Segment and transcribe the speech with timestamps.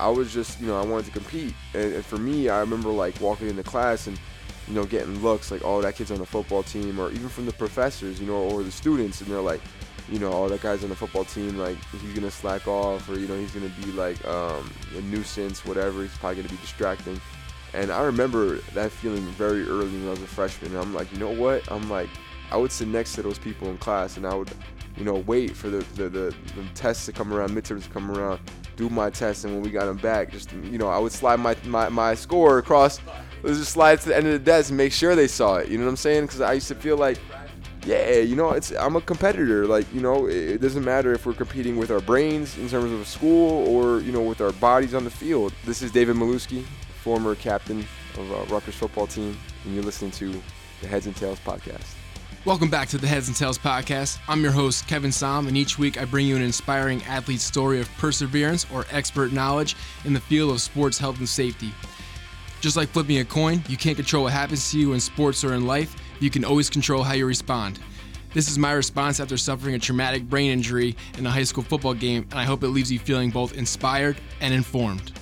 [0.00, 1.54] I was just, you know, I wanted to compete.
[1.74, 4.18] And, and for me, I remember like walking into class and,
[4.66, 7.46] you know, getting looks like, oh, that kid's on the football team, or even from
[7.46, 9.60] the professors, you know, or the students, and they're like,
[10.08, 13.18] you know, oh, that guy's on the football team, like he's gonna slack off, or
[13.18, 16.02] you know, he's gonna be like um, a nuisance, whatever.
[16.02, 17.20] He's probably gonna be distracting.
[17.74, 20.72] And I remember that feeling very early when I was a freshman.
[20.72, 21.70] And I'm like, you know what?
[21.70, 22.08] I'm like,
[22.50, 24.50] I would sit next to those people in class, and I would,
[24.96, 28.10] you know, wait for the the, the, the tests to come around, midterms to come
[28.10, 28.40] around,
[28.76, 31.40] do my test, and when we got them back, just you know, I would slide
[31.40, 33.00] my my, my score across.
[33.42, 35.68] Let's just slide to the end of the desk and make sure they saw it.
[35.68, 36.26] You know what I'm saying?
[36.26, 37.18] Because I used to feel like
[37.86, 39.66] yeah, you know, it's I'm a competitor.
[39.66, 43.06] Like, you know, it doesn't matter if we're competing with our brains in terms of
[43.06, 45.52] school or you know with our bodies on the field.
[45.64, 46.64] This is David Milewski,
[47.02, 47.86] former captain
[48.18, 50.40] of uh, Rutgers football team, and you're listening to
[50.82, 51.99] the Heads and Tails podcast.
[52.46, 54.18] Welcome back to the Heads and Tails podcast.
[54.26, 57.82] I'm your host, Kevin Som, and each week I bring you an inspiring athlete's story
[57.82, 59.76] of perseverance or expert knowledge
[60.06, 61.70] in the field of sports health and safety.
[62.62, 65.52] Just like flipping a coin, you can't control what happens to you in sports or
[65.52, 67.78] in life, you can always control how you respond.
[68.32, 71.92] This is my response after suffering a traumatic brain injury in a high school football
[71.92, 75.12] game, and I hope it leaves you feeling both inspired and informed.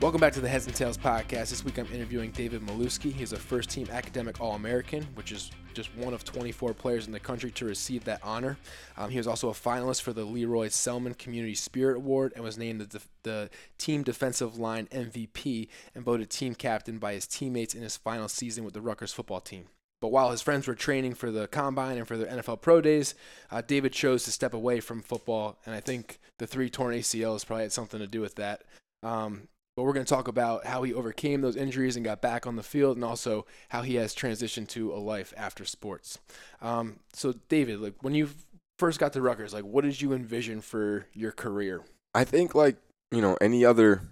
[0.00, 1.50] Welcome back to the Heads and Tails podcast.
[1.50, 3.12] This week I'm interviewing David Milewski.
[3.12, 7.12] He's a first team academic All American, which is just one of 24 players in
[7.12, 8.56] the country to receive that honor.
[8.96, 12.44] Um, he was also a finalist for the Lee Roy Selmon Community Spirit Award and
[12.44, 17.26] was named the, def- the team defensive line MVP and voted team captain by his
[17.26, 19.66] teammates in his final season with the Rutgers football team.
[20.00, 23.14] But while his friends were training for the combine and for their NFL pro days,
[23.50, 27.46] uh, David chose to step away from football, and I think the three torn ACLs
[27.46, 28.64] probably had something to do with that.
[29.02, 32.46] Um, but we're going to talk about how he overcame those injuries and got back
[32.46, 36.18] on the field, and also how he has transitioned to a life after sports.
[36.62, 38.30] Um, so, David, like when you
[38.78, 41.82] first got to Rutgers, like what did you envision for your career?
[42.14, 42.76] I think, like
[43.10, 44.02] you know, any other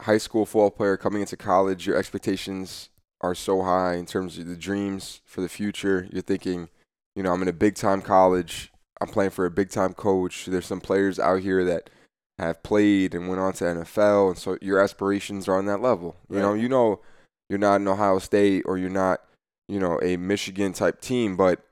[0.00, 2.88] high school football player coming into college, your expectations
[3.20, 6.06] are so high in terms of the dreams for the future.
[6.12, 6.68] You're thinking,
[7.16, 8.72] you know, I'm in a big time college.
[9.00, 10.46] I'm playing for a big time coach.
[10.46, 11.90] There's some players out here that
[12.38, 16.16] have played and went on to NFL, and so your aspirations are on that level.
[16.30, 16.42] You right.
[16.42, 17.00] know, you know,
[17.48, 19.20] you're not an Ohio State or you're not,
[19.68, 21.64] you know, a Michigan type team, but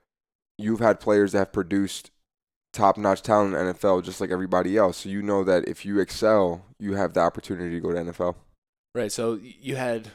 [0.57, 2.11] you've had players that have produced
[2.73, 4.97] top-notch talent in NFL just like everybody else.
[4.97, 8.35] So you know that if you excel, you have the opportunity to go to NFL.
[8.93, 9.11] Right.
[9.11, 10.09] So you had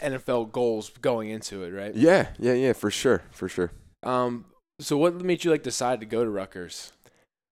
[0.00, 1.94] NFL goals going into it, right?
[1.94, 3.70] Yeah, yeah, yeah, for sure, for sure.
[4.02, 4.46] Um,
[4.80, 6.92] so what made you like decide to go to Rutgers?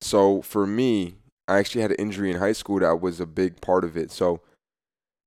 [0.00, 1.16] So for me,
[1.50, 4.10] I actually had an injury in high school that was a big part of it.
[4.10, 4.40] So,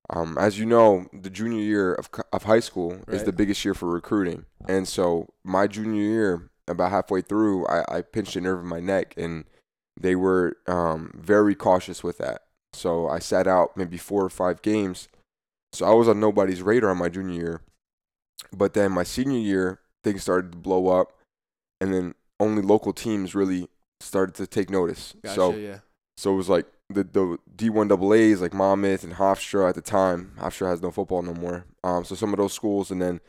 [0.09, 3.09] um, as you know, the junior year of of high school right.
[3.09, 7.97] is the biggest year for recruiting, and so my junior year, about halfway through, I,
[7.97, 9.45] I pinched a nerve in my neck, and
[10.00, 12.44] they were um, very cautious with that.
[12.73, 15.07] So I sat out maybe four or five games.
[15.73, 17.61] So I was on nobody's radar on my junior year.
[18.51, 21.13] But then my senior year, things started to blow up,
[21.81, 23.67] and then only local teams really
[24.00, 25.16] started to take notice.
[25.23, 25.79] Gotcha, so yeah.
[26.18, 30.34] So it was like the the D1 AA's like Monmouth and Hofstra at the time.
[30.40, 31.66] Hofstra has no football no more.
[31.84, 33.19] Um, so some of those schools, and then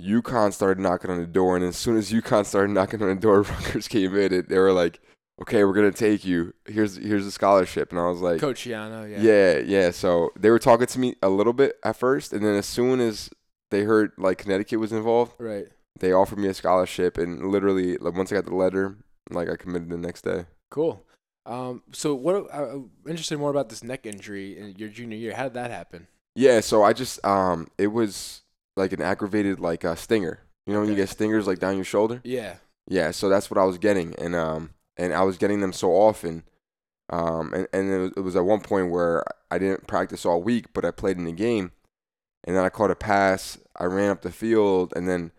[0.00, 3.14] UConn started knocking on the door, and as soon as UConn started knocking on the
[3.14, 4.32] door, Rutgers came in.
[4.32, 5.00] It, they were like,
[5.42, 6.54] "Okay, we're gonna take you.
[6.66, 10.50] Here's here's a scholarship." And I was like, "Coach Schiano, yeah, yeah, yeah." So they
[10.50, 13.30] were talking to me a little bit at first, and then as soon as
[13.70, 15.66] they heard like Connecticut was involved, right,
[15.98, 18.96] they offered me a scholarship, and literally like once I got the letter,
[19.30, 20.46] like I committed the next day.
[20.70, 21.05] Cool.
[21.46, 22.52] Um, so what?
[22.52, 25.34] I'm interested more about this neck injury in your junior year.
[25.34, 26.08] How did that happen?
[26.34, 28.42] Yeah, so I just um, it was
[28.76, 30.40] like an aggravated like a uh, stinger.
[30.66, 32.20] You know when you get stingers like down your shoulder?
[32.24, 32.56] Yeah.
[32.88, 35.92] Yeah, so that's what I was getting, and um, and I was getting them so
[35.92, 36.42] often,
[37.10, 40.42] um, and and it was, it was at one point where I didn't practice all
[40.42, 41.72] week, but I played in the game,
[42.44, 43.58] and then I caught a pass.
[43.76, 45.32] I ran up the field, and then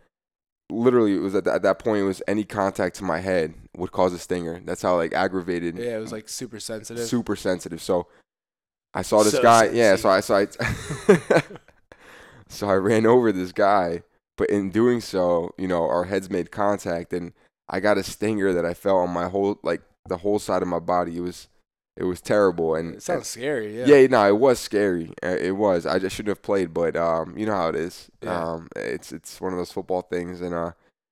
[0.70, 3.92] literally it was at, at that point it was any contact to my head would
[3.92, 4.62] cause a stinger.
[4.66, 5.78] That's how like aggravated.
[5.78, 7.06] Yeah, it was like super sensitive.
[7.08, 7.82] Super sensitive.
[7.82, 8.08] So
[8.94, 9.68] I saw this so guy.
[9.68, 9.78] Sensitive.
[9.78, 10.38] Yeah, so I saw.
[10.38, 11.44] I,
[12.50, 14.04] so I ran over this guy,
[14.38, 17.34] but in doing so, you know, our heads made contact, and
[17.70, 20.68] I got a stinger that I felt on my whole like the whole side of
[20.68, 21.18] my body.
[21.18, 21.48] It was
[21.98, 23.80] it was terrible and it sounds scary.
[23.80, 23.86] Yeah.
[23.86, 25.14] Yeah, no, it was scary.
[25.24, 25.86] Uh, it was.
[25.86, 28.10] I just shouldn't have played, but um, you know how it is.
[28.22, 28.44] Yeah.
[28.44, 30.72] Um, it's it's one of those football things, and uh,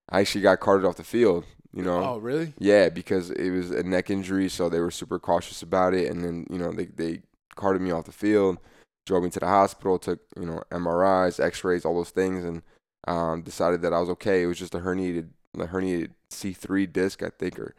[0.09, 1.43] I actually got carted off the field.
[1.73, 2.03] You know.
[2.03, 2.53] Oh, really?
[2.59, 6.23] Yeah, because it was a neck injury, so they were super cautious about it, and
[6.23, 7.21] then you know they they
[7.55, 8.59] carted me off the field,
[9.05, 12.61] drove me to the hospital, took you know MRIs, X-rays, all those things, and
[13.07, 14.43] um, decided that I was okay.
[14.43, 17.75] It was just a herniated, a herniated C3 disc, I think, or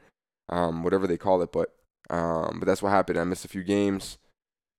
[0.49, 1.75] um, whatever they call it, but
[2.11, 3.19] um, but that's what happened.
[3.19, 4.19] I missed a few games.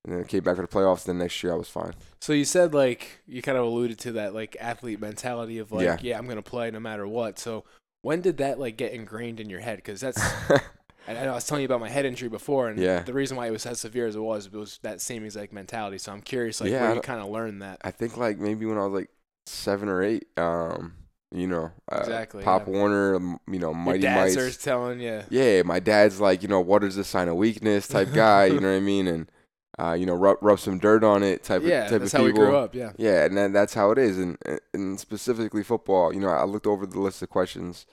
[0.06, 1.04] and then I came back for the playoffs.
[1.06, 1.94] Then next year I was fine.
[2.22, 5.86] So you said like you kind of alluded to that like athlete mentality of like
[5.86, 5.98] Yeah.
[6.02, 7.38] yeah, I'm gonna play no matter what.
[7.40, 7.66] So
[8.04, 9.78] when did that like get ingrained in your head?
[9.78, 10.20] Because that's
[10.52, 10.62] I
[11.10, 13.00] I know I was telling you about my head injury before, and Yeah.
[13.04, 15.52] the reason why it was as severe as it was, it was that same exact
[15.54, 15.98] mentality.
[15.98, 17.80] So I'm curious, like Yeah, where you kind of learned that.
[17.84, 19.10] I think like maybe when I was like
[19.46, 20.28] seven or eight.
[20.38, 20.94] Um,
[21.32, 22.74] you know, uh, Exactly, Pop yeah.
[22.74, 24.34] Warner, um, you know, Your Mighty dad Mites.
[24.34, 27.88] starts telling you, Yeah, my dad's like, you know, what is this sign of weakness
[27.88, 28.46] type guy.
[28.46, 29.08] you know what I mean?
[29.08, 29.32] And
[29.80, 32.20] uh, you know, rub rub some dirt on it type yeah, of type that's of
[32.22, 32.74] how we grew up.
[32.74, 34.38] Yeah, Yeah, and that, that's how it is, and
[34.74, 36.12] and specifically football.
[36.14, 37.86] You know, I looked over the list of questions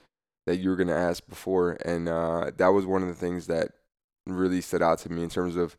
[0.47, 3.73] that you were gonna ask before, and uh, that was one of the things that
[4.27, 5.77] really stood out to me in terms of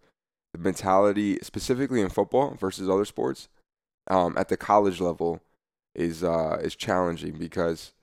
[0.54, 3.48] the mentality, specifically in football versus other sports.
[4.08, 5.42] Um, at the college level,
[5.96, 7.94] is uh, is challenging because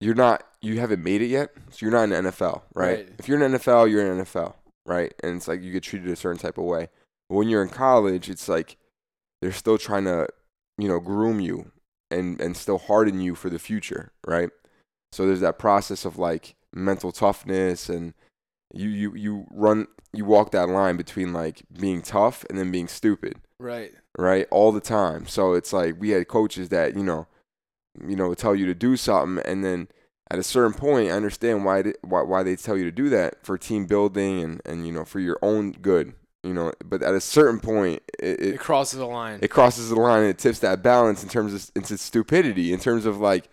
[0.00, 2.98] you're not you haven't made it yet, so you're not in the NFL, right?
[2.98, 3.08] Right.
[3.18, 4.54] If you're in NFL, you're in NFL,
[4.86, 5.12] right?
[5.22, 6.88] And it's like you get treated a certain type of way.
[7.28, 8.76] But when you're in college, it's like
[9.40, 10.28] they're still trying to,
[10.78, 11.70] you know, groom you
[12.10, 14.50] and and still harden you for the future, right?
[15.12, 18.14] So there's that process of like mental toughness and
[18.72, 22.88] you you you run you walk that line between like being tough and then being
[22.88, 23.92] stupid right.
[24.16, 27.26] right all the time so it's like we had coaches that you know
[28.06, 29.88] you know tell you to do something and then
[30.30, 33.08] at a certain point i understand why they, why, why they tell you to do
[33.08, 36.12] that for team building and and you know for your own good
[36.44, 39.38] you know but at a certain point it, It, it, crosses the line.
[39.42, 42.78] it crosses the line and it tips that balance in terms of into stupidity in
[42.78, 43.48] terms of like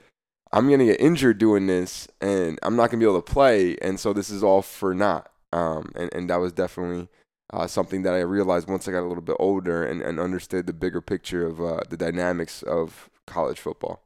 [0.52, 4.00] i'm gonna get injured doing this and i'm not gonna be able to play and
[4.00, 7.08] so this is all for naught um and, and that was definitely
[7.54, 10.68] uh, something that I realized once I got a little bit older and, and understood
[10.68, 14.02] the bigger picture of uh, the dynamics of college football.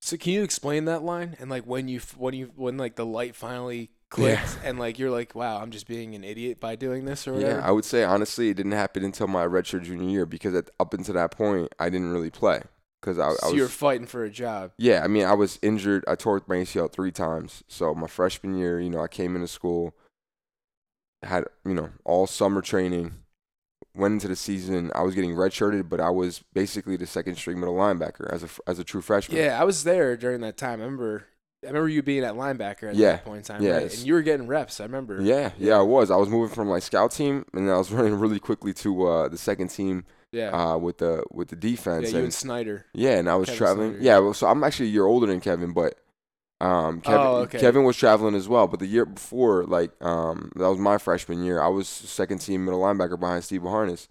[0.00, 3.04] So can you explain that line and like when you when you when like the
[3.04, 7.04] light finally clicked and like you're like wow I'm just being an idiot by doing
[7.04, 7.58] this or whatever.
[7.58, 10.70] Yeah, I would say honestly, it didn't happen until my redshirt junior year because at,
[10.80, 12.62] up until that point, I didn't really play
[13.00, 13.54] because I, I so was.
[13.56, 14.72] you're fighting for a job.
[14.78, 16.04] yeah, I mean, I was injured.
[16.06, 17.64] I tore my ACL three times.
[17.68, 19.94] So my freshman year, you know, I came into school,
[21.22, 23.14] had you know all summer training,
[23.94, 24.90] went into the season.
[24.94, 28.48] I was getting redshirted, but I was basically the second string middle linebacker as a
[28.66, 29.38] as a true freshman.
[29.38, 30.80] Yeah, I was there during that time.
[30.80, 31.26] I remember
[31.62, 33.92] I remember you being at linebacker at Yeah, that point in time, yeah, right?
[33.94, 34.80] And you were getting reps.
[34.80, 35.20] I remember.
[35.20, 36.10] Yeah, yeah, I was.
[36.10, 39.06] I was moving from like scout team, and then I was running really quickly to
[39.06, 40.50] uh, the second team Yeah.
[40.50, 42.10] uh, with the with the yeah, defense.
[42.10, 42.86] you and, and Snyder.
[42.94, 43.90] yeah, and I was Kevin traveling.
[43.92, 44.04] Snyder.
[44.04, 45.98] Yeah, well, so I'm actually a year older than Kevin, but
[46.60, 47.58] um, Kevin, Oh, okay.
[47.58, 48.66] Kevin was traveling as well.
[48.68, 51.60] But the year before, like um, that was my freshman year.
[51.60, 54.06] I was second team middle linebacker behind Steve Beauharnais,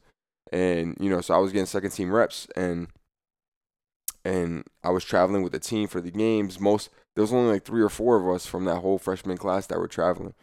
[0.51, 2.87] and you know, so I was getting second team reps, and
[4.25, 6.59] and I was traveling with the team for the games.
[6.59, 9.67] Most there was only like three or four of us from that whole freshman class
[9.67, 10.33] that were traveling.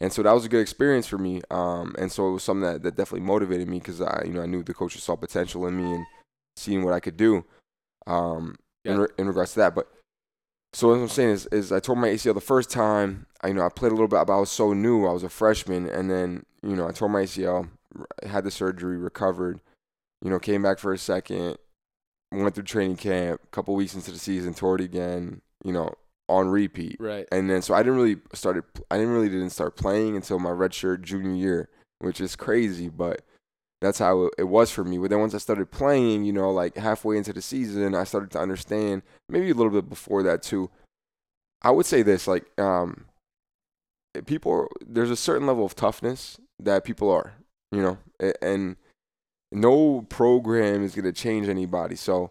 [0.00, 1.40] And so that was a good experience for me.
[1.50, 4.42] Um, and so it was something that, that definitely motivated me because I, you know,
[4.42, 6.06] I knew the coaches saw potential in me and
[6.56, 7.44] seeing what I could do.
[8.06, 9.02] Um, in, Yeah.
[9.02, 9.88] re- in regards to that, but
[10.74, 13.26] so what I'm saying is, is I tore my ACL the first time.
[13.42, 15.06] I, you know, I played a little bit, but I was so new.
[15.06, 17.68] I was a freshman, and then you know, I tore my ACL,
[18.26, 19.60] had the surgery, recovered.
[20.20, 21.58] You know, came back for a second,
[22.32, 23.40] went through training camp.
[23.44, 25.42] A couple weeks into the season, tore it again.
[25.64, 25.94] You know,
[26.28, 27.28] on repeat Right.
[27.32, 30.50] and then so I didn't really started I didn't really didn't start playing until my
[30.50, 31.68] redshirt junior year,
[31.98, 33.22] which is crazy, but
[33.82, 34.96] that's how it was for me.
[34.96, 38.30] But then once I started playing, you know, like halfway into the season, I started
[38.30, 39.02] to understand.
[39.28, 40.70] Maybe a little bit before that too.
[41.60, 43.04] I would say this, like, um,
[44.24, 44.68] people.
[44.86, 47.34] There's a certain level of toughness that people are,
[47.72, 47.98] you know,
[48.40, 48.76] and
[49.52, 51.96] no program is gonna change anybody.
[51.96, 52.30] So,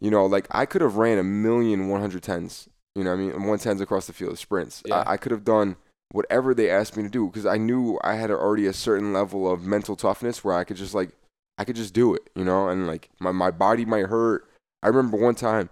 [0.00, 3.32] you know, like I could have ran a million 110s you know what I mean?
[3.32, 4.82] 110s across the field, of sprints.
[4.86, 5.00] Yeah.
[5.00, 5.76] I, I could have done
[6.12, 9.52] whatever they asked me to do because I knew I had already a certain level
[9.52, 11.10] of mental toughness where I could just like,
[11.58, 12.68] I could just do it, you know?
[12.68, 14.48] And like my, my body might hurt.
[14.82, 15.68] I remember one time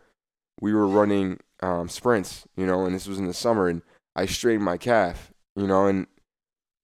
[0.60, 3.80] we were running um, sprints, you know, and this was in the summer and
[4.14, 6.06] I strained my calf, you know, and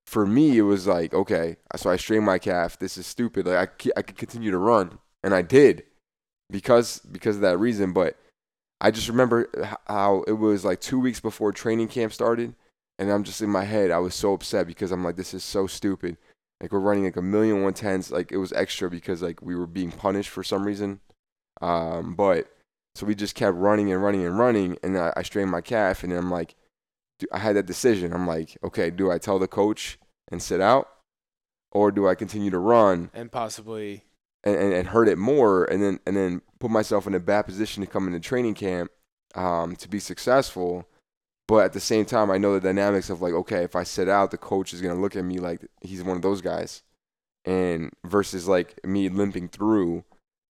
[0.07, 2.79] for me it was like, okay, so I strained my calf.
[2.79, 3.47] This is stupid.
[3.47, 5.83] Like I I could continue to run and I did
[6.51, 7.93] because, because of that reason.
[7.93, 8.17] But
[8.81, 9.51] I just remember
[9.87, 12.55] how it was like two weeks before training camp started,
[12.99, 13.91] and I'm just in my head.
[13.91, 16.17] I was so upset because I'm like, this is so stupid.
[16.61, 18.11] Like we're running like a million one tens.
[18.11, 21.01] Like it was extra because like we were being punished for some reason.
[21.61, 22.51] Um, but
[22.95, 26.03] so we just kept running and running and running, and I, I strained my calf,
[26.03, 26.55] and then I'm like,
[27.33, 28.13] I had that decision.
[28.13, 29.99] I'm like, okay, do I tell the coach
[30.31, 30.89] and sit out,
[31.73, 34.05] or do I continue to run And possibly
[34.45, 37.43] and, and, and hurt it more and then and then put myself in a bad
[37.43, 38.91] position to come into training camp
[39.35, 40.87] um, to be successful.
[41.49, 44.09] But at the same time, I know the dynamics of like, okay, if I sit
[44.09, 46.83] out, the coach is gonna look at me like he's one of those guys,
[47.45, 50.05] and versus like me limping through,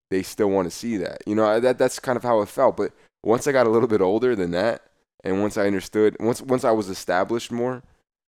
[0.10, 1.22] they still want to see that.
[1.26, 2.76] You know, that that's kind of how it felt.
[2.76, 2.92] But
[3.24, 4.82] once I got a little bit older than that,
[5.24, 7.82] and once I understood, once once I was established more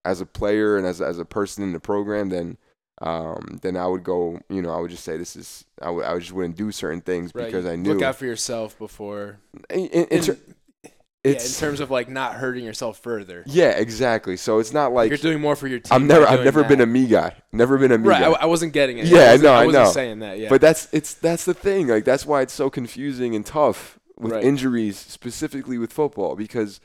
[0.05, 2.57] as a player and as as a person in the program, then
[3.01, 4.39] um, then I would go.
[4.49, 5.65] You know, I would just say this is.
[5.81, 7.45] I would I just wouldn't do certain things Right.
[7.45, 7.93] because I knew.
[7.93, 9.37] Look out for yourself before.
[9.69, 10.37] in, in- in ter-
[11.23, 13.43] yeah, in terms of like not hurting yourself further.
[13.45, 14.35] yeah, exactly.
[14.37, 15.93] So it's not like You're doing more for your team.
[15.93, 17.35] I'm never, I've never been a me guy.
[17.51, 18.21] Never been a me right.
[18.21, 18.29] guy.
[18.31, 19.05] I, I wasn't getting it.
[19.05, 19.91] Yeah, I no, I wasn't know.
[19.91, 20.39] saying that.
[20.39, 21.87] Yeah, But that's it's that's the thing.
[21.89, 24.43] Like that's why it's so confusing and tough with Right.
[24.43, 26.79] injuries, specifically with football, because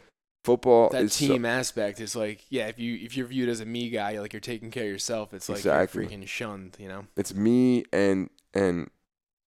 [0.46, 3.60] football that is so- team aspect is like, yeah, if you if you're viewed as
[3.60, 6.02] a me guy, like you're taking care of yourself, it's like Exactly.
[6.02, 6.76] you're freaking shunned.
[6.78, 7.06] You know.
[7.16, 8.90] it's me and and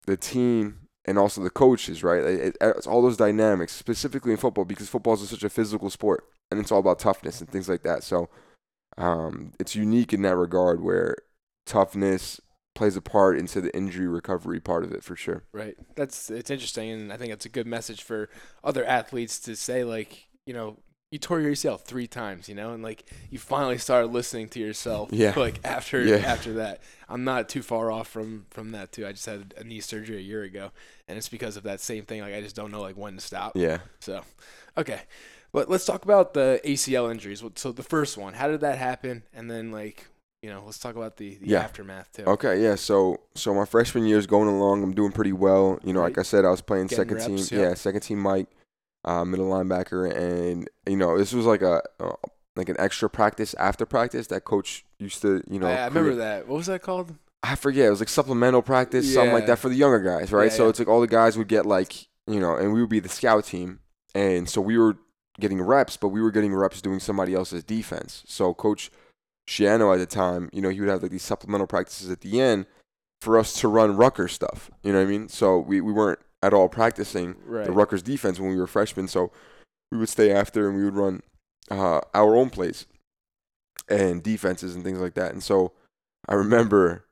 [0.06, 2.22] the team and also the coaches, right?
[2.22, 5.88] It- it- it's all those dynamics, specifically in football, because football is such a physical
[5.90, 8.02] sport and it's all about toughness and things like that.
[8.02, 8.28] So
[8.98, 11.14] um, it's unique in that regard, where
[11.66, 12.40] toughness
[12.74, 15.44] plays a part into the injury recovery part of it for sure.
[15.52, 15.76] Right.
[15.96, 18.28] That's it's interesting, and I think it's a good message for
[18.64, 20.78] other athletes to say, like, you know,
[21.10, 24.60] you tore your ACL three times, you know, and like you finally started listening to
[24.60, 25.08] yourself.
[25.12, 25.32] Yeah.
[25.36, 26.16] Like after Yeah.
[26.16, 29.06] after that, I'm not too far off from from that too.
[29.06, 30.70] I just had a knee surgery a year ago,
[31.06, 32.20] and it's because of that same thing.
[32.20, 33.52] Like I just don't know like when to stop.
[33.54, 33.78] Yeah.
[34.00, 34.22] So,
[34.76, 35.00] okay.
[35.50, 37.42] But let's talk about the ACL injuries.
[37.54, 39.22] So the first one, how did that happen?
[39.32, 40.06] And then like,
[40.42, 41.60] you know, let's talk about the, the Yeah.
[41.60, 42.24] aftermath too.
[42.24, 42.74] Okay, yeah.
[42.74, 44.82] So so my freshman year is going along.
[44.82, 45.78] I'm doing pretty well.
[45.82, 47.58] You know, like I said, I was playing Getting second reps, team.
[47.60, 47.68] yeah.
[47.70, 48.48] Yeah, second team Mike,
[49.08, 52.12] uh, middle linebacker, and you know this was like a uh,
[52.56, 55.66] like an extra practice after practice that coach used to you know.
[55.66, 56.48] I, I remember create- that.
[56.48, 57.14] What was that called?
[57.42, 57.86] I forget.
[57.86, 60.50] It was like supplemental practice, something like that for the younger guys, right?
[60.50, 60.70] Yeah, so yeah.
[60.70, 63.08] it's like all the guys would get like you know, and we would be the
[63.08, 63.80] scout team,
[64.14, 64.98] and so we were
[65.40, 68.24] getting reps, but we were getting reps doing somebody else's defense.
[68.26, 68.90] So coach
[69.48, 72.40] Schiano at the time, you know, he would have like these supplemental practices at the
[72.40, 72.66] end
[73.22, 74.70] for us to run Rucker stuff.
[74.82, 75.28] You know what I mean?
[75.28, 77.66] So we, we weren't at all practicing Right.
[77.66, 79.08] the Rutgers defense when we were freshmen.
[79.08, 79.32] So
[79.90, 81.22] we would stay after and we would run
[81.70, 82.86] uh, our own plays
[83.88, 85.32] and defenses and things like that.
[85.32, 85.72] And so
[86.28, 87.06] I remember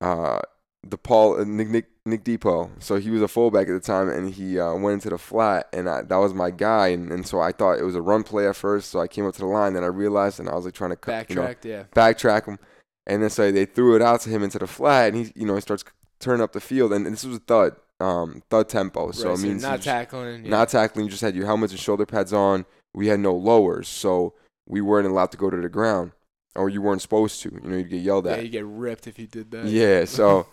[0.00, 0.40] uh,
[0.82, 2.70] the Paul uh, Nick, Nick Nick Depot.
[2.78, 5.68] So he was a fullback at the time, and he uh, went into the flat,
[5.72, 6.88] and I, that was my guy.
[6.88, 8.90] And, and so I thought it was a run play at first.
[8.90, 10.90] So I came up to the line, then I realized, and I was like trying
[10.90, 11.84] to cut, you know, yeah.
[11.94, 12.58] backtrack him,
[13.06, 15.46] and then so they threw it out to him into the flat, and he you
[15.46, 15.84] know he starts
[16.20, 19.10] turning up the field, and this was a thud, um, thud tempo.
[19.12, 20.44] So right, it means not tackling.
[20.44, 20.50] Yeah.
[20.50, 21.06] not tackling.
[21.06, 22.66] You just had your helmets and shoulder pads on.
[22.94, 24.34] We had no lowers, so
[24.66, 26.12] we weren't allowed to go to the ground,
[26.54, 27.50] or you weren't supposed to.
[27.50, 28.38] You know, you'd get yelled at.
[28.38, 29.66] yeah, you get ripped if you did that.
[29.66, 30.46] Yeah, so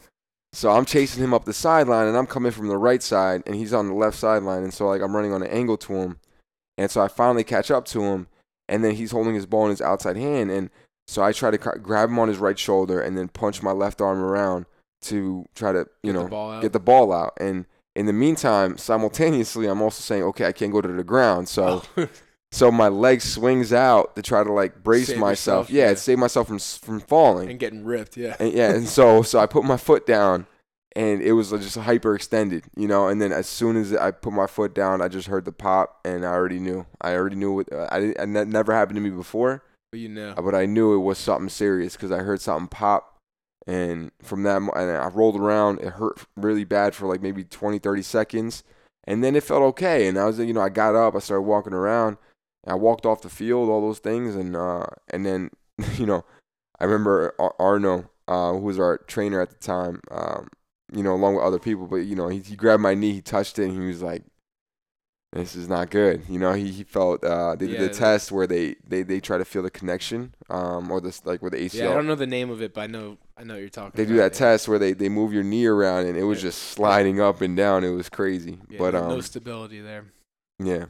[0.54, 3.56] so I'm chasing him up the sideline and I'm coming from the right side and
[3.56, 6.20] he's on the left sideline and so like I'm running on an angle to him.
[6.78, 8.28] And so I finally catch up to him
[8.68, 10.70] and then he's holding his ball in his outside hand and
[11.08, 14.02] so I try to grab him on his right shoulder and then punch my left
[14.02, 14.66] arm around
[15.01, 16.62] to try to, you Get know, the ball out.
[16.62, 17.34] get the ball out.
[17.39, 17.65] And
[17.96, 21.84] in the meantime, simultaneously I'm also saying, "Okay, I can't go to the ground." So
[21.98, 22.08] Oh.
[22.51, 25.70] so my leg swings out to try to like brace Save myself.
[25.70, 25.96] yourself, yeah, yeah.
[25.96, 27.50] save myself from from falling.
[27.50, 28.15] and getting ripped.
[28.17, 28.36] Yeah.
[28.39, 30.48] And yeah, and so so I put my foot down,
[30.96, 33.08] and it was uh, just hyperextended, you know.
[33.08, 36.00] And then as soon as I put my foot down, I just heard the pop,
[36.05, 36.86] and I already knew.
[37.01, 37.72] I already knew it.
[37.72, 38.34] Uh, I didn't.
[38.34, 40.34] That never happened to me before, But you know.
[40.36, 43.11] but I knew it was something serious because I heard something pop,
[43.68, 45.80] and from that, and I rolled around.
[45.80, 48.63] It hurt really bad for like maybe 20, 30 seconds,
[49.06, 50.08] and then it felt okay.
[50.08, 52.18] And I was, you know, I got up, I started walking around,
[52.65, 55.51] I walked off the field, all those things, and uh, and then,
[55.96, 56.25] you know,
[56.80, 60.48] I remember Ar- Arno, uh, who was our trainer at the time, um,
[60.91, 63.22] you know, along with other people, but you know, he, he grabbed my knee, he
[63.22, 64.24] touched it, and he was like,
[65.34, 68.32] "This is not good." You know, he, he felt uh, they did Yeah, the test
[68.32, 71.58] where they, they they try to feel the connection, um, or this like where the
[71.58, 71.74] ACL.
[71.74, 73.70] yeah, I don't know the name of it, but I know I know what you're
[73.70, 73.92] talking.
[73.96, 74.40] They do that yeah.
[74.40, 76.50] test where they, they move your knee around, and it was Yeah.
[76.50, 77.84] just sliding up and down.
[77.84, 80.06] It was crazy, Yeah, but no um, stability there.
[80.60, 80.86] yeah,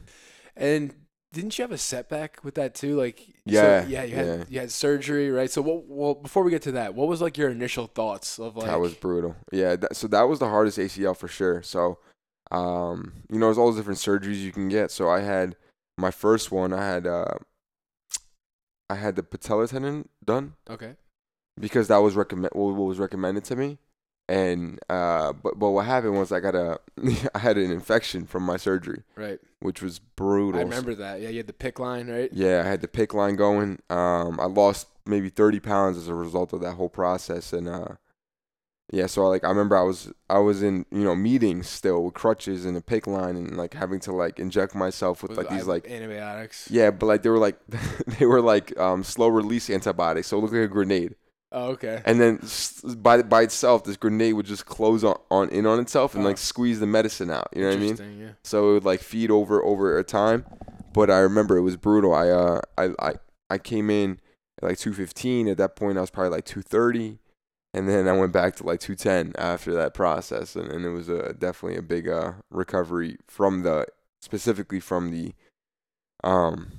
[0.56, 0.94] And
[1.32, 2.94] didn't you have a setback with that too?
[2.96, 4.44] Like, so- Yeah, yeah, you had yeah.
[4.50, 5.50] you had surgery, right?
[5.50, 5.84] So, what?
[5.86, 8.66] Well, before we get to that, what was like your initial thoughts of like?
[8.66, 9.36] that was brutal.
[9.50, 11.62] Yeah, that, so that was the hardest ACL for sure.
[11.62, 11.98] So,
[12.50, 14.90] um, you know, there's all those different surgeries you can get.
[14.90, 15.56] So I had
[15.96, 16.72] my first one.
[16.72, 17.34] I had uh,
[18.90, 20.96] I had the patella tendon done okay.
[21.58, 23.78] because that was recommend what was recommended to me.
[24.28, 26.78] And uh, but but what happened was I got a
[27.34, 29.40] I had an infection from my surgery, Right.
[29.60, 30.60] which was brutal.
[30.60, 31.20] I remember that.
[31.20, 32.30] Yeah, you had the PICC line, right?
[32.32, 33.80] Yeah, I had the PICC line going.
[33.90, 37.88] Um, I lost maybe 30 pounds as a result of that whole process, and uh,
[38.90, 42.14] yeah, so like I remember I was I was in you know meetings still with
[42.14, 45.66] crutches and a PICC line and like having to like inject myself with, like these
[45.66, 46.68] like antibiotics.
[46.70, 47.56] yeah, but like they were like
[48.18, 51.14] they were like um, slow release antibiotics, so it looked like a grenade.
[51.54, 52.00] Oh, okay.
[52.06, 52.40] and then
[53.02, 56.28] by by itself, this grenade would just close on, on in on itself and Oh.
[56.28, 57.48] like squeeze the medicine out.
[57.54, 57.90] You know what I mean?
[57.90, 58.30] Interesting, Yeah.
[58.42, 60.46] So it would like feed over over a time.
[60.94, 62.14] But I remember it was brutal.
[62.14, 63.12] I uh I I,
[63.50, 64.18] I came in
[64.62, 65.46] at like two fifteen.
[65.46, 67.18] At that point I was probably like two thirty.
[67.74, 70.90] And then I went back to like two ten after that process and, and it
[70.90, 73.86] was a definitely a big uh recovery from the
[74.20, 75.32] specifically from the
[76.22, 76.72] um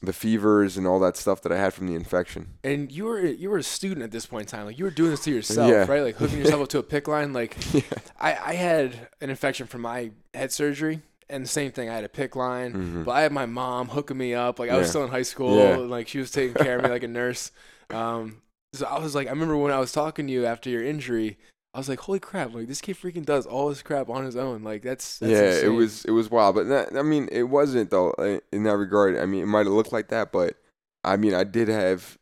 [0.00, 2.54] the fevers and all that stuff that I had from the infection.
[2.62, 4.66] And you were you were a student at this point in time.
[4.66, 5.86] Like you were doing this to yourself, Yeah.
[5.90, 6.02] right?
[6.02, 7.32] Like hooking yourself up to a PICC line.
[7.32, 7.80] Like yeah.
[8.20, 11.88] I, I had an infection from my head surgery, and the same thing.
[11.88, 13.04] I had a PICC line, Mhm.
[13.04, 14.58] but I had my mom hooking me up.
[14.60, 14.90] Like I was Yeah.
[14.90, 17.50] still in high school, like she was taking care of me like a nurse.
[17.90, 20.84] Um, so I was like, I remember when I was talking to you after your
[20.84, 21.38] injury.
[21.74, 22.54] I was like, holy crap!
[22.54, 24.64] Like this kid freaking does all this crap on his own.
[24.64, 27.90] Like that's, that's yeah, it was it was wild, but that, I mean, it wasn't
[27.90, 28.12] though
[28.52, 29.18] in that regard.
[29.18, 30.56] I mean, it might have looked like that, but
[31.04, 32.18] I mean, I did have,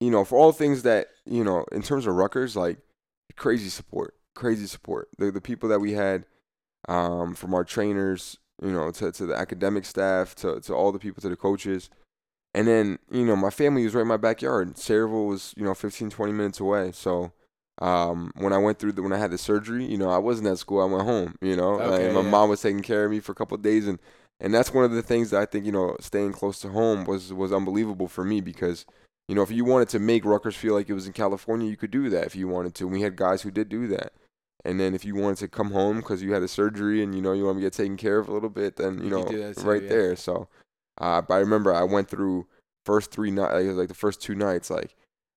[0.00, 2.78] you know, for all things that you know, in terms of Rutgers, like
[3.36, 5.08] crazy support, crazy support.
[5.18, 6.24] The the people that we had,
[6.88, 10.98] um, from our trainers, you know, to to the academic staff, to to all the
[10.98, 11.90] people, to the coaches,
[12.54, 14.74] and then you know, my family was right in my backyard.
[14.74, 17.32] Sayreville was you know 15, 20 minutes away, so.
[17.80, 20.48] Um, when I went through the, when I had the surgery, you know, I wasn't
[20.48, 20.80] at school.
[20.80, 21.36] I went home.
[21.40, 22.28] You know, Okay, like, my yeah.
[22.28, 24.00] mom was taking care of me for a couple of days, and
[24.40, 27.04] and that's one of the things that I think you know, staying close to home
[27.04, 28.84] was was unbelievable for me because
[29.28, 31.76] you know, if you wanted to make Rutgers feel like it was in California, you
[31.76, 32.84] could do that if you wanted to.
[32.84, 34.12] And we had guys who did do that.
[34.64, 37.22] And then if you wanted to come home because you had a surgery and you
[37.22, 39.22] know you want to get taken care of a little bit, then you, You know
[39.22, 39.88] could do that too, right yeah.
[39.88, 40.16] there.
[40.16, 40.48] So,
[41.00, 42.46] uh, but I remember I went through
[42.84, 44.94] first three nights, like, like the first two nights, like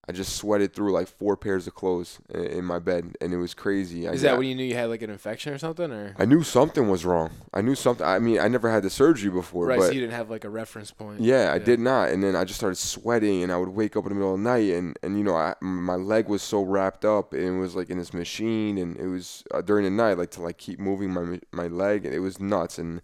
[0.08, 3.36] I just sweated through like four pairs of clothes in, in my bed, and it
[3.36, 4.08] was crazy.
[4.08, 6.16] I Is that got- when you knew you had like an infection or something, or
[6.18, 7.30] I knew something was wrong.
[7.54, 8.04] I knew something.
[8.04, 9.78] I mean, I never had the surgery before, right?
[9.78, 11.20] but so you didn't have like a reference point.
[11.20, 12.08] yeah, I did not.
[12.08, 14.40] And then I just started sweating, and I would wake up in the middle of
[14.40, 17.60] the night, and and you know, I, my leg was so wrapped up, and it
[17.60, 20.58] was like in this machine, and it was uh, during the night, like to like
[20.58, 22.76] keep moving my my leg, and it was nuts.
[22.76, 23.02] And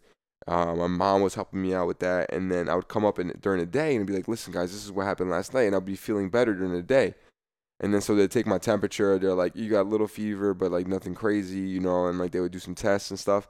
[0.49, 3.19] uh, my mom was helping me out with that, and then I would come up
[3.19, 5.65] in during the day and be like, "Listen, guys, this is what happened last night,"
[5.65, 7.15] and I'd be feeling better during the day.
[7.81, 9.19] And then so they'd take my temperature.
[9.19, 12.33] They're like, "You got a little fever, but like nothing crazy, you know." And like
[12.33, 13.49] they would do some tests and stuff.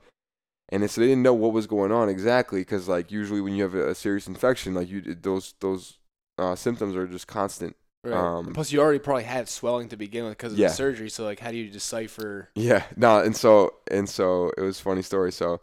[0.71, 3.63] And so they didn't know what was going on exactly, because like usually when you
[3.63, 5.99] have a, a serious infection, like you those those
[6.37, 7.75] uh, symptoms are just constant.
[8.05, 8.15] Right.
[8.15, 10.69] Um, Plus, you already probably had swelling to begin with because of Yeah.
[10.69, 11.11] the surgery.
[11.11, 12.51] So, like, how do you decipher?
[12.55, 15.33] Yeah, no, and so and so it was a funny story.
[15.33, 15.61] So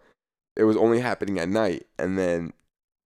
[0.55, 2.53] it was only happening at night, and then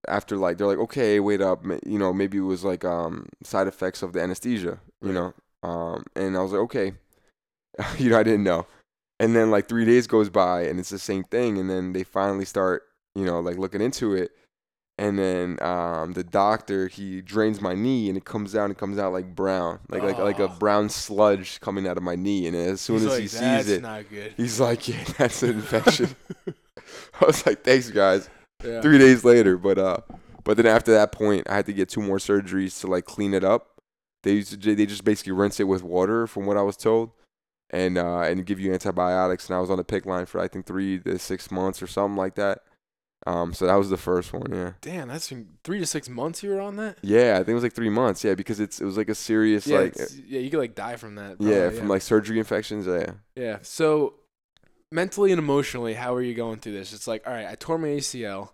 [0.08, 3.66] after like they're like, okay, wait up, you know, maybe it was like um side
[3.68, 5.14] effects of the anesthesia, you Right.
[5.14, 6.92] know, um, and I was like, okay,
[7.98, 8.66] you know, I didn't know,
[9.18, 12.04] and then like three days goes by, and it's the same thing, and then they
[12.04, 12.84] finally start,
[13.14, 14.32] you know, like looking into it.
[14.98, 18.78] And then um, the doctor he drains my knee and it comes out and it
[18.78, 20.48] comes out like brown, like like like a Oh.
[20.48, 22.46] brown sludge coming out of my knee.
[22.46, 24.34] And as soon He's as like, he sees That's it, not good.
[24.36, 26.14] He's like, yeah, that's an infection.
[27.20, 28.28] I was like, thanks, guys.
[28.64, 28.80] Yeah.
[28.80, 29.98] Three days later, but uh,
[30.44, 33.34] but then after that point, I had to get two more surgeries to like clean
[33.34, 33.80] it up.
[34.22, 37.12] They used to, they just basically rinse it with water, from what I was told,
[37.70, 39.48] and uh, and give you antibiotics.
[39.48, 41.86] And I was on the PICC line for I think three to six months or
[41.86, 42.60] something like that.
[43.26, 44.72] Um, so that was the first one, yeah.
[44.80, 46.96] Damn, that's been three to six months you were on that.
[47.02, 48.24] Yeah, I think it was like three months.
[48.24, 50.96] Yeah, because it's it was like a serious yeah, like yeah, you could like die
[50.96, 51.36] from that.
[51.38, 52.86] yeah probably, from like surgery infections.
[52.86, 53.12] Yeah.
[53.36, 53.58] yeah.
[53.60, 54.14] So,
[54.92, 56.92] mentally and emotionally, how are you going through this?
[56.92, 58.50] It's like, all right, I tore my ACL.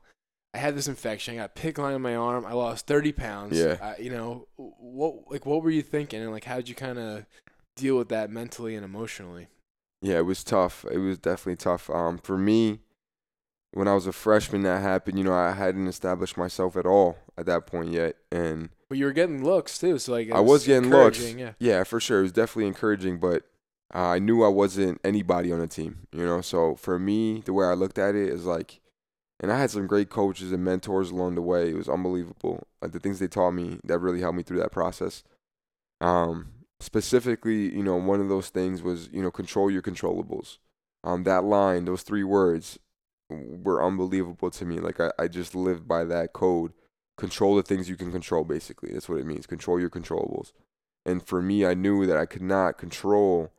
[0.55, 1.35] I had this infection.
[1.35, 2.47] I got a PICC line in my arm.
[2.47, 3.59] I lost thirty pounds.
[3.59, 3.77] Yeah.
[3.81, 6.99] I, you know, what like what were you thinking, and like how did you kind
[6.99, 7.27] of
[7.75, 9.49] deal with that mentally and emotionally?
[10.01, 10.85] Yeah, it was tough.
[10.91, 11.91] It was definitely tough.
[11.91, 12.81] Um, for me,
[13.73, 15.19] when I was a freshman, that happened.
[15.19, 19.05] You know, I hadn't established myself at all at that point yet, and But you
[19.05, 21.21] were getting looks too, so like I was getting looks.
[21.35, 21.53] Yeah.
[21.59, 23.19] yeah, for sure, it was definitely encouraging.
[23.19, 23.43] But
[23.95, 26.07] uh, I knew I wasn't anybody on the team.
[26.13, 28.81] You know, so for me, the way I looked at it is like,
[29.41, 31.71] and I had some great coaches and mentors along the way.
[31.71, 32.67] It was unbelievable.
[32.81, 35.23] Like the things they taught me that really helped me through that process.
[36.01, 40.59] Um, specifically, you know, one of those things was you know control your controllables.
[41.05, 42.79] Um, that line, those three words,
[43.29, 44.79] were unbelievable to me.
[44.79, 46.73] Like I, I just lived by that code.
[47.17, 48.45] Control the things you can control.
[48.45, 49.47] Basically, that's what it means.
[49.47, 50.53] Control your controllables.
[51.05, 53.53] And for me, I knew that I could not control,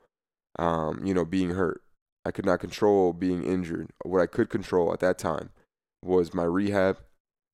[0.57, 1.81] um, you know, being hurt.
[2.25, 3.89] I could not control being injured.
[4.03, 5.51] What I could control at that time
[6.03, 6.99] was my rehab,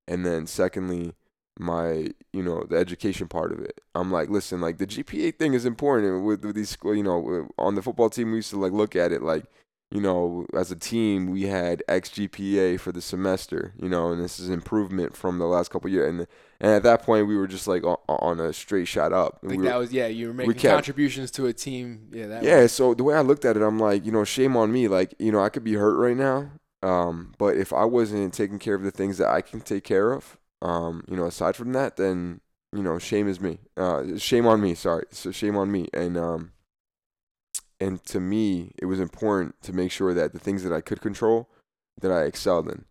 [0.08, 1.14] and then secondly,
[1.60, 3.80] my you know the education part of it.
[3.94, 6.78] I'm like, listen, like the GPA thing is important with, with these.
[6.84, 9.46] You know, on the football team, we used to like look at it like,
[9.94, 14.24] you know, as a team, we had X GPA for the semester, you know, and
[14.24, 16.10] this is improvement from the last couple years.
[16.10, 16.28] And
[16.60, 19.38] and at that point, we were just like on, on a straight shot up.
[19.44, 20.08] I think we that were, was yeah.
[20.08, 22.08] You were making kept- contributions to a team.
[22.12, 22.66] Yeah, that yeah.
[22.66, 24.88] So the way I looked at it, I'm like, you know, shame on me.
[24.88, 26.50] Like, you know, I could be hurt right now,
[26.82, 30.12] um, but if I wasn't taking care of the things that I can take care
[30.12, 32.42] of, um, you know, aside from that, then
[32.76, 33.60] you know, shame is me.
[33.78, 34.74] Uh, shame on me.
[34.74, 35.88] Sorry, so shame on me.
[35.94, 36.54] And um,
[37.84, 41.02] and to me, it was important to make sure that the things that I could
[41.02, 41.50] control,
[42.00, 42.86] that I excelled in.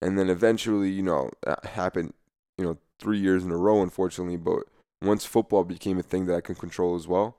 [0.00, 2.14] And then eventually, you know, that happened,
[2.56, 4.36] you know, three years in a row, unfortunately.
[4.36, 4.62] But
[5.02, 7.38] once football became a thing that I could control as well,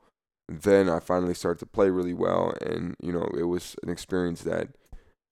[0.49, 2.53] then I finally started to play really well.
[2.59, 4.67] And, you know, it was an experience that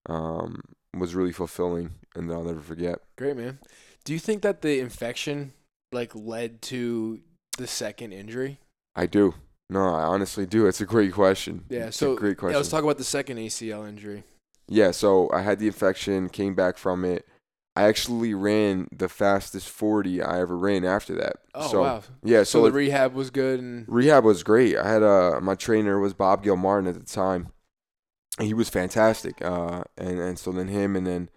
[0.05, 0.61] um,
[0.97, 2.99] was really fulfilling and that I'll never forget.
[3.17, 3.59] Great man.
[4.05, 5.51] Do you think that the infection
[5.91, 7.19] like led to
[7.57, 8.59] the second injury?
[8.95, 9.33] I do.
[9.69, 10.67] No, I honestly do.
[10.67, 11.65] It's a great question.
[11.69, 11.88] Yeah.
[11.88, 12.54] It's so a great question.
[12.54, 14.23] Yeah, let's talk about the second ACL injury.
[14.67, 17.28] Yeah, so I had the infection, came back from it.
[17.75, 21.38] I actually ran the fastest 40 I ever ran after that.
[21.54, 22.04] Oh so, wow.
[22.23, 24.78] Yeah, So, so, the it- rehab was good and rehab was great.
[24.78, 27.49] I had uh my trainer was Bob Gilmartin at the time.
[28.39, 29.43] And he was fantastic.
[29.43, 31.30] Uh and and so then him and then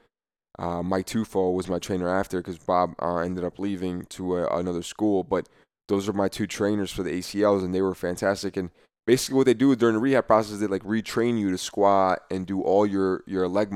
[0.61, 4.47] uh Mike Tufo was my trainer after cuz Bob uh, ended up leaving to uh,
[4.57, 5.49] another school, but
[5.89, 8.71] those are my two trainers for the ACLs and they were fantastic and
[9.07, 12.47] basically what they do during the rehab process they like retrain you to squat and
[12.47, 13.75] do all your your leg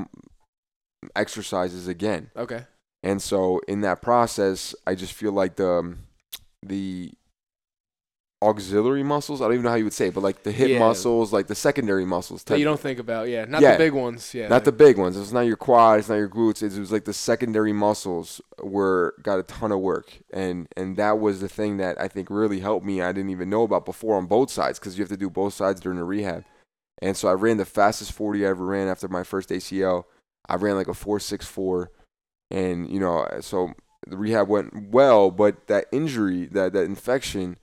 [1.15, 2.31] exercises again.
[2.35, 2.65] okay.
[3.05, 5.99] And so in that process, I just feel like the um,
[6.61, 7.11] the
[8.47, 10.69] auxiliary muscles, I don't even know how you would say, it, but like the hip
[10.69, 10.79] Yeah.
[10.79, 12.43] muscles, like the secondary muscles.
[12.43, 13.45] That you don't think about, yeah.
[13.45, 13.73] Not Yeah.
[13.73, 14.47] the big ones, yeah.
[14.47, 15.17] not the big ones.
[15.17, 16.61] It's not your quad, it's not your glutes.
[16.61, 20.19] It was like the secondary muscles were got a ton of work.
[20.31, 23.01] And and that was the thing that I think really helped me.
[23.01, 25.53] I didn't even know about before on both sides cuz you have to do both
[25.53, 26.43] sides during the rehab.
[27.01, 30.05] And so I ran the fastest 40 I ever ran after my first ACL.
[30.47, 31.91] I ran like a 464
[32.51, 33.73] and you know, so
[34.07, 37.57] the rehab went well, but that injury, that that infection,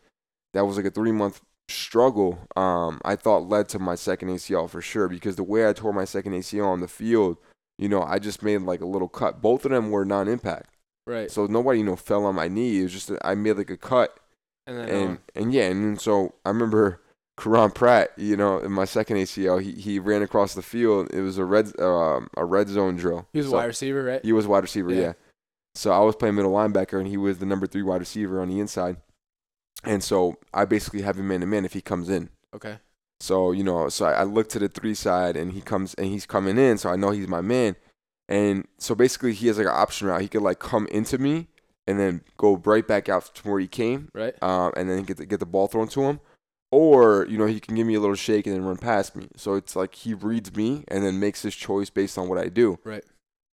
[0.52, 4.68] that was like a 3 month struggle um, I thought led to my second ACL
[4.68, 7.36] for sure because the way I tore my second ACL on the field,
[7.78, 9.40] you know, I just made like a little cut.
[9.40, 10.74] Both of them were non-impact,
[11.06, 11.30] right.
[11.30, 12.80] so nobody you know fell on my knee.
[12.80, 14.18] It was just I made like a cut,
[14.66, 17.00] And then and uh, and yeah, and so I remember
[17.36, 21.08] Quron Pratt, you know, in my second ACL, he he ran across the field.
[21.14, 23.28] It was a red um, a red zone drill.
[23.32, 24.24] he was a So- wide receiver, right?
[24.24, 25.00] he was wide receiver, Yeah.
[25.00, 25.12] yeah.
[25.76, 28.48] So I was playing middle linebacker, and he was the number three wide receiver on
[28.48, 28.96] the inside.
[29.84, 32.28] And so I basically have him man to man if he comes in.
[32.54, 32.78] Okay.
[33.20, 36.06] So you know, so I, I look to the three side, and he comes and
[36.06, 37.76] he's coming in, so I know he's my man.
[38.28, 40.22] And so basically, he has like an option route.
[40.22, 41.48] He could like come into me
[41.86, 44.40] and then go right back out to where he came, Right.
[44.42, 46.20] um, and then get the, get the ball thrown to him.
[46.70, 49.28] Or you know, he can give me a little shake and then run past me.
[49.36, 52.48] So it's like he reads me and then makes his choice based on what I
[52.48, 52.78] do.
[52.84, 53.04] Right.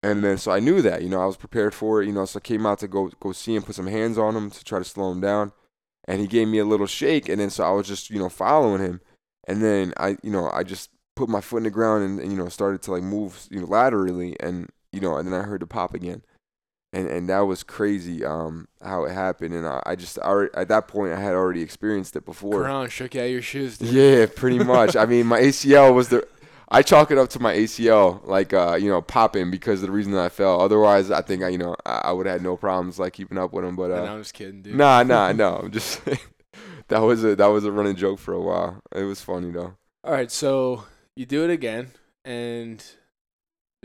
[0.04, 2.26] And then so I knew that, you know, I was prepared for it, you know,
[2.26, 4.64] so I came out to go go see him, put some hands on him to
[4.64, 5.52] try to slow him down.
[6.08, 8.30] And he gave me a little shake and then so I was just, you know,
[8.30, 9.02] following him.
[9.48, 12.32] And then I, you know, I just put my foot in the ground and, and
[12.32, 15.44] you know, started to like move, you know, laterally and you know, and then I
[15.44, 16.24] heard the pop again.
[16.94, 20.70] And and that was crazy um how it happened and I, I just already at
[20.70, 22.64] that point I had already experienced it before.
[22.64, 23.90] Quron shook out your shoes, dude.
[23.90, 24.96] Yeah, pretty much.
[24.96, 26.26] I mean, my ACL was the.
[26.70, 29.94] I chalk it up to my ACL, like uh, you know, popping because of the
[29.94, 30.60] reason that I fell.
[30.62, 33.38] Otherwise, I think I, you know, I, I would have had no problems like keeping
[33.38, 33.76] up with him.
[33.76, 34.76] But uh, I'm just kidding, dude.
[34.76, 35.56] nah, nah, no.
[35.64, 36.20] I'm just saying.
[36.90, 38.82] that was a that was a running joke for a while.
[38.94, 39.76] It was funny though.
[40.04, 40.84] All right, so
[41.16, 41.92] you do it again,
[42.26, 42.84] and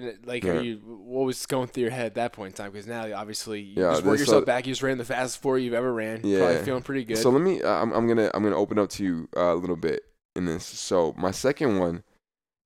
[0.01, 0.53] uh, like, Yeah.
[0.53, 2.73] are you, what was going through your head at that point in time?
[2.73, 4.67] Because now, obviously, you Yeah, just this- yourself so- back.
[4.67, 6.21] You just ran the fastest four you've ever ran.
[6.25, 6.63] You're Probably Yeah.
[6.65, 7.19] feeling pretty good.
[7.19, 7.63] So let me.
[7.63, 10.03] Uh, I'm I'm gonna I'm gonna open up to you uh, a little bit
[10.37, 10.65] in this.
[10.65, 12.03] So my second one,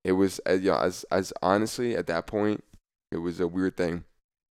[0.06, 2.62] it was uh, yeah, as as honestly at that point,
[3.12, 4.04] it was a weird thing.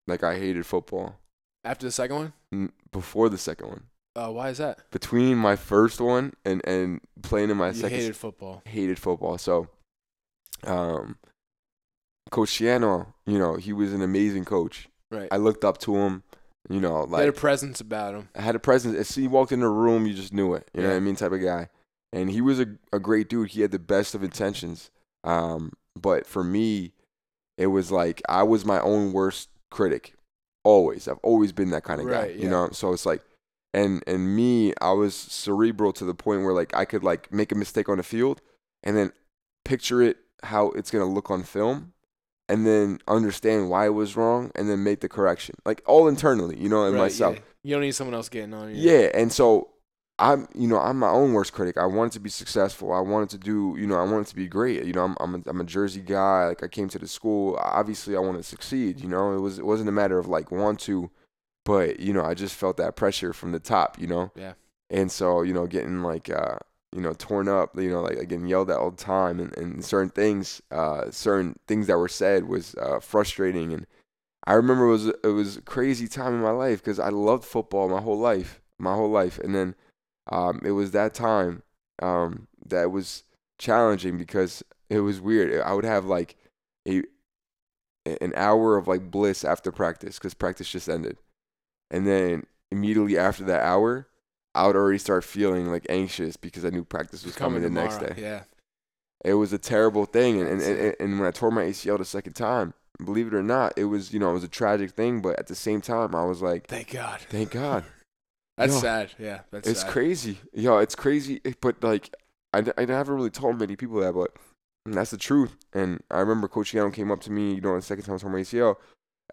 [0.08, 1.15] Like I hated football
[1.63, 3.84] After the second one, N- before the second one.
[4.15, 4.89] uh, why is that?
[4.91, 8.62] between my first one and and playing in my you second hated football.
[8.65, 9.38] hated football.
[9.38, 9.68] So,
[10.63, 11.18] um,
[12.32, 14.89] Coach Schiano, you know, he was an amazing coach.
[15.12, 15.28] Right.
[15.32, 16.24] I looked up to him.
[16.68, 18.30] You know, He had a presence about him.
[18.36, 18.98] I had a presence.
[18.98, 20.68] As he walked in the room, you just knew it.
[20.74, 21.70] You know what I mean, type of guy.
[22.12, 23.50] And he was a a great dude.
[23.52, 24.89] He had the best of intentions.
[25.26, 26.94] Um, but for me,
[27.58, 30.14] it was like I was my own worst critic.
[30.64, 32.22] Always, I've always been that kind of guy.
[32.22, 33.22] Right, You know, so it's like,
[33.74, 37.52] and and me, I was cerebral to the point where like I could like make
[37.52, 38.42] a mistake on the field,
[38.84, 39.12] and then
[39.64, 41.94] picture it how it's gonna look on film,
[42.50, 46.58] and then understand why it was wrong, and then make the correction, like all internally,
[46.58, 47.36] you know, in right, myself.
[47.36, 47.42] yeah.
[47.64, 48.76] You don't need someone else getting on you.
[48.76, 49.70] Yeah, and so
[50.17, 51.78] I'm, you know, I'm my own worst critic.
[51.78, 52.93] I wanted to be successful.
[52.93, 54.86] I wanted to do, you know, I wanted to be great.
[54.86, 56.47] You know, I'm, I'm, a, I'm a Jersey guy.
[56.47, 57.58] Like I came to the school.
[57.62, 59.01] Obviously, I wanted to succeed.
[59.01, 61.12] You know, it was, it wasn't a matter of like want to,
[61.65, 63.99] but you know, I just felt that pressure from the top.
[63.99, 64.32] You know.
[64.36, 64.54] Yeah.
[64.89, 66.58] And so, you know, getting like, uh,
[66.93, 69.84] you know, torn up, you know, like getting yelled at all the time, and, and
[69.84, 73.73] certain things, uh, certain things that were said was uh, frustrating.
[73.73, 73.86] And
[74.47, 77.43] I remember it was it was a crazy time in my life because I loved
[77.43, 79.75] football my whole life, my whole life, and then
[80.32, 81.64] um, it was that time
[82.02, 83.24] um, that was
[83.58, 85.62] challenging because it was weird.
[85.62, 86.36] I would have like
[86.88, 87.04] a
[88.06, 91.18] an hour of like bliss after practice because practice just ended,
[91.90, 94.08] and then immediately after that hour,
[94.54, 97.98] I would already start feeling like anxious because I knew practice was coming, the next
[97.98, 98.14] day.
[98.18, 98.44] Yeah.
[99.24, 102.06] It was a terrible thing, and and, and and when I tore my ACL the
[102.06, 105.22] second time, believe it or not, it was you know it was a tragic thing,
[105.22, 107.22] but at the same time, I was like, Thank God.
[107.22, 107.86] thank God.
[108.58, 109.12] That's Yo, sad.
[109.20, 109.41] Yeah.
[109.52, 109.91] That's It's sad.
[109.91, 110.38] crazy.
[110.54, 111.41] Yo, it's crazy.
[111.46, 112.15] eh, But like,
[112.54, 114.32] I, I never really told many people that, but
[114.86, 115.58] that's the truth.
[115.74, 118.18] And I remember Coach Schiano came up to me, you know, the second time I
[118.18, 118.76] tore my ACL,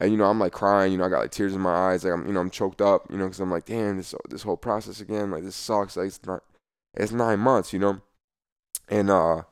[0.00, 0.90] and you know, I'm like crying.
[0.90, 2.02] You know, I got like tears in my eyes.
[2.02, 3.06] Like I'm, you know, I'm choked up.
[3.10, 5.30] You know, because I'm like, damn, this this whole process again.
[5.30, 5.96] Like this sucks.
[5.96, 6.42] Like it's not,
[6.94, 7.72] it's nine months.
[7.72, 8.00] You know,
[8.88, 9.42] and uh,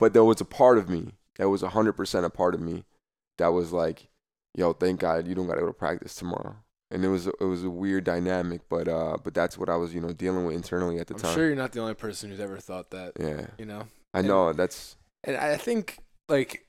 [0.00, 2.84] but there was a part of me that was hundred percent a part of me
[3.38, 4.08] that was like,
[4.56, 6.56] yo, thank God you don't got to go to practice tomorrow.
[6.94, 9.92] And it was it was a weird dynamic, but uh, but that's what I was
[9.92, 11.30] you know dealing with internally at the time.
[11.30, 13.12] I'm sure you're not the only person who's ever thought that.
[13.18, 13.88] Yeah, You know.
[14.14, 16.66] I And- know that's And I think like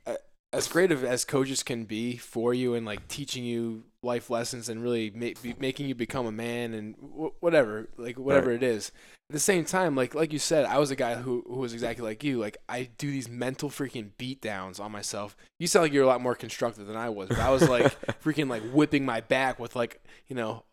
[0.51, 4.69] as great of as coaches can be for you and like teaching you life lessons
[4.69, 5.11] and really
[5.59, 8.61] making you become a man and w- whatever like whatever Right.
[8.61, 8.91] it is.
[9.29, 11.73] At the same time, like like you said, I was a guy who who was
[11.73, 12.39] exactly like you.
[12.39, 15.35] Like I do these mental freaking beat downs on myself.
[15.59, 17.29] You sound like you're a lot more constructive than I was.
[17.29, 17.85] But I was like
[18.23, 20.63] freaking like whipping my back with like you know.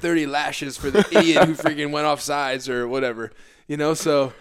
[0.00, 3.32] 30 lashes for the idiot who freaking went off sides or whatever
[3.66, 4.32] you know so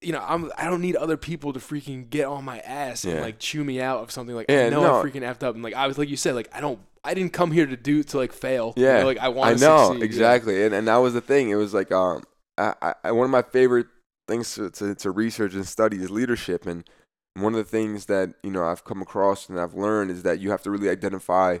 [0.00, 3.14] you know, I'm I don't need other people to freaking get on my ass and
[3.14, 3.20] Yeah.
[3.20, 5.00] like chew me out of something like Yeah, I know no.
[5.00, 7.14] I freaking effed up and like I was like you said like I don't I
[7.14, 8.72] didn't come here to do to like fail.
[8.76, 9.92] You Yeah, know, like I I want to know succeed.
[9.92, 9.94] yeah.
[9.96, 11.50] I know exactly, and and that was the thing.
[11.50, 12.22] It was like um,
[12.58, 13.86] I, I one of my favorite
[14.26, 16.88] things to, to to research and study is leadership, and
[17.34, 20.40] one of the things that you know I've come across and I've learned is that
[20.40, 21.58] you have to really identify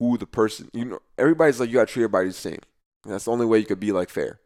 [0.00, 0.70] who the person.
[0.72, 2.60] You know, everybody's like you got to treat everybody the same.
[3.04, 4.40] And that's the only way you could be like fair,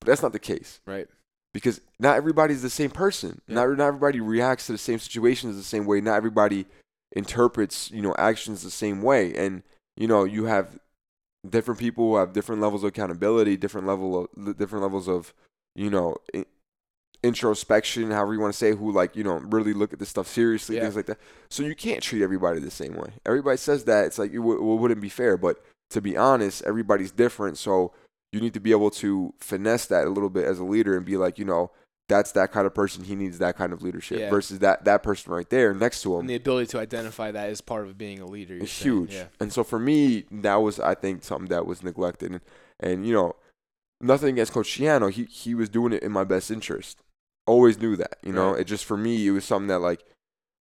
[0.00, 1.06] but that's not the case Right.
[1.52, 3.40] because not everybody's the same person.
[3.46, 3.56] Yeah.
[3.56, 6.00] Not not everybody reacts to the same situations the same way.
[6.00, 6.66] Not everybody
[7.16, 9.62] interprets you know actions the same way, and
[9.96, 10.78] you know you have
[11.48, 15.32] different people who have different levels of accountability, different level of different levels of
[15.74, 16.16] you know
[17.22, 20.26] introspection, however you want to say, who like you know really look at this stuff
[20.26, 20.82] seriously, Yeah.
[20.82, 21.18] things like that.
[21.50, 23.12] So you can't treat everybody the same way.
[23.26, 26.62] Everybody says that it's like it, w- it wouldn't be fair, but to be honest,
[26.64, 27.58] everybody's different.
[27.58, 27.92] So
[28.32, 31.04] you need to be able to finesse that a little bit as a leader and
[31.04, 31.72] be like, you know,
[32.10, 33.04] that's that kind of person.
[33.04, 34.28] He needs that kind of leadership Yeah.
[34.28, 37.48] versus that that person right there next to him And the ability to identify that
[37.48, 38.58] is part of being a leader.
[38.58, 39.14] it's huge.
[39.14, 39.24] Yeah.
[39.40, 42.32] And so for me, that was I think something that was neglected.
[42.32, 42.40] And,
[42.80, 43.36] and you know,
[44.00, 45.10] nothing against Coach Schiano.
[45.10, 47.02] He he was doing it in my best interest.
[47.46, 48.18] Always knew that.
[48.22, 48.60] You know, Right.
[48.60, 50.02] it just for me it was something that like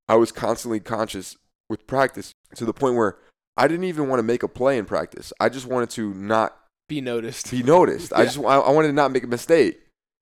[0.07, 1.35] I was constantly conscious
[1.69, 3.17] with practice to the point where
[3.57, 5.33] I didn't even want to make a play in practice.
[5.39, 6.55] I just wanted to not
[6.87, 7.51] Be noticed.
[7.51, 8.13] be noticed.
[8.13, 9.79] I just I, I wanted to not make a mistake.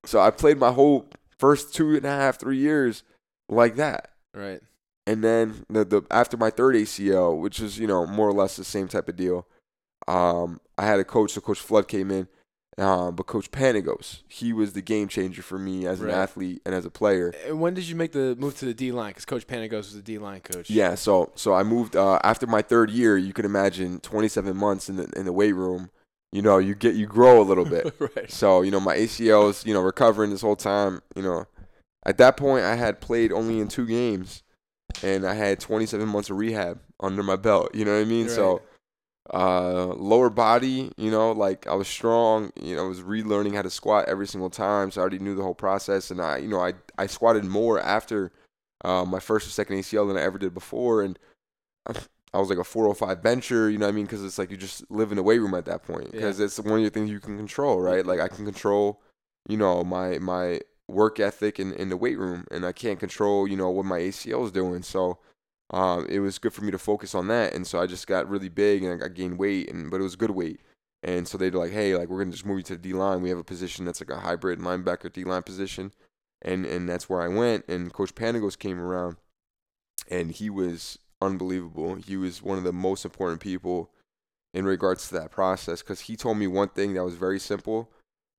[0.08, 3.04] So I played my whole first two and a half, three years
[3.50, 4.12] like that.
[4.34, 4.62] right.
[5.06, 8.58] And then the, the after my third ACL, which is you know more or less
[8.58, 9.48] the same type of deal,
[10.06, 11.32] um, I had a coach.
[11.32, 12.28] So Coach Flood came in,
[12.78, 16.76] um, but Coach Panagos, he was the game changer for me as an athlete and
[16.76, 17.34] as a player.
[17.46, 19.12] And when did you make the move to the D line?
[19.12, 20.70] Because Coach Panagos was the D line coach.
[20.70, 23.18] Yeah, so so I moved uh, after my third year.
[23.18, 25.90] You can imagine 27 months in the in the weight room.
[26.32, 27.94] You know, you get you grow a little bit.
[28.00, 28.30] right.
[28.30, 31.46] So, you know, my ACL is you know, recovering this whole time, you know,
[32.06, 34.44] at that point I had played only in two games
[35.04, 38.28] and I had 27 months of rehab under my belt, you know what I mean?
[38.28, 38.36] Right.
[38.36, 38.62] So,
[39.34, 43.62] uh, lower body, you know, like I was strong, you know, I was relearning how
[43.62, 44.92] to squat every single time.
[44.92, 47.80] So I already knew the whole process and I, you know, I, I squatted more
[47.80, 48.32] after,
[48.86, 51.02] uh, my first or second ACL than I ever did before.
[51.04, 51.20] And
[52.34, 54.06] I was like a 405 bencher, you know what I mean?
[54.06, 56.12] Because it's like you just live in the weight room at that point.
[56.12, 58.06] Because it's one of the things you can control, right?
[58.06, 59.02] Like I can control,
[59.48, 60.60] you know, my my
[60.90, 64.00] work ethic in, in the weight room, and I can't control, you know, what my
[64.00, 64.84] ACL is doing.
[64.84, 65.20] So
[65.72, 67.54] um, it was good for me to focus on that.
[67.54, 70.16] And so I just got really big and I gained weight, and but it was
[70.16, 70.62] good weight.
[71.04, 73.22] And so they're like, hey, like we're gonna just move you to the D line.
[73.22, 75.94] We have a position that's like a hybrid linebacker D line position,
[76.42, 77.66] and and that's where I went.
[77.68, 79.18] And Coach Panagos came around,
[80.10, 81.96] and he was unbelievable.
[81.96, 83.92] He was one of the most important people
[84.54, 87.92] in regards to that process because he told me one thing that was very simple,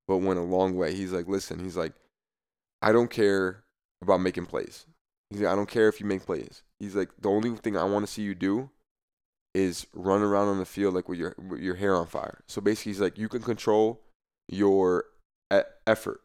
[0.06, 0.94] but went a long way.
[0.94, 1.92] He's like, listen, he's like,
[2.82, 3.64] I don't care
[4.02, 4.86] about making plays.
[5.30, 6.62] He's like, I don't care if you make plays.
[6.80, 8.70] He's like, the only thing I want to see you do
[9.54, 12.40] is run around on the field like with your with your hair on fire.
[12.46, 14.00] So basically, he's like, you can control
[14.48, 15.04] your
[15.52, 16.20] e- effort.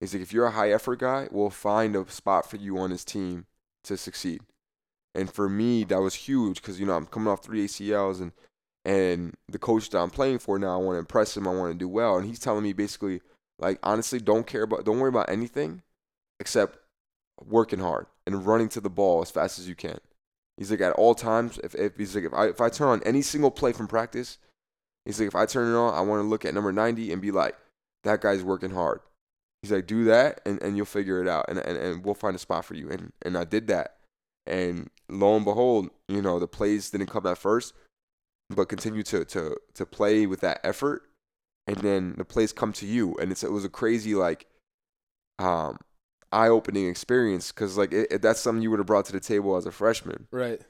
[0.00, 2.90] He's like, if you're a high effort guy, we'll find a spot for you on
[2.90, 3.46] his team
[3.84, 4.42] to succeed.
[5.14, 8.32] And for me, that was huge because you know I'm coming off three ACLs and
[8.84, 11.48] and the coach that I'm playing for now, I want to impress him.
[11.48, 13.20] I want to do well, and he's telling me basically
[13.58, 15.82] like honestly, don't care about, don't worry about anything
[16.40, 16.78] except
[17.44, 19.98] working hard and running to the ball as fast as you can.
[20.56, 21.58] He's like at all times.
[21.62, 24.38] If, if he's like if I if I turn on any single play from practice,
[25.04, 27.22] he's like if I turn it on, I want to look at number 90 and
[27.22, 27.56] be like,
[28.04, 29.00] that guy's working hard.
[29.62, 32.36] He's like, do that and, and you'll figure it out and, and and we'll find
[32.36, 32.90] a spot for you.
[32.90, 33.96] And and I did that.
[34.46, 37.72] And lo and behold, you know, the plays didn't come at first,
[38.50, 41.02] but continue to to to play with that effort.
[41.66, 43.14] And then the plays come to you.
[43.16, 44.46] And it's it was a crazy like
[45.38, 45.78] um
[46.32, 49.20] eye opening experience because like it, it, that's something you would have brought to the
[49.20, 50.60] table as a freshman Right.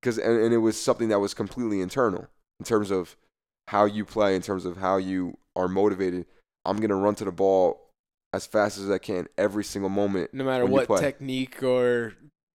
[0.00, 2.26] because and, and it was something that was completely internal
[2.58, 3.16] in terms of
[3.68, 6.24] how you play in terms of how you are motivated
[6.64, 7.90] i'm going to run to the ball
[8.32, 11.00] as fast as i can every single moment No matter what play.
[11.00, 12.14] technique or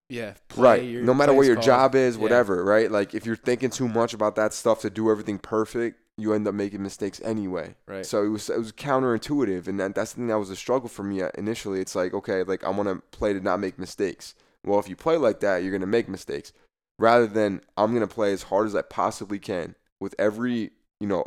[0.09, 1.65] yeah, play right your no matter what your called.
[1.65, 2.21] job is Yeah.
[2.21, 5.99] whatever right like if you're thinking too much about that stuff to do everything perfect
[6.17, 8.05] you end up making mistakes anyway Right.
[8.05, 10.89] so it was it was counterintuitive, and that, that's the thing that was a struggle
[10.89, 11.79] for me uh, initially.
[11.81, 14.35] It's like okay, like I want to play to not make mistakes.
[14.65, 16.53] Well, if you play like that, you're gonna make mistakes.
[16.99, 21.25] Rather than I'm gonna play as hard as I possibly can with every you know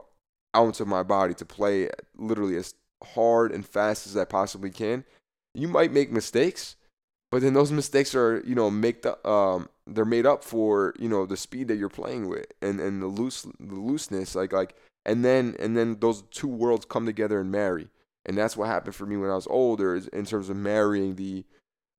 [0.56, 2.72] ounce of my body to play literally as
[3.14, 5.04] hard and fast as I possibly can.
[5.54, 6.76] You might make mistakes,
[7.30, 11.08] but then those mistakes are you know make the um they're made up for you
[11.08, 14.74] know the speed that you're playing with and and the loose the looseness like like
[15.08, 17.88] and then and then those two worlds come together and marry.
[18.26, 21.46] And that's what happened for me when I was older in terms of marrying the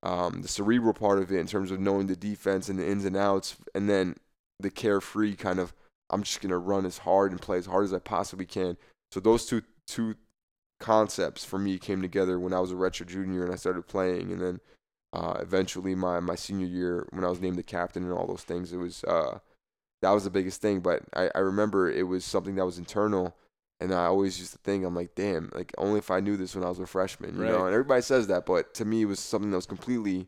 [0.04, 3.06] um the cerebral part of it in terms of knowing the defense and the ins
[3.06, 4.16] and outs and then
[4.60, 5.74] the carefree kind of
[6.12, 8.78] I'm just gonna run as hard and play as hard as I possibly can.
[9.12, 10.16] So those two two
[10.80, 14.32] concepts for me came together when I was a redshirt junior and I started playing
[14.32, 14.60] and then
[15.14, 18.44] uh, eventually my my senior year when I was named the captain and all those
[18.44, 19.40] things it was uh
[20.02, 23.36] that was the biggest thing but I, I remember it was something that was internal
[23.82, 26.56] and I always used to think I'm like damn like only if I knew this
[26.56, 29.06] when I was a freshman you know and everybody says that but to me it
[29.06, 30.28] was something that was completely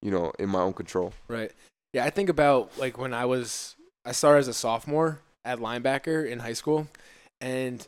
[0.00, 1.52] you know in my own control Right.
[1.92, 6.28] Yeah, I think about like when I was I started as a sophomore at linebacker
[6.28, 6.88] in high school,
[7.40, 7.86] and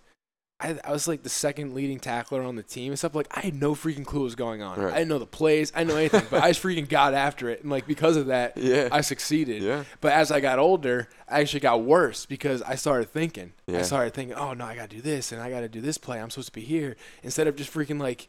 [0.60, 3.14] I, I was like the second leading tackler on the team and stuff.
[3.14, 4.78] Like I had no freaking clue what was going on.
[4.78, 4.92] Right.
[4.94, 5.72] I didn't know the plays.
[5.74, 8.26] I didn't know anything, but I just freaking got after it, and like because of
[8.26, 9.62] that, yeah I succeeded.
[9.62, 13.52] yeah But as I got older, I actually got worse because I started thinking.
[13.68, 16.20] I started thinking, oh no, I gotta do this and I gotta do this play.
[16.20, 18.28] I'm supposed to be here instead of just freaking like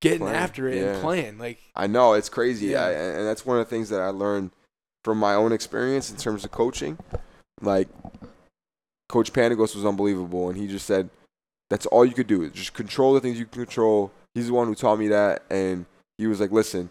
[0.00, 0.36] getting Playing.
[0.36, 1.38] after it and playing.
[1.38, 2.84] Like I know it's crazy, Yeah.
[2.86, 4.50] I, and that's one of the things that I learned
[5.04, 6.98] from my own experience in terms of coaching.
[7.60, 7.88] Like,
[9.08, 11.10] Coach Panagos was unbelievable, and he just said,
[11.70, 12.42] "That's all you could do.
[12.42, 15.42] is Just control the things you can control." He's the one who taught me that,
[15.50, 15.86] and
[16.18, 16.90] he was like, "Listen,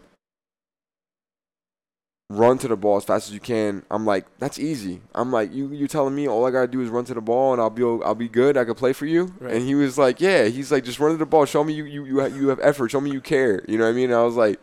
[2.30, 5.52] run to the ball as fast as you can." I'm like, "That's easy." I'm like,
[5.52, 7.70] "You you telling me all I gotta do is run to the ball, and I'll
[7.70, 8.56] be I'll be good.
[8.56, 9.54] I can play for you." Right.
[9.54, 11.44] And he was like, "Yeah." He's like, "Just run to the ball.
[11.44, 12.90] Show me you you you have, you have effort.
[12.90, 14.10] Show me you care." You know what I mean?
[14.10, 14.60] And I was like,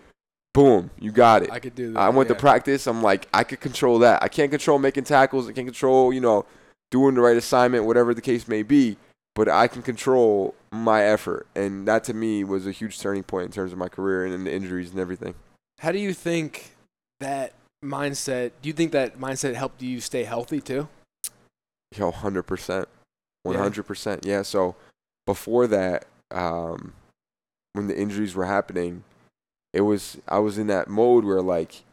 [0.53, 1.99] "Boom, you got it." I could do that.
[1.99, 2.35] I went yeah.
[2.35, 2.87] to practice.
[2.87, 4.23] I'm like, I could control that.
[4.23, 5.47] I can't control making tackles.
[5.47, 6.45] I can't control, you know,
[6.91, 8.97] doing the right assignment, whatever the case may be.
[9.37, 13.45] But I can control my effort, and that to me was a huge turning point
[13.45, 15.35] in terms of my career and, and the injuries and everything.
[15.77, 16.71] How do you think
[17.19, 17.53] that
[17.85, 18.53] mindset?
[18.63, 20.87] Do you think that mindset helped you stay healthy too?
[21.95, 22.87] Yo, hundred percent,
[23.45, 24.25] hundred percent.
[24.25, 24.41] Yeah.
[24.41, 24.75] So
[25.27, 26.93] before that, um,
[27.73, 29.03] when the injuries were happening,
[29.71, 31.83] it was I was in that mode where like,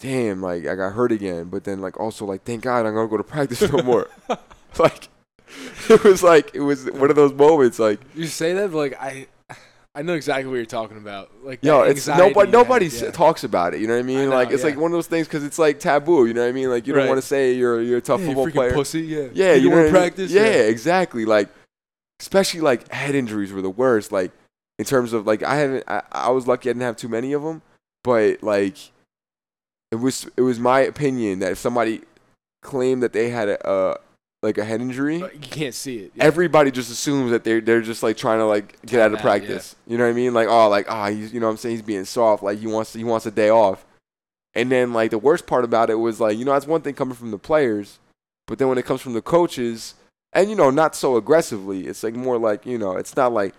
[0.00, 1.44] damn, like I got hurt again.
[1.44, 4.08] But then like also like, thank God I'm gonna go to practice no more.
[4.78, 5.08] like,
[5.88, 8.00] it was like it was one of those moments like.
[8.14, 9.26] You say that, but like I,
[9.94, 11.30] I know exactly what you're talking about.
[11.42, 12.50] Like Yo, that it's nobody.
[12.50, 13.10] had, Nobody yeah.
[13.10, 13.80] talks about it.
[13.80, 14.30] You know what I mean?
[14.30, 14.70] know, like it's yeah.
[14.70, 16.26] like one of those things because it's like taboo.
[16.26, 16.70] You know what I mean?
[16.70, 18.72] Like you don't want to say you're you're a tough Yeah, football player.
[18.72, 19.00] pussy.
[19.02, 19.28] Yeah.
[19.32, 19.92] Yeah, you, you, want to I mean?
[19.92, 20.30] practice.
[20.30, 21.24] Yeah, exactly.
[21.24, 21.48] Like,
[22.20, 24.12] especially like head injuries were the worst.
[24.12, 24.30] Like
[24.78, 25.84] in terms of like I haven't.
[25.88, 27.60] I, I was lucky I didn't have too many of them,
[28.04, 28.76] but like
[29.90, 32.02] it was it was my opinion that if somebody
[32.62, 33.96] claimed that they had a uh,
[34.42, 36.12] like a head injury, you can't see it.
[36.14, 36.24] Yeah.
[36.24, 39.76] everybody just assumes that they're they're just like trying to like get out of practice.
[39.86, 40.32] You know what I mean?
[40.32, 42.66] Like oh like oh he's you know what I'm saying he's being soft like he
[42.66, 43.84] wants he wants a day off.
[44.54, 46.94] And then like the worst part about it was like you know that's one thing
[46.94, 47.98] coming from the players,
[48.46, 49.94] but then when it comes from the coaches
[50.32, 53.54] and you know not so aggressively, it's like more like you know it's not like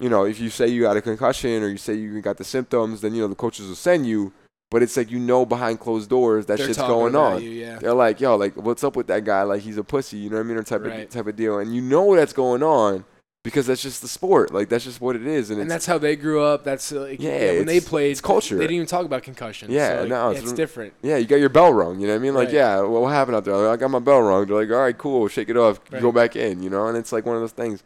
[0.00, 2.44] you know, if you say you got a concussion or you say you got the
[2.44, 4.32] symptoms, then you know the coaches will send you.
[4.72, 7.42] But it's like you know behind closed doors that They're shit's going on.
[7.42, 7.78] You, yeah.
[7.78, 9.42] They're like, yo, like, what's up with that guy?
[9.42, 11.02] Like, he's a pussy, you know what I mean, or type Right.
[11.04, 11.58] of type of deal.
[11.58, 13.04] And you know that's going on
[13.44, 14.50] because that's just the sport.
[14.54, 15.50] Like, that's just what it is.
[15.50, 16.64] And, And that's how they grew up.
[16.64, 18.54] That's uh, like, Yeah, when they played, it's culture.
[18.56, 19.70] They didn't even talk about concussions.
[19.70, 20.94] Yeah, so, like, no, yeah, it's- it's different.
[21.02, 22.00] yeah, you got your bell rung.
[22.00, 22.34] You know what I mean?
[22.34, 22.54] Like, Right.
[22.54, 23.54] yeah, well, what happened out there?
[23.56, 24.46] Like, I got my bell rung.
[24.46, 26.62] They're like, all right, cool, shake it off, you go back in.
[26.62, 27.82] You know, and it's like one of those things.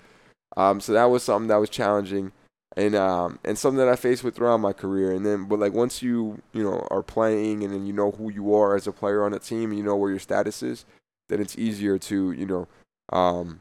[0.56, 2.30] Um, so that was something that was challenging,
[2.76, 5.12] and um, and something that I faced with throughout my career.
[5.12, 8.30] And then, but like once you you know are playing, and then you know who
[8.30, 10.84] you are as a player on a team, and you know where your status is,
[11.28, 12.68] then it's easier to you know
[13.12, 13.60] um,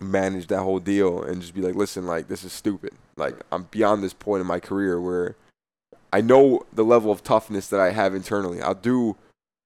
[0.00, 2.92] manage that whole deal and just be like, listen, like this is stupid.
[3.16, 5.36] Like I'm beyond this point in my career where
[6.12, 8.60] I know the level of toughness that I have internally.
[8.60, 9.16] I'll do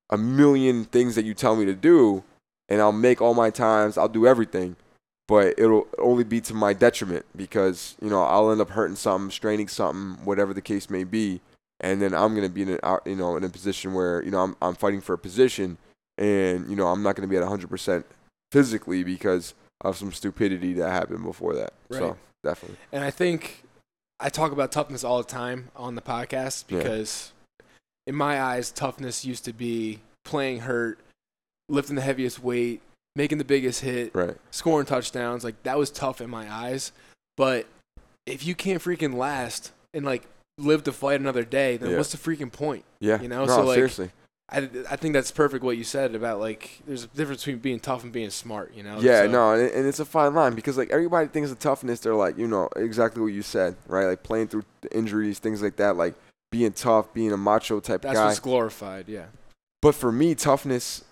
[0.09, 2.23] a million things that you tell me to do,
[2.69, 3.97] and I'll make all my times.
[3.97, 4.77] I'll do everything,
[5.27, 9.31] but it'll only be to my detriment because you know I'll end up hurting something,
[9.31, 11.41] straining something, whatever the case may be,
[11.79, 14.39] and then I'm gonna be in a, you know in a position where you know
[14.41, 15.77] I'm I'm fighting for a position,
[16.17, 18.05] and you know I'm not gonna be at 100 percent
[18.51, 21.73] physically because of some stupidity that happened before that.
[21.89, 21.99] Right.
[21.99, 23.63] So definitely, And I think
[24.19, 26.77] I talk about toughness all the time on the podcast Yeah.
[26.79, 27.33] because,
[28.07, 30.97] in my eyes, toughness used to be playing hurt,
[31.69, 32.81] lifting the heaviest weight,
[33.17, 34.37] making the biggest hit, right?
[34.51, 35.43] scoring touchdowns.
[35.43, 36.91] Like that was tough in my eyes.
[37.35, 37.65] But
[38.25, 40.23] if you can't freaking last and like
[40.57, 41.97] live to fight another day, then Yeah.
[41.97, 42.85] what's the freaking point?
[42.99, 44.11] Yeah, You know, no, so, like, seriously.
[44.49, 47.79] I, I think that's perfect what you said about like there's a difference between being
[47.81, 48.73] tough and being smart.
[48.73, 48.99] You know?
[48.99, 51.99] Yeah, So- no, and, and it's a fine line because like everybody thinks of toughness.
[51.99, 54.05] They're like, you know, exactly what you said, right?
[54.05, 55.97] Like playing through injuries, things like that.
[55.97, 56.15] Like
[56.51, 58.25] being tough, being a macho type That's guy.
[58.27, 59.09] what's glorified.
[59.09, 59.25] Yeah.
[59.81, 61.03] But for me, toughness.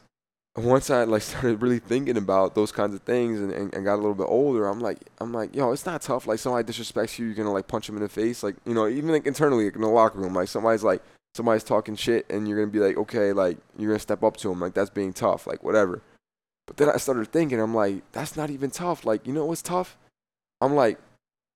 [0.55, 3.95] Once I like started really thinking about those kinds of things and, and, and got
[3.95, 6.27] a little bit older, I'm like, I'm like, yo, it's not tough.
[6.27, 8.43] Like somebody disrespects you, you're gonna like punch them in the face.
[8.43, 11.01] Like you know, even like internally like, in the locker room, like somebody's like
[11.33, 14.49] somebody's talking shit, and you're gonna be like, okay, like you're gonna step up to
[14.49, 16.01] them, like that's being tough, like whatever.
[16.67, 19.05] But then I started thinking, I'm like, that's not even tough.
[19.05, 19.97] Like you know what's tough?
[20.61, 20.99] I'm like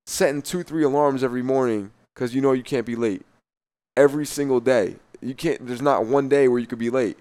[0.06, 3.26] setting two, three alarms every morning because you know you can't be late
[3.96, 4.96] every single day.
[5.22, 5.66] You can't.
[5.66, 7.18] There's not one day where you could be late.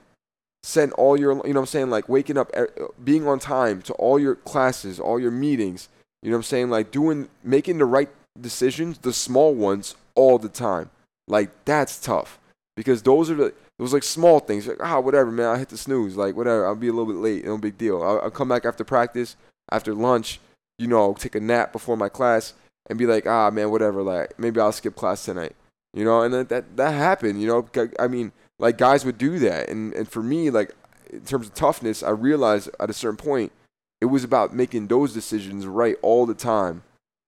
[0.63, 2.67] Send all your, you know I'm saying, like waking up, eh,
[3.03, 5.89] being on time to all your classes, all your meetings.
[6.23, 10.49] You know I'm saying, like doing, making the right decisions, the small ones, all the
[10.49, 10.91] time.
[11.29, 12.39] Like that's tough
[12.77, 14.67] because those are the those like small things.
[14.67, 15.47] Like ah, whatever, man.
[15.47, 16.17] I hit the snooze.
[16.17, 16.67] Like whatever.
[16.67, 17.45] I'll be a little bit late.
[17.45, 18.03] No big deal.
[18.03, 19.37] I'll, I'll come back after practice,
[19.71, 20.41] after lunch.
[20.79, 22.55] You know, take a nap before my class
[22.89, 24.03] and be like, ah, man, whatever.
[24.03, 25.55] Like maybe I'll skip class tonight.
[25.95, 27.41] You know, and that that, that happened.
[27.41, 30.73] You know, I mean, like guys would do that, and and for me, like
[31.11, 33.53] in terms of toughness, I realized at a certain point
[34.01, 36.83] it was about making those decisions right all the time.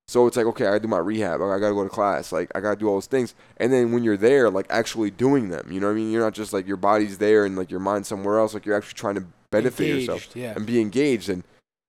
[0.07, 1.41] So it's like, okay, I gotta do my rehab.
[1.41, 2.33] I gotta go to class.
[2.33, 3.35] Like I gotta do all those things.
[3.59, 6.11] And then when you're there, like actually doing them, you know what I mean?
[6.11, 8.53] You're not just like your body's there and like your mind's somewhere else.
[8.55, 10.53] Like you're actually trying to benefit yourself Yeah.
[10.57, 11.29] and be engaged.
[11.29, 11.45] And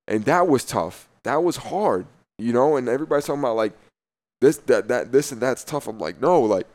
[0.07, 1.09] and that was tough.
[1.23, 2.05] That was hard,
[2.37, 2.75] you know.
[2.77, 3.73] And everybody's talking about like
[4.39, 5.87] this, that, that, this, and that's tough.
[5.87, 6.67] I'm like, no, like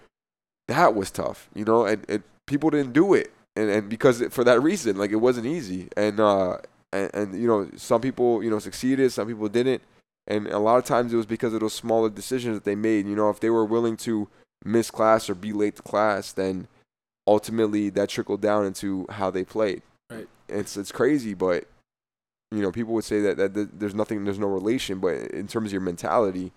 [0.69, 1.87] that was tough, you know.
[1.87, 5.17] And, and people didn't do it, and and because it, for that reason, like it
[5.17, 5.89] wasn't easy.
[5.97, 6.59] And uh,
[6.93, 9.83] and, and you know, some people you know succeeded, some people didn't.
[10.29, 13.07] And a lot of times it was because of those smaller decisions that they made.
[13.07, 14.29] You know, if they were willing to
[14.65, 16.67] miss class or be late to class, then
[17.27, 19.83] ultimately that trickled down into how they played.
[20.11, 20.29] Right.
[20.49, 21.67] It's it's crazy, but
[22.53, 25.49] you know, people would say that, that th- there's nothing, there's no relation, but in
[25.49, 26.53] terms of your mentality,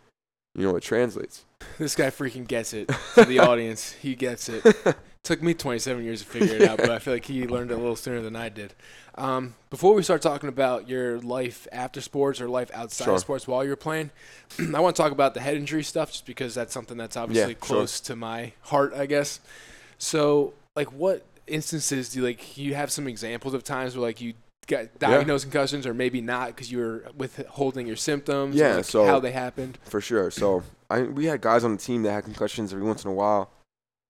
[0.55, 1.45] you know, it translates.
[1.77, 2.89] This guy freaking gets it.
[3.15, 4.65] To the audience, he gets it.
[5.23, 7.75] Took me 27 years to figure it out, but I feel like he learned it
[7.75, 8.73] a little sooner than I did.
[9.15, 13.13] Um, before we start talking about your life after sports or life outside Sure.
[13.15, 14.11] of sports while you're playing,
[14.73, 17.53] I want to talk about the head injury stuff just because that's something that's obviously
[17.53, 17.59] sure.
[17.59, 19.41] close to my heart, I guess.
[19.97, 22.57] So, like, what instances do you like?
[22.57, 24.33] You have some examples of times where like you
[24.67, 28.55] got diagnosed concussions, or maybe not because you were withholding your symptoms.
[28.55, 29.77] Yeah, like, so- how they happened.
[29.83, 30.31] For sure.
[30.31, 33.13] So I we had guys on the team that had concussions every once in a
[33.13, 33.51] while,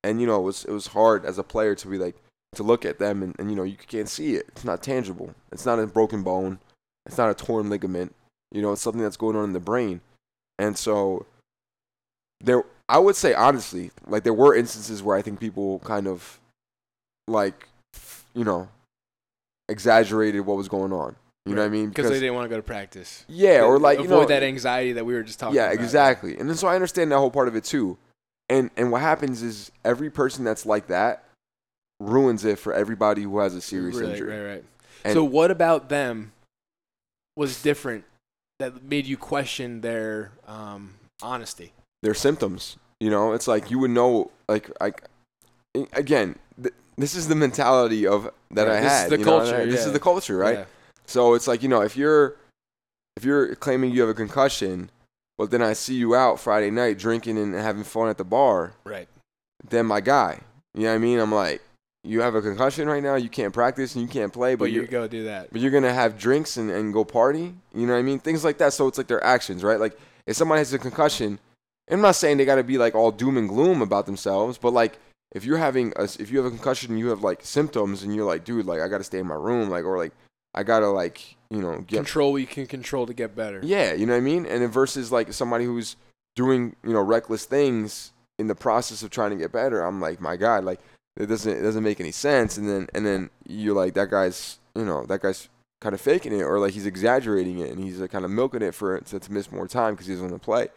[0.04, 2.16] and you know it was it was hard as a player to be like
[2.54, 4.46] to look at them and, and you know you can't see it.
[4.50, 5.34] It's not tangible.
[5.52, 6.60] It's not a broken bone.
[7.06, 8.16] It's not a torn ligament.
[8.52, 10.02] You know it's something that's going on in the brain,
[10.58, 11.26] and so
[12.42, 16.40] there I would say honestly like there were instances where I think people kind of
[17.28, 17.68] like
[18.34, 18.70] you know
[19.68, 21.16] exaggerated what was going on.
[21.46, 21.90] You know what I mean?
[21.90, 23.26] Because they didn't want to go to practice.
[23.28, 25.84] yeah, or like avoid you know that anxiety that we were just talking yeah, about.
[25.84, 26.38] exactly.
[26.38, 27.98] And then so I understand that whole part of it too.
[28.50, 31.24] And and what happens is every person that's like that
[32.00, 34.40] ruins it for everybody who has a serious Right, injury.
[34.42, 34.64] right, right.
[35.06, 36.32] And- so what about them
[37.36, 38.06] was different
[38.60, 41.74] that made you question their um, Honesty.
[42.02, 42.78] They're symptoms.
[43.00, 44.32] You know, it's like you would know.
[44.50, 45.04] Like, like
[45.94, 49.10] again, th- this is the mentality of that Right, I this is had.
[49.12, 49.86] the you know, culture, This yeah.
[49.88, 50.58] is the culture, right?
[50.60, 50.66] Yeah.
[51.06, 52.36] So it's like you know, if you're
[53.16, 54.90] if you're claiming you have a concussion,
[55.40, 58.74] but then I see you out Friday night drinking and having fun at the bar,
[58.84, 59.08] Right.
[59.68, 60.42] then my guy,
[60.74, 61.18] you know what I mean?
[61.18, 61.62] I'm like,
[62.04, 64.72] you have a concussion right now, you can't practice and you can't play, but, But
[64.72, 65.52] you go do that.
[65.54, 68.20] but you're gonna have drinks and, and go party, you know what I mean?
[68.20, 68.74] Things like that.
[68.74, 69.80] So it's like their actions, right?
[69.80, 71.40] Like if somebody has a concussion,
[71.90, 75.00] I'm not saying they gotta be like all doom and gloom about themselves, but like
[75.32, 78.14] if you're having a, if you have a concussion and you have like symptoms and
[78.14, 80.12] you're like, dude, like I gotta stay in my room, like or like
[80.54, 83.60] I gotta like you know get Control what you can control to get better.
[83.64, 84.46] yeah, you know what I mean?
[84.46, 85.96] And then versus like somebody who's
[86.36, 90.22] doing, you know, reckless things in the process of trying to get better, I'm like,
[90.22, 90.80] my God, like
[91.18, 92.58] it doesn't it doesn't make any sense.
[92.58, 95.50] And then and then you're like, that guy's you know, that guy's
[95.82, 98.62] kind of faking it or like he's exaggerating it and he's like kind of milking
[98.62, 100.68] it for to, to miss more time because he doesn't want to play.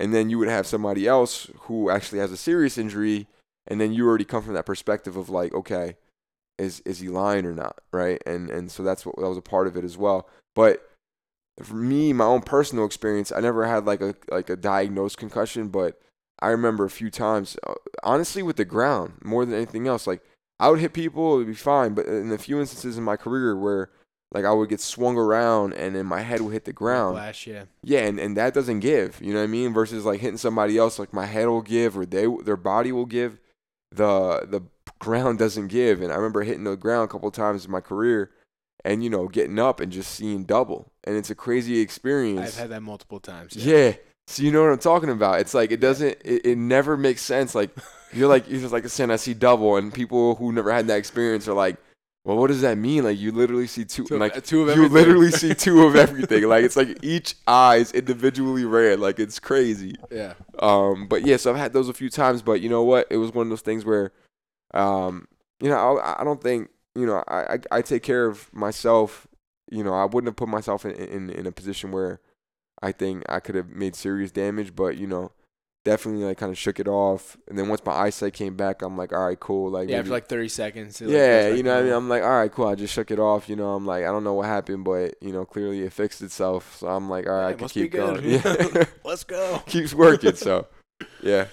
[0.00, 3.28] And then you would have somebody else who actually has a serious injury,
[3.68, 5.96] and then you already come from that perspective of like, okay,
[6.58, 8.22] is is he lying or not, right?
[8.26, 10.28] And and so that's what that was a part of it as well.
[10.54, 10.88] But
[11.62, 15.68] for me, my own personal experience, I never had like a like a diagnosed concussion,
[15.68, 16.00] but
[16.40, 20.06] I remember a few times, uh, honestly, with the ground more than anything else.
[20.06, 20.22] Like
[20.58, 23.16] I would hit people, it would be fine, but in a few instances in my
[23.16, 23.90] career where
[24.32, 27.16] like I would get swung around and then my head would hit the ground.
[27.16, 27.64] Flash, yeah.
[27.82, 29.20] Yeah, and, and that doesn't give.
[29.20, 29.72] You know what I mean?
[29.72, 33.06] Versus like hitting somebody else, like my head will give or they their body will
[33.06, 33.38] give.
[33.90, 34.62] The the
[35.02, 36.00] ground doesn't give.
[36.00, 38.30] And I remember hitting the ground a couple times in my career,
[38.84, 42.40] and you know getting up and just seeing double, and it's a crazy experience.
[42.40, 43.54] I've had that multiple times.
[43.56, 43.94] yeah.
[44.28, 45.40] So you know what I'm talking about?
[45.40, 46.16] It's like it doesn't.
[46.24, 47.54] It, it never makes sense.
[47.54, 47.70] Like
[48.12, 50.98] you're like you're just like saying I see double, and people who never had that
[50.98, 51.76] experience are like.
[52.24, 53.02] Well, what does that mean?
[53.02, 54.92] Like you literally see two, Two of- like two of you everything.
[54.92, 56.44] literally see two of everything.
[56.44, 59.00] like it's like each eye is individually red.
[59.00, 59.96] Like it's crazy.
[60.08, 60.34] Yeah.
[60.60, 62.40] Um, but yeah, so I've had those a few times.
[62.40, 63.08] But you know what?
[63.10, 64.12] It was one of those things where,
[64.74, 65.26] um,
[65.60, 69.26] you know, I, I don't think you know I, I I take care of myself.
[69.70, 72.20] You know, I wouldn't have put myself in in, in a position where
[72.82, 74.74] I think I could have made serious damage.
[74.74, 75.32] But you know,
[75.84, 77.36] definitely like kind of shook it off.
[77.48, 79.70] And then once my eyesight came back, I'm like, all right, cool.
[79.70, 81.00] Like Yeah, maybe- after like 30 seconds.
[81.00, 82.66] like, yeah, back you know what I mean, I'm like, all right, cool.
[82.66, 83.48] I just shook it off.
[83.48, 86.22] You know, I'm like, I don't know what happened, but, you know, clearly it fixed
[86.22, 86.76] itself.
[86.78, 88.22] So I'm like, all right, Yeah, I can keep going.
[88.28, 88.84] Yeah.
[89.04, 89.62] Let's go.
[89.66, 90.34] Keeps working.
[90.34, 90.66] So,
[91.22, 91.46] yeah.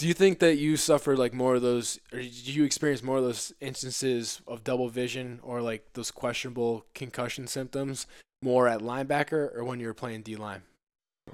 [0.00, 3.18] Do you think that you suffered like more of those, or did you experience more
[3.18, 8.06] of those instances of double vision or like those questionable concussion symptoms
[8.42, 10.62] more at linebacker or when you were playing D line?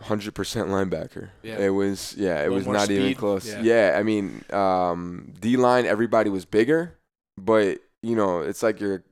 [0.03, 1.29] 100% linebacker.
[1.45, 1.59] Yeah.
[1.59, 3.47] It was, yeah, it was not even close.
[3.47, 3.61] Yeah.
[3.63, 3.97] Yeah.
[3.97, 6.99] I mean, um, D line, everybody was bigger,
[7.39, 9.05] but, you know, it's like your,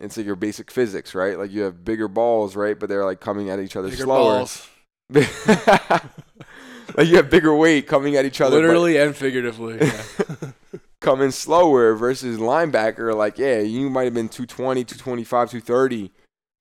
[0.00, 1.38] it's like your basic physics, right?
[1.38, 2.80] Like you have bigger balls, right?
[2.80, 4.46] But they're like coming at each other Bigger slower.
[6.96, 8.56] like you have bigger weight coming at each other.
[8.56, 9.78] literally and figuratively.
[9.80, 10.02] Yeah.
[11.00, 16.10] coming slower versus linebacker like yeah you might have been 220 225 230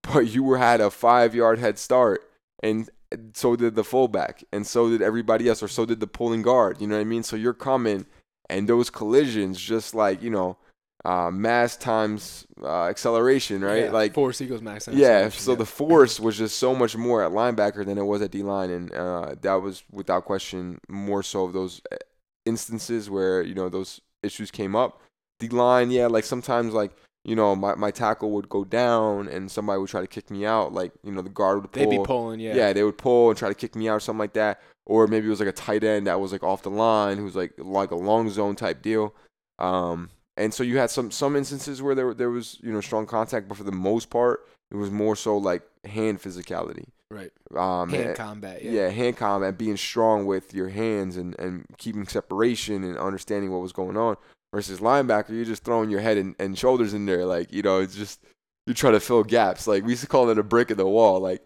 [0.03, 2.30] but you were had a five yard head start
[2.61, 2.89] and
[3.34, 6.80] so did the fullback and so did everybody else or so did the pulling guard
[6.82, 8.05] you know what i mean so you're coming
[8.49, 10.57] and those collisions just like you know
[11.06, 14.88] uh, mass times uh, acceleration right Yeah, like force equals max.
[14.91, 18.32] yeah, so the force was just so much more at linebacker than it was at
[18.32, 21.97] D line, and uh, that was without question more so of those uh,
[22.45, 25.01] instances where you know those issues came up.
[25.39, 26.91] D line, yeah, like sometimes like
[27.24, 30.45] you know my, my tackle would go down and somebody would try to kick me
[30.45, 31.89] out, like you know the guard would pull.
[31.89, 32.39] they'd be pulling.
[32.39, 32.56] Yeah.
[32.56, 34.62] Yeah, they would pull and try to kick me out or something like that.
[34.88, 37.36] Or maybe it was like a tight end that was like off the line who's
[37.36, 39.14] like like a long zone type deal.
[39.60, 43.05] Um, and so you had some some instances where there there was you know strong
[43.05, 46.86] contact, but for the most part, it was more so like hand physicality.
[47.11, 47.31] Right.
[47.55, 48.63] Um, Hand and- combat.
[48.63, 48.71] yeah.
[48.71, 48.89] Yeah.
[48.89, 53.71] hand combat, being strong with your hands and, and keeping separation and understanding what was
[53.73, 54.17] going on.
[54.53, 57.79] Versus linebacker, you're just throwing your head and, and shoulders in there, like you know,
[57.79, 58.21] it's just
[58.65, 59.67] you try to fill gaps.
[59.67, 61.19] Like we used to call it a brick in the wall.
[61.19, 61.45] Like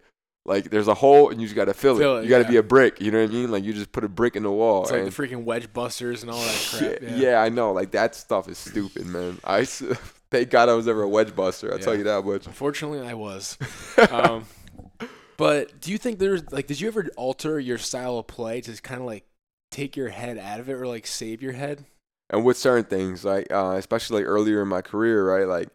[0.49, 2.19] like there's a hole and you just gotta fill, Fill it.
[2.19, 2.49] it, You gotta yeah.
[2.49, 2.99] be a brick.
[2.99, 3.51] You know what I mean?
[3.51, 4.81] Like you just put a brick in the wall.
[4.83, 7.01] It's like the freaking wedge busters and all that crap.
[7.01, 7.15] Yeah.
[7.15, 7.71] yeah, I know.
[7.71, 9.39] Like that stuff is stupid, man.
[9.43, 9.63] I
[10.31, 11.71] thank God I was never a wedge buster.
[11.71, 12.47] I'll tell you that much.
[12.47, 13.57] Unfortunately, I was.
[14.11, 14.45] um,
[15.37, 18.81] but do you think there's like, did you ever alter your style of play to
[18.81, 19.25] kind of like
[19.71, 21.85] take your head out of it or like save your head?
[22.29, 25.47] and with certain things, like uh, especially like earlier in my career, right?
[25.47, 25.69] Like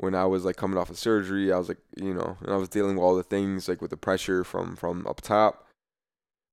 [0.00, 2.56] when I was like coming off of surgery, I was like, you know, and I
[2.56, 5.66] was dealing with all the things like with the pressure from from up top.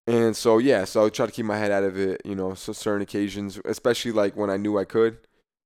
[0.05, 2.35] And so yeah, so I would try to keep my head out of it, you
[2.35, 5.17] know, so certain occasions, especially like when I knew I could,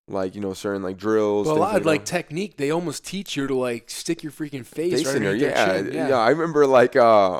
[0.07, 1.47] like you know, certain like drills.
[1.47, 2.11] Well, a lot of like that.
[2.11, 5.35] technique, they almost teach you to like stick your freaking face, face right in there.
[5.35, 5.93] Yeah, chin.
[5.93, 7.39] yeah, I remember like uh,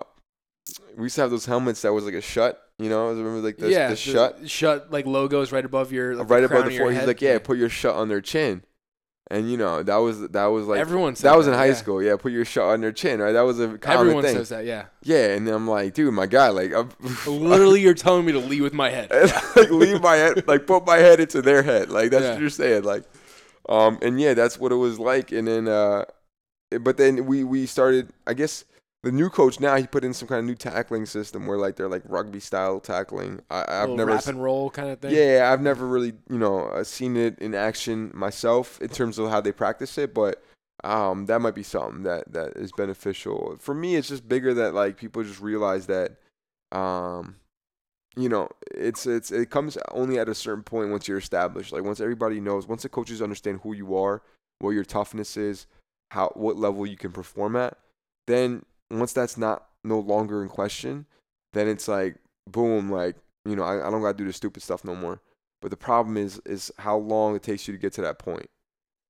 [0.96, 2.56] we used to have those helmets that was like a Schutt.
[2.80, 6.16] You know, I remember like the, yeah, the Schutt Schutt like logos right above your
[6.16, 7.02] like, right the above the forehead.
[7.02, 8.64] He's like, yeah, put your Schutt on their chin,
[9.32, 11.74] and you know that was that was like Everyone that was in that, high yeah.
[11.74, 12.04] school.
[12.04, 13.22] Yeah, put your Schutt on their chin.
[13.22, 14.30] Right, that was a common Everyone thing.
[14.30, 14.66] Everyone says that.
[14.66, 16.90] Yeah, Yeah, and I'm like, dude, my guy, like, I'm
[17.26, 19.10] literally, you're telling me to lead with my head.
[19.56, 22.32] like leave my head, like put my head into their head, like that's Yeah.
[22.32, 23.04] what you're saying, like,
[23.70, 26.04] um, and yeah, that's what it was like, and then, uh,
[26.82, 28.66] but then we we started, I guess.
[29.04, 31.76] The new coach now he put in some kind of new tackling system where like
[31.76, 33.42] they're like rugby style tackling.
[33.50, 35.16] I, I've Little never wrap and roll kind of thing.
[35.16, 39.32] Yeah, I've never really, you know, uh, seen it in action myself in terms of
[39.32, 40.44] how they practice it, but
[40.84, 43.58] um, that might be something that that is beneficial.
[43.60, 46.18] For me, it's just bigger that like people just realize that,
[46.72, 47.38] um,
[48.16, 51.72] you know, it's it's it comes only at a certain point once you're established.
[51.72, 54.22] Like once everybody knows, once the coaches understand who you are,
[54.60, 55.66] what your toughness is,
[56.12, 57.80] how what level you can perform at,
[58.28, 58.64] then
[59.00, 61.06] once that's not no longer in question,
[61.54, 62.18] then it's like
[62.48, 63.16] boom, like
[63.46, 65.22] you know, I, I don't gotta do the stupid stuff no more.
[65.62, 68.50] But the problem is is how long it takes you to get to that point,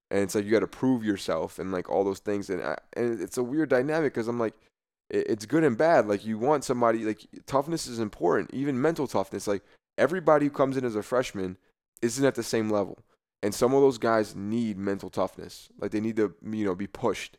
[0.09, 2.77] and it's like you got to prove yourself and like all those things, and I,
[2.93, 4.53] and it's a weird dynamic because I'm like,
[5.09, 6.07] it, it's good and bad.
[6.07, 9.47] Like you want somebody like toughness is important, even mental toughness.
[9.47, 9.63] Like
[9.97, 11.57] everybody who comes in as a freshman
[12.01, 12.99] isn't at the same level,
[13.41, 15.69] and some of those guys need mental toughness.
[15.79, 17.38] Like they need to you know be pushed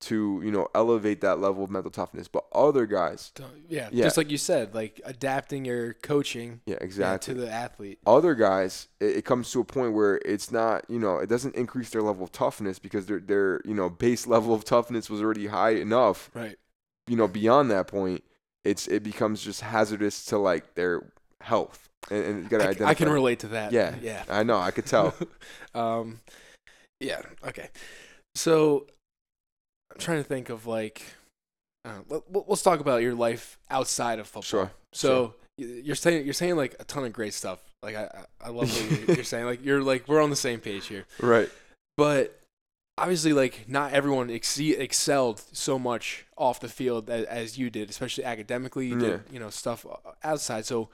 [0.00, 2.26] to you know elevate that level of mental toughness.
[2.28, 3.32] But other guys,
[3.68, 4.04] yeah, Yeah.
[4.04, 7.34] just like you said, like adapting your coaching yeah, exactly.
[7.34, 7.98] to the athlete.
[8.06, 11.54] other guys, it, it comes to a point where it's not, you know, it doesn't
[11.54, 15.20] increase their level of toughness because their their you know base level of toughness was
[15.20, 16.30] already high enough.
[16.34, 16.56] Right.
[17.06, 18.24] You know, beyond that point,
[18.64, 22.90] it's it becomes just hazardous to like their health, and, and you gotta I, identify.
[22.90, 23.72] I can relate to that.
[23.72, 24.22] Yeah, Yeah.
[24.28, 25.14] I know, I could tell.
[25.74, 26.20] um,
[27.00, 27.22] yeah.
[27.46, 27.68] Okay.
[28.34, 28.86] So
[29.92, 31.02] I'm trying to think of like,
[31.84, 34.42] uh, let, let's talk about your life outside of football.
[34.42, 37.58] Sure, So y you're saying you're saying like a ton of great stuff.
[37.82, 39.46] Like I I love what you're, you're saying.
[39.46, 41.06] Like you're like we're on the same page here.
[41.20, 41.48] right.
[41.96, 42.38] But
[42.96, 47.90] obviously, like not everyone exce- excelled so much off the field as, as you did,
[47.90, 48.86] especially academically.
[48.86, 50.64] You did you know stuff uh, outside.
[50.66, 50.88] So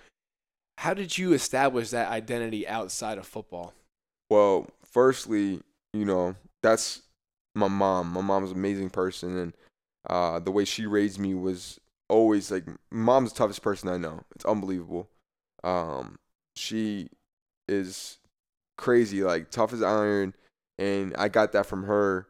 [0.79, 3.73] how did you establish that identity outside of football?
[4.31, 5.61] Well, firstly,
[5.93, 7.03] you know, that's
[7.57, 8.13] my mom.
[8.13, 9.53] My mom's an amazing person, and
[10.09, 14.21] uh, the way she raised me was always like mom's the toughest person I know.
[14.35, 15.09] It's unbelievable.
[15.65, 16.19] Um,
[16.55, 17.09] she
[17.69, 18.19] is
[18.79, 20.35] crazy, like tough as iron,
[20.79, 22.29] and I got that from her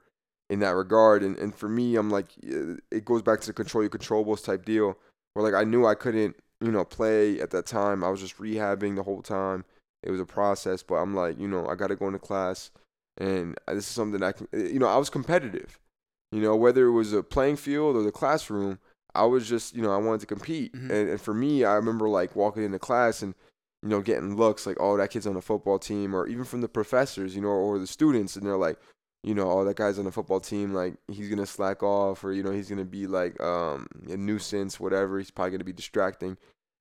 [0.48, 1.22] in that regard.
[1.22, 4.64] And and for me, I'm like, it goes back to the control your controllables type
[4.64, 4.96] deal,
[5.34, 8.04] where like I knew I couldn't, you know, play at that time.
[8.04, 9.64] I was just rehabbing the whole time.
[10.02, 12.70] It was a process, but I'm like, you know, I got to go into class,
[13.18, 15.78] and this is something I can, you know, I was competitive.
[16.32, 18.78] You know, whether it was a playing field or the classroom,
[19.14, 20.74] I was just, you know, I wanted to compete.
[20.74, 20.90] Mhm.
[20.90, 23.34] And, and for me, I remember like walking into class and,
[23.82, 26.60] you know, getting looks like, oh, that kid's on the football team, or even from
[26.60, 28.78] the professors, you know, or the students, and they're like,
[29.22, 32.32] you know, oh, that guy's on the football team, like he's gonna slack off, or
[32.32, 35.18] you know, he's gonna be like um, a nuisance, whatever.
[35.18, 36.36] He's probably gonna be distracting.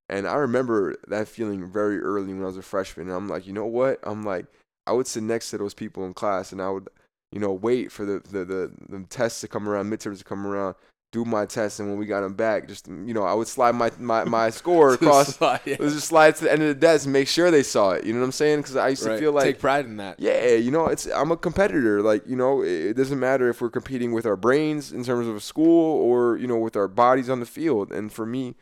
[0.08, 3.08] And I remember that feeling very early when I was a freshman.
[3.08, 3.98] And I'm like, you know what?
[4.04, 4.46] I'm like,
[4.86, 6.88] I would sit next to those people in class, and I would,
[7.32, 10.46] you know, wait for the the the, the tests to come around, midterms to come
[10.46, 10.74] around,
[11.12, 13.74] do my test, and when we got them back, just you know, I would slide
[13.74, 15.36] my my, my score across.
[15.36, 15.76] Slide, yeah.
[15.76, 18.04] Just slide to the end of the desk and make sure they saw it.
[18.04, 18.58] You know what I'm saying?
[18.58, 20.20] Because I used to feel like take pride in that.
[20.20, 22.02] yeah, you know, it's I'm a competitor.
[22.02, 25.26] Like, you know, it, it doesn't matter if we're competing with our brains in terms
[25.26, 27.92] of a school or, you know, with our bodies on the field.
[27.92, 28.54] And for me,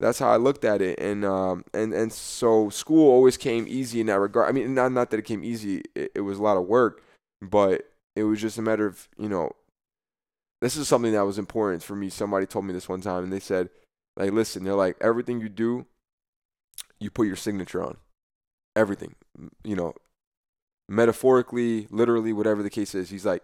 [0.00, 0.98] that's how I looked at it.
[0.98, 4.48] And um and and so school always came easy in that regard.
[4.48, 5.82] I mean, not not that it came easy.
[5.94, 7.04] It, it was a lot of work,
[7.42, 9.52] but it was just a matter of, you know,
[10.60, 12.08] this is something that was important for me.
[12.08, 13.68] Somebody told me this one time and they said,
[14.16, 15.86] like, listen, they're like everything you do,
[16.98, 17.98] you put your signature on.
[18.74, 19.14] Everything.
[19.64, 19.94] You know,
[20.88, 23.10] metaphorically, literally, whatever the case is.
[23.10, 23.42] He's like,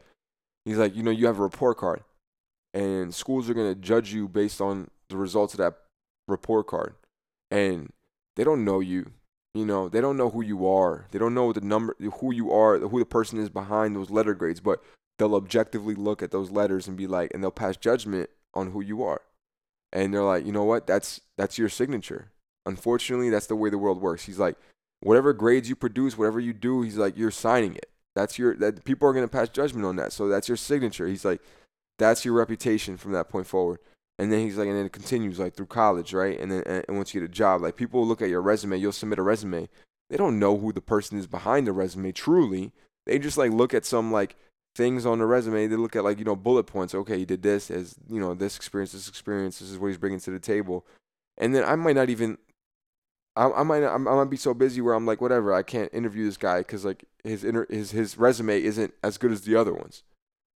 [0.64, 2.02] he's like, you know, you have a report card,
[2.72, 5.85] and schools are gonna judge you based on the results of that
[6.28, 6.94] report card,
[7.50, 7.92] and
[8.36, 9.12] they don't know you.
[9.54, 11.06] You know, they don't know who you are.
[11.10, 14.34] They don't know the number, who you are, who the person is behind those letter
[14.34, 14.60] grades.
[14.60, 14.82] But
[15.18, 18.82] they'll objectively look at those letters and be like, and they'll pass judgment on who
[18.82, 19.22] you are.
[19.92, 20.86] And they're like, you know what?
[20.86, 22.32] That's that's your signature.
[22.66, 24.24] Unfortunately, that's the way the world works.
[24.24, 24.56] He's like,
[25.00, 27.88] whatever grades you produce, whatever you do, he's like, you're signing it.
[28.14, 30.12] That's your that people are gonna pass judgment on that.
[30.12, 31.06] So that's your signature.
[31.06, 31.40] He's like,
[31.98, 33.78] that's your reputation from that point forward.
[34.18, 36.38] And then he's like, and then it continues like through college, right?
[36.40, 38.92] And then and once you get a job, like people look at your resume, you'll
[38.92, 39.68] submit a resume.
[40.08, 42.72] They don't know who the person is behind the resume truly.
[43.04, 44.36] They just like look at some like
[44.74, 45.66] things on the resume.
[45.66, 46.94] They look at like you know bullet points.
[46.94, 49.58] Okay, he did this as you know this experience, this experience.
[49.58, 50.86] This is what he's bringing to the table.
[51.38, 52.38] And then I might not even
[53.36, 56.24] I, I might I might be so busy where I'm like whatever I can't interview
[56.24, 59.74] this guy because like his inter, his his resume isn't as good as the other
[59.74, 60.02] ones,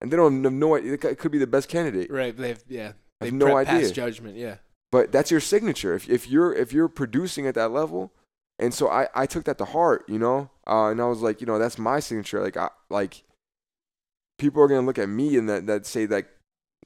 [0.01, 0.75] and they don't have no.
[0.75, 2.35] It could be the best candidate, Right.
[2.35, 2.93] They've yeah.
[3.21, 3.91] I They have no idea.
[3.91, 4.37] Judgment.
[4.37, 4.57] Yeah.
[4.91, 5.95] but that's your signature.
[5.95, 8.13] If if you're if you're producing at that level,
[8.59, 11.41] and so I I took that to heart, you know, uh, and I was like,
[11.41, 12.43] you know, that's my signature.
[12.43, 13.23] Like I like
[14.39, 16.27] people are gonna look at me and that that say that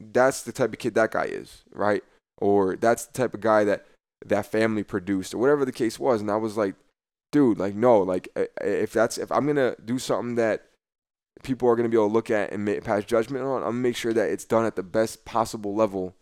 [0.01, 2.03] that's the type of kid that guy is, right?
[2.39, 3.87] Or that's the type of guy that
[4.27, 6.21] that family produced, or whatever the case was.
[6.21, 6.75] And I was like,
[7.31, 8.29] dude, like no, like
[8.61, 10.67] if that's if I'm gonna do something that
[11.43, 13.79] people are gonna be able to look at and make, pass judgment on, I'm gonna
[13.79, 16.15] make sure that it's done at the best possible level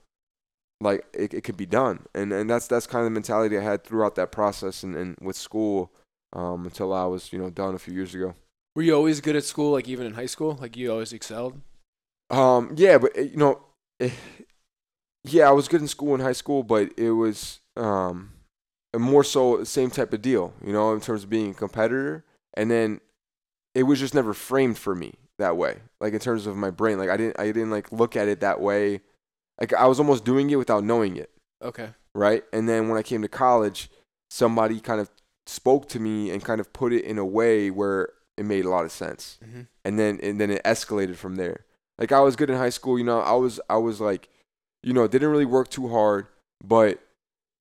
[0.83, 3.63] like it, it could be done and and that's that's kind of the mentality i
[3.63, 5.93] had throughout that process and, and with school
[6.35, 8.35] um, until i was you know done a few years ago
[8.75, 10.57] Were you always good at school, like even in high school?
[10.61, 11.61] Like you always excelled?
[12.31, 13.61] um, yeah but eh, you know
[14.01, 14.11] eh,
[15.25, 18.33] yeah i was good in school in high school but it was um,
[18.97, 22.25] more so the same type of deal you know in terms of being a competitor
[22.55, 23.01] and then
[23.75, 26.99] it was just never framed for me that way like in terms of my brain
[26.99, 29.01] like i didn't i didn't like look at it that way
[29.61, 31.31] like i was almost doing it without knowing it
[31.63, 31.91] Okay.
[32.13, 32.43] right?
[32.53, 33.89] And then when I came to college,
[34.31, 35.09] somebody kind of
[35.47, 38.69] spoke to me and kind of put it in a way where it made a
[38.69, 39.39] lot of sense.
[39.45, 39.61] Mm-hmm.
[39.85, 41.65] And then and then it escalated from there.
[41.99, 44.29] Like I was good in high school, you know, I was I was like,
[44.83, 46.27] you know, didn't really work too hard,
[46.65, 46.99] but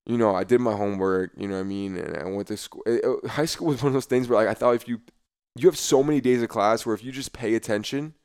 [0.07, 2.57] you know, I did my homework, you know what I mean, and I went to
[2.57, 2.81] school.
[2.87, 4.99] It, it- high school was one of those things where like I thought if you
[5.55, 8.15] you have so many days of class where if you just pay attention,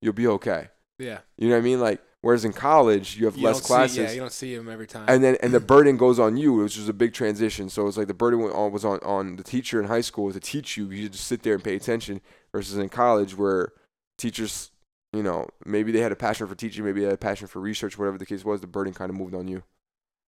[0.00, 0.68] you'll be okay.
[0.98, 1.18] Yeah.
[1.36, 1.80] You know what I mean?
[1.80, 4.68] Like whereas in college, you have You less classes See, yeah, you don't see them
[4.68, 5.04] every time.
[5.08, 7.68] and then and the burden goes on you, which was a big transition.
[7.68, 10.32] So it's like the burden went on, was on on the teacher in high school
[10.32, 10.90] to teach you.
[10.90, 12.20] You just sit there and pay attention.
[12.52, 13.72] Versus in college, where
[14.16, 14.70] teachers,
[15.12, 17.60] you know, maybe they had a passion for teaching, maybe they had a passion for
[17.60, 18.60] research, whatever the case was.
[18.62, 19.62] The burden kind of moved on you.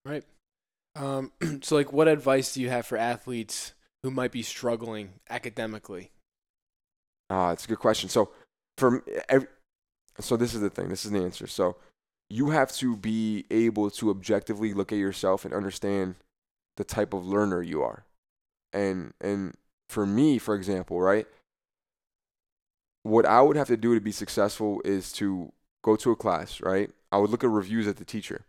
[0.05, 0.25] Right.
[0.95, 1.33] Um,
[1.63, 3.73] so, like, what advice do you have for athletes
[4.03, 6.11] who might be struggling academically?
[7.31, 8.09] Ah, it's a good question.
[8.09, 8.31] So,
[8.77, 9.49] from every,
[10.21, 10.89] so this is the thing.
[10.89, 11.47] This is the answer.
[11.47, 11.77] So,
[12.31, 16.17] you have to be able to objectively look at yourself and understand
[16.77, 18.05] the type of learner you are.
[18.73, 19.55] And and
[19.89, 21.27] for me, for example, right?
[23.03, 25.53] What I would have to do to be successful is to
[25.83, 26.91] go to a class, right?
[27.11, 28.45] I would look at reviews at the teacher.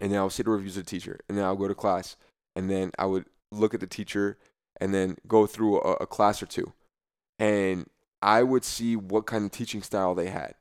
[0.00, 1.20] And then I would see the reviews of the teacher.
[1.28, 2.16] And then I'll go to class.
[2.56, 4.38] And then I would look at the teacher
[4.80, 6.72] and then go through a, a class or two
[7.42, 7.90] and
[8.22, 10.54] I would see what kind of teaching style they had,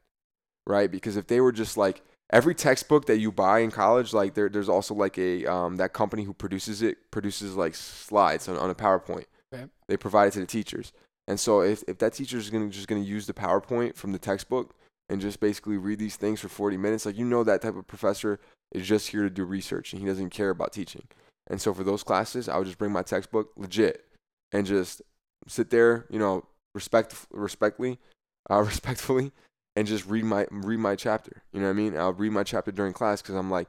[0.68, 0.90] right?
[0.90, 2.02] Because if they were just like
[2.32, 5.94] every textbook that you buy in college, like there, there's also like a um, that
[5.94, 9.26] company who produces it produces like slides on, on a PowerPoint.
[9.54, 9.66] Okay.
[9.88, 10.94] They provide it to the teachers,
[11.28, 14.20] and so if, if that teacher is gonna just gonna use the PowerPoint from the
[14.20, 14.76] textbook
[15.10, 17.88] and just basically read these things for 40 minutes, like you know that type of
[17.88, 18.40] professor
[18.72, 21.04] is just here to do research and he doesn't care about teaching.
[21.48, 24.06] And so for those classes, I would just bring my textbook legit
[24.54, 25.02] and just
[25.48, 28.00] sit there, you know, respect respectfully,
[28.50, 29.32] uh, respectfully,
[29.76, 31.44] and just read my read my chapter.
[31.54, 31.98] You know what I mean?
[31.98, 33.68] I'll read my chapter during class because I'm like,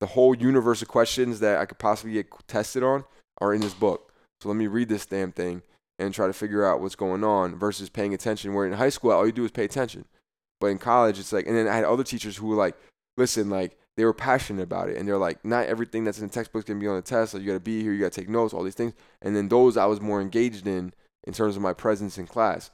[0.00, 3.04] the whole universe of questions that I could possibly get tested on
[3.40, 4.12] are in this book.
[4.40, 5.62] So let me read this damn thing
[5.98, 8.54] and try to figure out what's going on versus paying attention.
[8.54, 10.06] Where in high school, all you do is pay attention,
[10.60, 12.76] but in college, it's like, and then I had other teachers who were like,
[13.16, 16.32] listen, like they were passionate about it, and they're like, not everything that's in the
[16.32, 17.34] textbook can be on the test.
[17.34, 18.94] Like you got to be here, you got to take notes, all these things.
[19.20, 20.94] And then those I was more engaged in
[21.24, 22.70] in terms of my presence in class.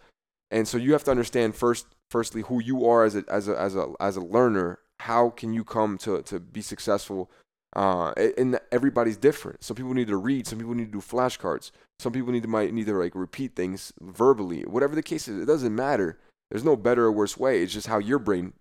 [0.53, 3.59] And so you have to understand first, firstly, who you are as a as a
[3.59, 4.79] as a as a learner.
[5.01, 7.31] How can you come to to be successful?
[7.75, 9.63] Uh, and everybody's different.
[9.63, 10.47] Some people need to read.
[10.47, 11.71] Some people need to do flashcards.
[11.99, 14.63] Some people need to might need to like repeat things verbally.
[14.63, 16.19] Whatever the case is, it doesn't matter.
[16.51, 17.63] There's no better or worse way.
[17.63, 18.55] It's just how your brain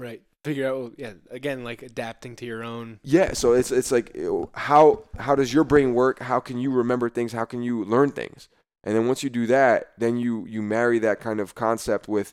[0.00, 0.22] Right.
[0.44, 0.94] Figure out.
[0.96, 1.12] Yeah.
[1.30, 3.00] Again, like adapting to your own.
[3.02, 4.16] Yeah, so it's it's like
[4.54, 6.20] how how does your brain work?
[6.20, 7.32] How can you remember things?
[7.32, 8.48] How can you learn things?
[8.82, 12.32] And then once you do that, then you you marry that kind of concept with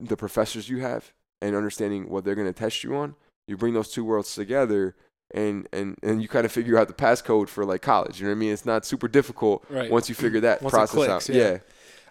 [0.00, 3.14] the professors you have and understanding what they're going to test you on.
[3.46, 4.94] You bring those two worlds together
[5.34, 8.30] and and and you kind of figure out the passcode for like college, you know
[8.32, 8.52] what I mean?
[8.52, 9.90] It's not super difficult Right.
[9.90, 11.34] once you figure that process clicks, out.
[11.34, 11.58] yeah.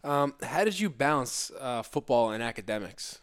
[0.04, 0.24] yeah.
[0.24, 3.20] Um, how did you balance uh, football and academics?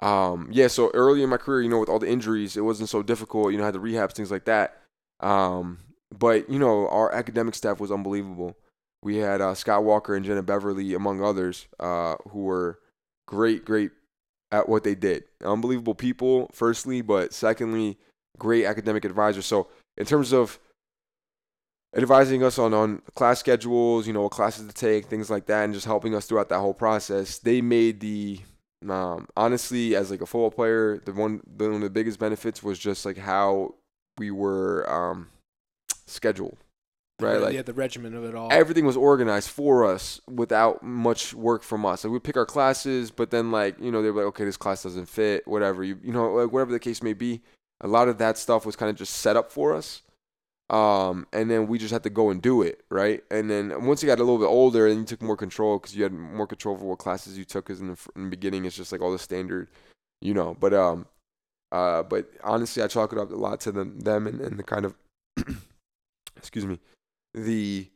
[0.00, 2.88] Um, yeah, so early in my career, you know, with all the injuries, it wasn't
[2.88, 3.50] so difficult.
[3.52, 4.80] You know, I had the rehabs, things like that.
[5.20, 5.78] Um,
[6.16, 8.56] but you know, our academic staff was unbelievable.
[9.02, 12.78] We had uh, Scott Walker and Jenna Beverly, among others, uh, who were
[13.26, 13.90] great, great
[14.50, 15.24] at what they did.
[15.44, 17.98] Unbelievable people, firstly, but secondly,
[18.38, 19.46] great academic advisors.
[19.46, 20.58] So in terms of
[21.96, 25.64] advising us on, on class schedules, you know, what classes to take, things like that,
[25.64, 28.40] and just helping us throughout that whole process, they made the
[28.88, 32.62] um, honestly, as like a football player, the one, the, one of the biggest benefits
[32.62, 33.74] was just like how
[34.18, 35.28] we were um,
[36.06, 36.56] scheduled.
[37.20, 37.34] Right?
[37.34, 38.48] Yeah, Like yeah, the regimen of it all.
[38.52, 42.04] everything was organized for us without much work from us.
[42.04, 44.82] Like we pick our classes, but then like you know they're like, okay, this class
[44.82, 47.40] doesn't fit, whatever you you know like whatever the case may be.
[47.80, 50.02] A lot of that stuff was kind of just set up for us,
[50.70, 53.22] um, and then we just had to go and do it, right?
[53.30, 55.94] And then once you got a little bit older, and you took more control because
[55.94, 57.66] you had more control over what classes you took.
[57.66, 59.68] Because in the, in the beginning, it's just like all the standard,
[60.20, 60.56] you know.
[60.58, 61.06] But um,
[61.70, 64.62] uh, but honestly, I chalk it up a lot to them, them and, and the
[64.62, 64.94] kind of,
[66.36, 66.78] excuse me,
[67.34, 67.88] the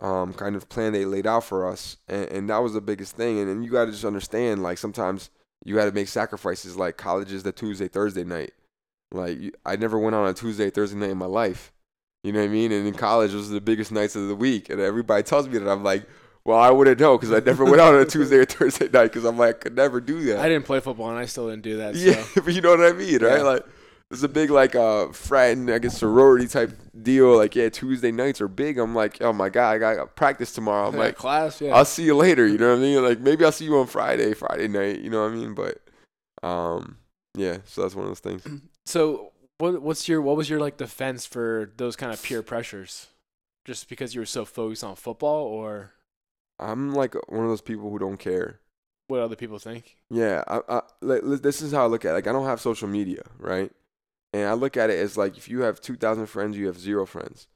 [0.00, 3.16] um, kind of plan they laid out for us, and, and that was the biggest
[3.16, 3.38] thing.
[3.38, 5.30] And then you got to just understand, like sometimes
[5.64, 6.76] you got to make sacrifices.
[6.76, 8.52] Like college is the Tuesday, Thursday night.
[9.12, 11.72] Like you- I never went on a Tuesday, Thursday night in my life.
[12.24, 12.72] You know what I mean?
[12.72, 14.70] And in college, those are the biggest nights of the week.
[14.70, 16.04] And everybody tells me that I'm like,
[16.44, 19.04] well, I wouldn't know because I never went out on a Tuesday or Thursday night
[19.04, 20.38] because I'm like, I could never do that.
[20.40, 21.94] I didn't play football and I still didn't do that.
[21.94, 22.40] Yeah, So.
[22.44, 23.38] but you know what I mean, right?
[23.38, 23.42] Yeah.
[23.42, 23.66] Like
[24.10, 27.36] there's a big like uh frat and I guess sorority type deal.
[27.36, 28.78] Like yeah, Tuesday nights are big.
[28.78, 30.88] I'm like, oh my god, I got practice tomorrow.
[30.88, 31.76] I'm Yeah, like, class, yeah.
[31.76, 32.46] I'll see you later.
[32.46, 33.02] You know what I mean?
[33.02, 35.00] Like maybe I'll see you on Friday, Friday night.
[35.00, 35.54] You know what I mean?
[35.54, 35.80] But
[36.42, 36.98] um,
[37.36, 37.58] yeah.
[37.66, 38.42] So that's one of those things.
[38.86, 43.08] So what what's your what was your like defense for those kind of peer pressures?
[43.66, 45.92] Just because you were so focused on football or
[46.60, 48.60] I'm like one of those people who don't care.
[49.08, 49.96] what other people think?
[50.10, 52.14] Yeah, I, I, like, this is how I look at it.
[52.14, 53.70] Like, I don't have social media, right?
[54.32, 57.06] And I look at it as like, if you have 2,000 friends, you have zero
[57.06, 57.48] friends.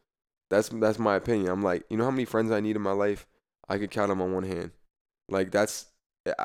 [0.51, 1.49] That's that's my opinion.
[1.51, 3.27] I'm like, you know how many friends I need in my life?
[3.69, 4.73] I could count them on one hand.
[5.31, 5.87] Like, that's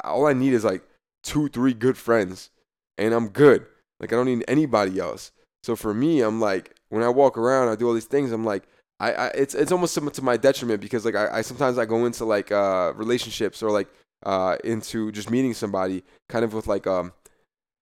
[0.05, 0.81] all I need is like
[1.23, 2.49] two, three good friends,
[2.97, 3.65] and I'm good.
[3.99, 5.31] Like, I don't need anybody else.
[5.63, 8.31] So for me, I'm like, when I walk around, I do all these things.
[8.31, 8.63] I'm like,
[8.99, 12.05] I, I it's it's almost to my detriment because like I, I sometimes I go
[12.05, 13.87] into like uh relationships or like
[14.25, 17.13] uh into just meeting somebody kind of with like um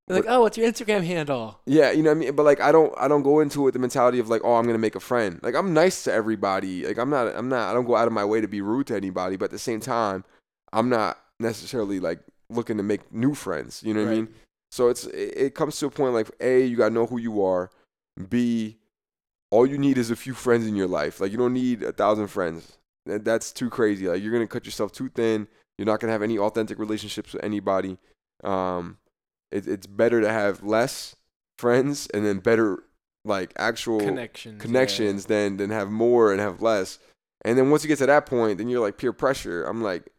[0.07, 1.59] They're like, oh, what's your Instagram handle?
[1.65, 2.35] yeah you know what I mean?
[2.35, 4.53] But like I don't I don't go into it with the mentality of like oh
[4.55, 5.39] I'm gonna make a friend.
[5.41, 6.85] Like I'm nice to everybody.
[6.85, 8.87] Like I'm not I'm not I don't go out of my way to be rude
[8.87, 10.23] to anybody but at the same time
[10.71, 14.27] I'm not necessarily like looking to make new friends you know what I mean?
[14.71, 17.43] So it's it, it comes to a point like a you gotta know who you
[17.43, 17.71] are.
[18.29, 18.77] B
[19.51, 21.19] all you need is a few friends in your life.
[21.19, 22.77] Like you don't need a thousand friends.
[23.07, 24.07] That- that's too crazy.
[24.07, 25.47] Like you're gonna cut yourself too thin.
[25.77, 27.97] You're not gonna have any authentic relationships with anybody.
[28.43, 28.97] Um
[29.55, 31.15] it, it's better to have less
[31.57, 32.83] friends and then better
[33.23, 35.25] like actual Connections.
[35.25, 35.27] yeah.
[35.27, 36.99] than than have more and have less
[37.43, 40.09] and then once you get to that point then you're like peer pressure i'm like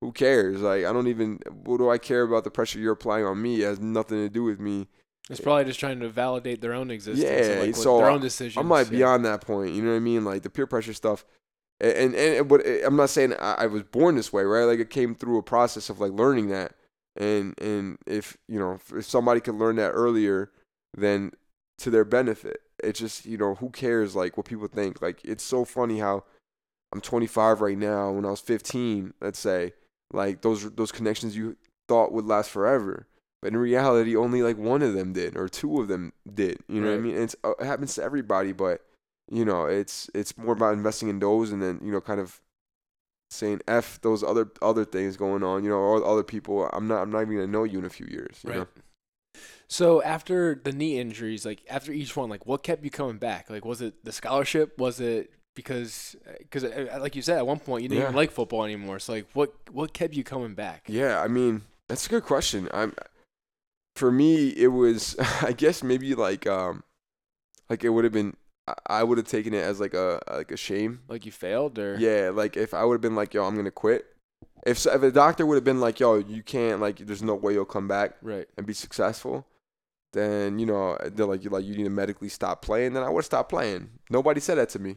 [0.00, 3.24] who cares like i don't even what do i care about the pressure you're applying
[3.24, 4.86] on me it has nothing to do with me
[5.30, 7.48] It's probably just trying to validate their own existence.
[7.48, 8.60] Yeah, like, so their own decisions.
[8.60, 8.98] I'm like yeah.
[8.98, 9.72] beyond that point.
[9.72, 10.24] You know what I mean?
[10.24, 11.24] Like the peer pressure stuff.
[11.80, 14.64] And and, and but eh, I'm not saying I, I was born this way, right?
[14.64, 16.74] Like it came through a process of like learning that.
[17.16, 20.50] And and if you know if somebody could learn that earlier,
[20.96, 21.32] then
[21.78, 22.60] to their benefit.
[22.82, 25.00] It's just you know who cares like what people think.
[25.00, 26.24] Like it's so funny how
[26.92, 28.10] I'm 25 right now.
[28.10, 29.72] When I was 15, let's say,
[30.12, 31.56] like those those connections you
[31.88, 33.06] thought would last forever.
[33.42, 36.60] But in reality, only like one of them did, or two of them did.
[36.66, 37.16] You know what I mean?
[37.16, 38.80] And uh, it happens to everybody, but
[39.30, 42.40] you know, it's it's more about investing in those, and then you know, kind of
[43.34, 45.64] saying f those other other things going on.
[45.64, 46.68] You know, or other people.
[46.72, 48.40] I'm not I'm not even gonna know you in a few years.
[48.44, 48.58] You Right.
[48.60, 48.68] know?
[49.66, 53.50] So after the knee injuries, like after each one, like what kept you coming back?
[53.50, 54.78] Like was it the scholarship?
[54.78, 58.02] Was it because uh, because uh, uh, like you said at one point you didn't
[58.02, 58.98] even like football anymore.
[58.98, 60.84] So like what what kept you coming back?
[60.88, 62.68] Yeah, I mean, that's a good question.
[62.72, 62.94] I'm
[63.96, 66.84] for me, it was I guess maybe like um
[67.70, 68.36] like it would have been
[68.88, 71.96] I- would have taken it as like a like a shame Like you failed or
[71.98, 74.06] Yeah, like if I would have been like, yo, I'm gonna quit.
[74.66, 77.34] If so- if a doctor would have been like, yo, you can't, like, there's no
[77.34, 79.46] way you'll come back right and be successful,
[80.14, 82.94] then you know they're like, you like you need to medically stop playing.
[82.94, 83.90] Then I would have stopped playing.
[84.08, 84.96] Nobody said that to me.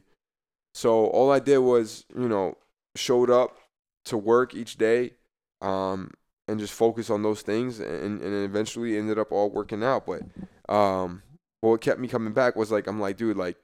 [0.74, 2.56] So all I did was, you know,
[2.96, 3.58] showed up
[4.06, 5.14] to work each day,
[5.62, 6.12] um,
[6.48, 10.06] and just focus on those things, and and eventually ended up all working out.
[10.06, 10.22] But
[10.74, 11.24] um,
[11.62, 13.58] what kept me coming back was like, I'm like, dude, like,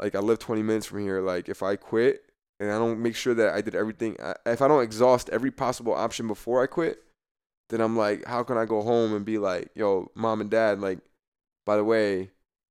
[0.00, 1.20] like I live 20 minutes from here.
[1.20, 2.22] Like if I quit
[2.58, 5.94] and I don't make sure that I did everything, if I don't exhaust every possible
[5.94, 7.02] option before I quit,
[7.68, 10.80] then I'm like, how can I go home and be like, yo, mom and dad,
[10.80, 10.98] like,
[11.64, 12.30] by the way,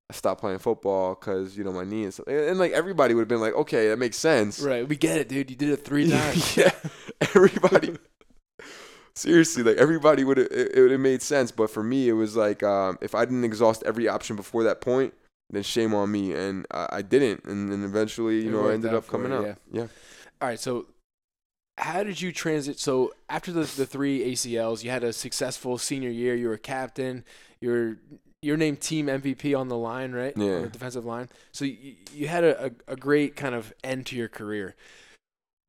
[0.10, 2.28] I stopped playing football because you know my knee and stuff.
[2.28, 4.60] And, and, like everybody would have been like, okay, that makes sense.
[4.60, 5.50] right we get it, dude.
[5.50, 6.58] You did it three times.
[6.58, 6.74] yeah,
[7.22, 7.96] everybody.
[9.16, 12.14] Seriously, like everybody would have it, it would have made sense, but for me, it
[12.14, 15.14] was like um, if I didn't exhaust every option before that point,
[15.50, 18.74] then shame on me, and I, I didn't, and then eventually, you It know, I
[18.74, 19.44] ended up coming out.
[19.44, 19.56] yeah.
[19.72, 19.88] Yeah.
[20.42, 20.86] All right, so
[21.78, 22.80] how did you transit?
[22.80, 26.36] So after the the three ACLs, you had a successful senior year.
[26.36, 27.26] You were captain.
[27.60, 27.98] You were
[28.42, 30.34] you're named team MVP on the line, right?
[30.36, 30.56] Yeah.
[30.56, 31.30] On the defensive line.
[31.52, 34.76] So you, you had a, a, a great kind of end to your career.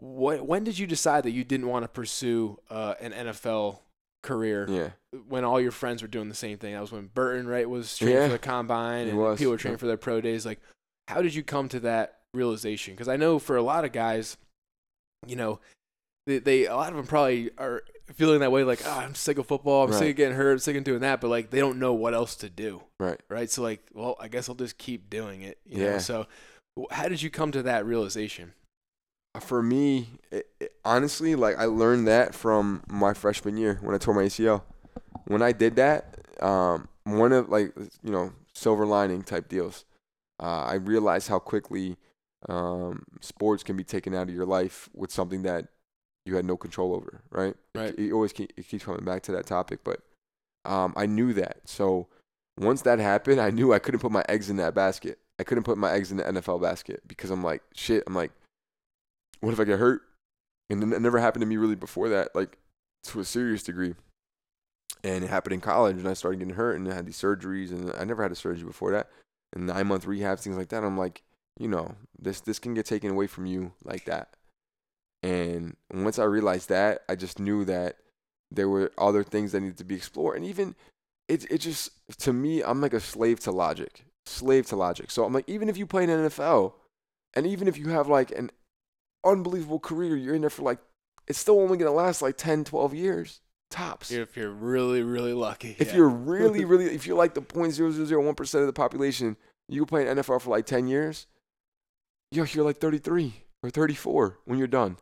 [0.02, 3.78] What when did you decide that you didn't want to pursue uh, an NFL
[4.24, 4.90] career Yeah.
[5.28, 6.74] when all your friends were doing the same thing?
[6.74, 8.26] That was when Burton, right, was training Yeah.
[8.26, 9.80] for the combine and was, people were training yeah.
[9.80, 10.44] for their pro days.
[10.44, 10.60] Like,
[11.06, 12.94] how did you come to that realization?
[12.94, 14.36] Because I know for a lot of guys,
[15.26, 15.60] you know,
[16.26, 17.82] they, they a lot of them probably are
[18.12, 18.64] feeling that way.
[18.64, 19.84] Like, oh, I'm sick of football.
[19.86, 20.52] I'm sick of getting hurt.
[20.52, 21.20] I'm sick of doing that.
[21.20, 23.20] But like, they don't know what else to do Right.
[23.28, 23.48] right?
[23.48, 25.58] So like, well, I guess I'll just keep doing it.
[25.64, 25.84] You know?
[25.84, 25.98] Yeah.
[25.98, 26.26] So,
[26.90, 28.52] how did you come to that realization?
[29.40, 33.98] For me, it, it- honestly, like I learned that from my freshman year when I
[33.98, 34.62] tore my ACL.
[35.26, 37.72] When I did that, um, one of like
[38.02, 39.84] you know silver lining type deals.
[40.42, 41.96] Uh, I realized how quickly
[42.48, 45.68] um, sports can be taken out of your life with something that
[46.26, 47.22] you had no control over.
[47.30, 47.54] Right.
[47.74, 47.90] Right.
[47.96, 50.00] It, it always keep, it keeps coming back to that topic, but
[50.64, 51.58] um, I knew that.
[51.64, 52.08] So
[52.58, 55.18] once that happened, I knew I couldn't put my eggs in that basket.
[55.38, 58.02] I couldn't put my eggs in the NFL basket because I'm like, shit.
[58.06, 58.32] I'm like,
[59.42, 60.02] what if I get hurt?
[60.70, 62.56] And it never happened to me really before that, like
[63.04, 63.94] to a serious degree.
[65.04, 67.72] And it happened in college, and I started getting hurt, and I had these surgeries,
[67.72, 69.10] and I never had a surgery before that,
[69.52, 70.84] and nine month rehab, things like that.
[70.84, 71.22] I'm like,
[71.58, 74.36] you know, this this can get taken away from you like that.
[75.24, 77.96] And once I realized that, I just knew that
[78.50, 80.76] there were other things that needed to be explored, and even
[81.28, 81.90] it it just
[82.20, 85.10] to me, I'm like a slave to logic, slave to logic.
[85.10, 86.74] So I'm like, even if you play in NFL,
[87.34, 88.52] and even if you have like an
[89.24, 90.78] unbelievable career, you're in there for like,
[91.26, 94.10] it's still only gonna last like 10, 12 years tops.
[94.10, 95.76] If you're really, really lucky.
[95.78, 95.96] If yeah.
[95.96, 99.36] you're really, really, if you're like the 0.0001% of the population,
[99.68, 101.26] you play in NFL for like 10 years,
[102.30, 104.98] yo, you're like 33 or 34 when you're done.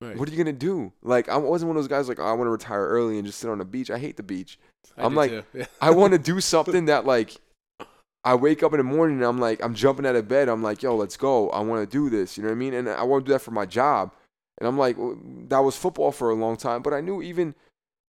[0.00, 0.16] Right.
[0.16, 0.92] What are you gonna do?
[1.02, 3.26] Like, I wasn't one of those guys like, oh, I want to retire early and
[3.26, 3.90] just sit on the beach.
[3.90, 4.58] I hate the beach.
[4.96, 5.66] I I'm like- Yeah.
[5.80, 7.36] I want to do something that like
[8.24, 10.48] I wake up in the morning and I'm like I'm jumping out of bed.
[10.48, 11.48] I'm like, yo, let's go.
[11.50, 12.36] I want to do this.
[12.36, 12.74] You know what I mean?
[12.74, 14.12] And I want to do that for my job.
[14.58, 15.18] And I'm like, well,
[15.48, 17.54] that was football for a long time, but I knew even,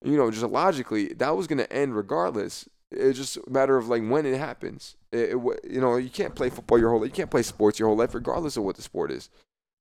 [0.03, 2.67] you know, just logically that was gonna end regardless.
[2.91, 4.97] It's just a matter of like when it happens.
[5.13, 7.09] It, it you know, you can't play football your whole life.
[7.09, 9.29] You can't play sports your whole life, regardless of what the sport is.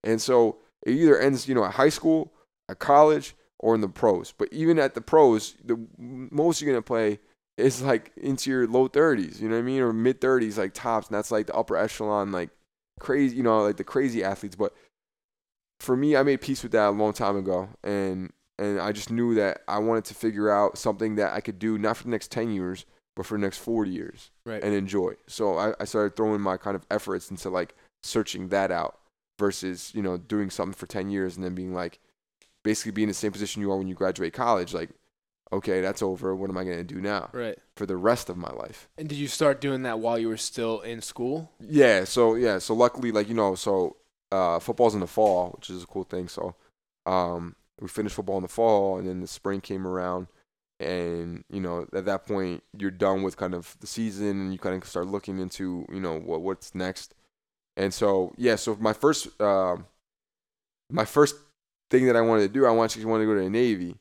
[0.05, 2.33] And so it either ends, you know, at high school,
[2.69, 4.33] at college, or in the pros.
[4.37, 7.19] But even at the pros, the most you're gonna play
[7.61, 10.75] is like into your low 30s, you know what I mean, or mid 30s, like
[10.75, 12.51] tops, and that's like the upper echelon, like
[12.99, 14.57] crazy, you know, like the crazy athletes.
[14.57, 14.75] But
[15.81, 19.11] for me, I made peace with that a long time ago, and and I just
[19.11, 22.11] knew that I wanted to figure out something that I could do not for the
[22.11, 22.85] next 10 years,
[23.17, 24.63] but for the next 40 years, Right.
[24.63, 25.15] and enjoy.
[25.27, 28.99] So I, I started throwing my kind of efforts into like searching that out
[29.39, 31.99] versus you know doing something for 10 years and then being like
[32.63, 34.91] basically being in the same position you are when you graduate college, like.
[35.53, 36.35] Okay, that's over.
[36.37, 37.29] What am I gonna do now?
[37.33, 37.59] right.
[37.77, 38.89] for the rest of my life.
[38.97, 41.51] And did you start doing that while you were still in school?
[41.61, 43.97] Yeah, so yeah, so luckily like you know, so
[44.31, 46.29] uh football's in the fall, which is a cool thing.
[46.29, 46.55] So
[47.07, 50.29] um we finished football in the fall and then the spring came around
[50.79, 54.59] and you know, at that point you're done with kind of the season and you
[54.59, 57.15] kind of start looking into, you know, what what's next.
[57.77, 59.87] And so yeah, so my first um
[60.91, 61.35] my first
[61.91, 63.97] thing that I wanted to do, I wanted to wanted to go to the Navy.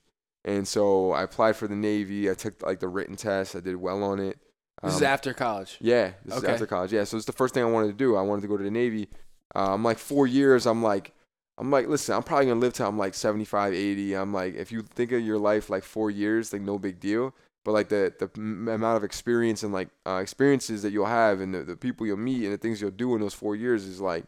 [0.50, 2.30] And so I applied for the Navy.
[2.30, 3.56] I took like the written test.
[3.56, 4.40] I did well on it.
[4.82, 5.78] This is Um, after college.
[5.80, 6.48] yeah, this Okay.
[6.48, 6.92] is after college.
[6.92, 8.16] Yeah, so it's the first thing I wanted to do.
[8.16, 9.10] I wanted to go to the Navy.
[9.56, 10.66] Uh, I'm like four years.
[10.66, 11.14] I'm like,
[11.60, 14.14] I'm like, listen, I'm probably gonna live till I'm like 75, 80.
[14.16, 17.36] I'm like, if you think of your life like four years, like no big deal.
[17.66, 21.42] But like the the m- amount of experience and like uh, experiences that you'll have
[21.42, 23.86] and the, the people you'll meet and the things you'll do in those four years
[23.86, 24.24] is like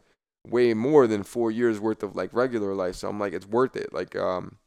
[0.47, 2.95] way more than four years worth of like regular life.
[2.95, 3.93] So I'm like, it's worth it.
[3.93, 4.57] Like, um,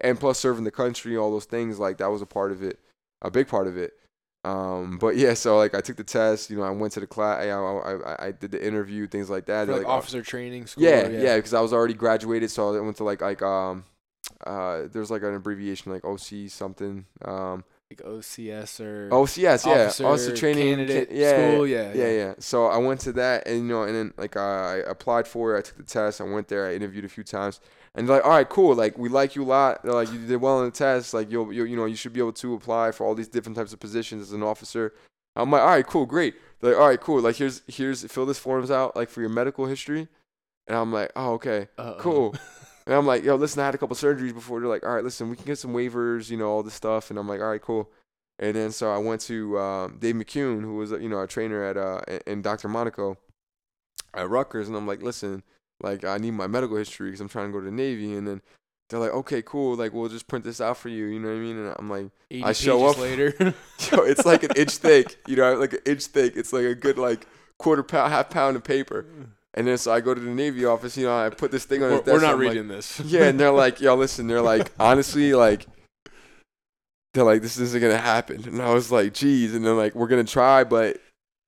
[0.00, 2.78] and plus serving the country, all those things like that was a part of it,
[3.22, 3.94] a big part of it.
[4.42, 7.06] Um, but yeah, so like I took the test, you know, I went to the
[7.06, 9.66] class, I, I, I, I did the interview, things like that.
[9.66, 10.84] For They're like, oh, officer training school.
[10.84, 13.84] yeah, yeah, because I was already graduated, so I went to like like um,
[14.46, 20.06] uh, there's like an abbreviation like OC something, um, Like OCS or OCS, yeah, officer
[20.06, 21.66] officer training, candidate ca- yeah, school.
[21.66, 22.34] Yeah, yeah, yeah.
[22.38, 25.58] So I went to that, and you know, and then like I applied for it.
[25.58, 26.20] I took the test.
[26.20, 26.68] I went there.
[26.68, 27.60] I interviewed a few times,
[27.94, 28.74] and they're like, all right, cool.
[28.74, 29.82] Like we like you a lot.
[29.82, 31.12] They're like, you did well in the test.
[31.14, 33.56] Like you'll, you you know, you should be able to apply for all these different
[33.56, 34.94] types of positions as an officer.
[35.36, 36.34] I'm like, all right, cool, great.
[36.60, 37.20] They're like, all right, cool.
[37.20, 40.08] Like here's here's fill this forms out like for your medical history,
[40.66, 41.96] and I'm like, oh okay, Uh-oh.
[42.00, 42.34] cool.
[42.86, 44.58] And I'm like, yo, listen, I had a couple surgeries before.
[44.58, 47.10] They're like, all right, listen, we can get some waivers, you know, all this stuff.
[47.10, 47.88] And I'm like, all right, cool.
[48.40, 51.62] And then so I went to um, Dave McCune, who was, you know, a trainer
[51.62, 52.66] at uh, in Dr.
[52.66, 53.16] Monaco
[54.14, 54.66] at Rutgers.
[54.66, 55.44] And I'm like, listen,
[55.82, 58.14] like, I need my medical history because I'm trying to go to the Navy.
[58.14, 58.42] And then
[58.88, 61.06] they're like, okay, cool, like we'll just print this out for you.
[61.06, 61.58] You know what I mean?
[61.58, 63.34] And I'm like, 80 I show up- later.
[63.40, 65.16] yo, it's like an inch thick.
[65.26, 66.36] You know, like an inch thick.
[66.36, 67.26] It's like a good like
[67.58, 69.06] quarter pound, half pound of paper.
[69.54, 70.96] And then so I go to the Navy office.
[70.96, 73.00] You know, I put this thing on we're, we're not I'm like, reading this.
[73.04, 75.66] yeah, and they're like, yo, listen, they're like, honestly, like,
[77.14, 78.44] they're like, this isn't gonna happen.
[78.44, 80.98] And I was like, geez, and they're like, we're gonna try, but,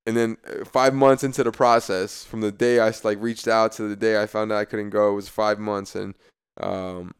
[0.06, 3.72] and then uh, five months into the process, from the day I like reached out
[3.72, 6.14] to the day I found out I couldn't go, it was five months, and
[6.60, 7.14] um,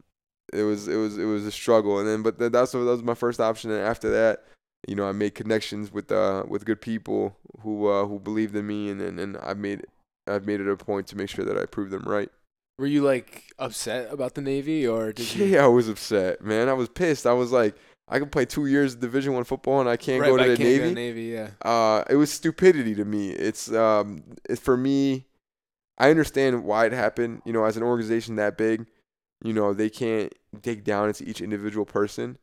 [0.51, 2.91] it was it was it was a struggle, and then but th- that's what that
[2.91, 4.43] was my first option, and after that.
[4.85, 8.67] You know, I made connections with uh with good people who uh who believed in
[8.67, 9.85] me, and and, and I've made
[10.27, 12.29] I've made it a point to make sure that I prove them right.
[12.77, 15.45] Were you like upset about the Navy, or did you?
[15.45, 16.67] Yeah, I was upset, man.
[16.67, 17.25] I was pissed.
[17.25, 17.75] I was like,
[18.07, 20.43] I can play two years of Division One football and I can't Right, go to
[20.43, 20.89] I the can't go Navy.
[20.89, 21.49] to Navy, yeah.
[21.61, 23.29] Uh, it was stupidity to me.
[23.29, 25.25] It's um, it, for me.
[25.97, 27.43] I understand why it happened.
[27.45, 28.87] You know, as an organization that big,
[29.43, 32.37] you know, they can't dig down into each individual person.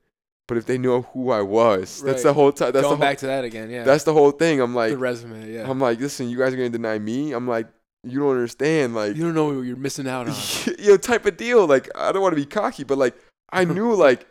[0.47, 2.73] But if they know who I was, that's the whole time.
[2.73, 3.85] That's Going the whole, back to that again, yeah.
[3.85, 4.61] That's the whole thing.
[4.61, 5.69] I'm like, the resume, yeah.
[5.69, 7.33] I'm like, listen, you guys are gonna deny me.
[7.33, 7.69] I'm like,
[8.03, 8.95] you don't understand.
[8.95, 10.35] Like, you don't know what you're missing out on.
[10.79, 11.67] you know, type of deal.
[11.67, 13.15] Like, I don't want to be cocky, but like,
[13.53, 14.27] I knew like,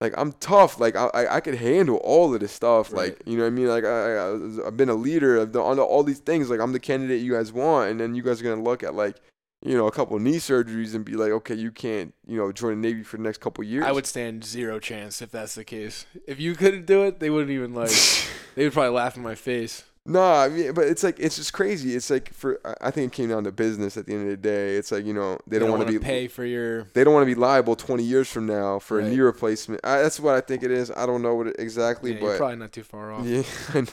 [0.00, 0.78] like I'm tough.
[0.78, 2.92] Like, I I, I could handle all of this stuff.
[2.92, 3.10] Right.
[3.10, 3.68] Like, you know what I mean?
[3.68, 5.40] Like, I, I I've been a leader.
[5.40, 6.50] I've done all these things.
[6.50, 8.94] Like, I'm the candidate you guys want, and then you guys are gonna look at
[8.94, 9.16] like,
[9.64, 12.80] you know, a couple knee surgeries and be like, okay, you can't, you know, join
[12.80, 13.84] the Navy for the next couple years.
[13.84, 16.06] I would stand zero chance if that's the case.
[16.26, 17.90] If you couldn't do it, they wouldn't even like.
[18.54, 19.84] they would probably laugh in my face.
[20.06, 21.94] Nah, I mean, but it's like it's just crazy.
[21.96, 24.36] It's like for I- think it came down to business at the end of the
[24.36, 24.76] day.
[24.76, 26.84] It's like you know they, don't, want to be pay for your.
[26.94, 29.12] they don't want to be liable 20 years from now for a Right.
[29.12, 29.80] knee replacement.
[29.84, 30.90] I, that's what I think it is.
[30.90, 33.26] I don't know what it exactly, Yeah, you're but probably not too far off.
[33.26, 33.42] yeah,
[33.74, 33.86] I know.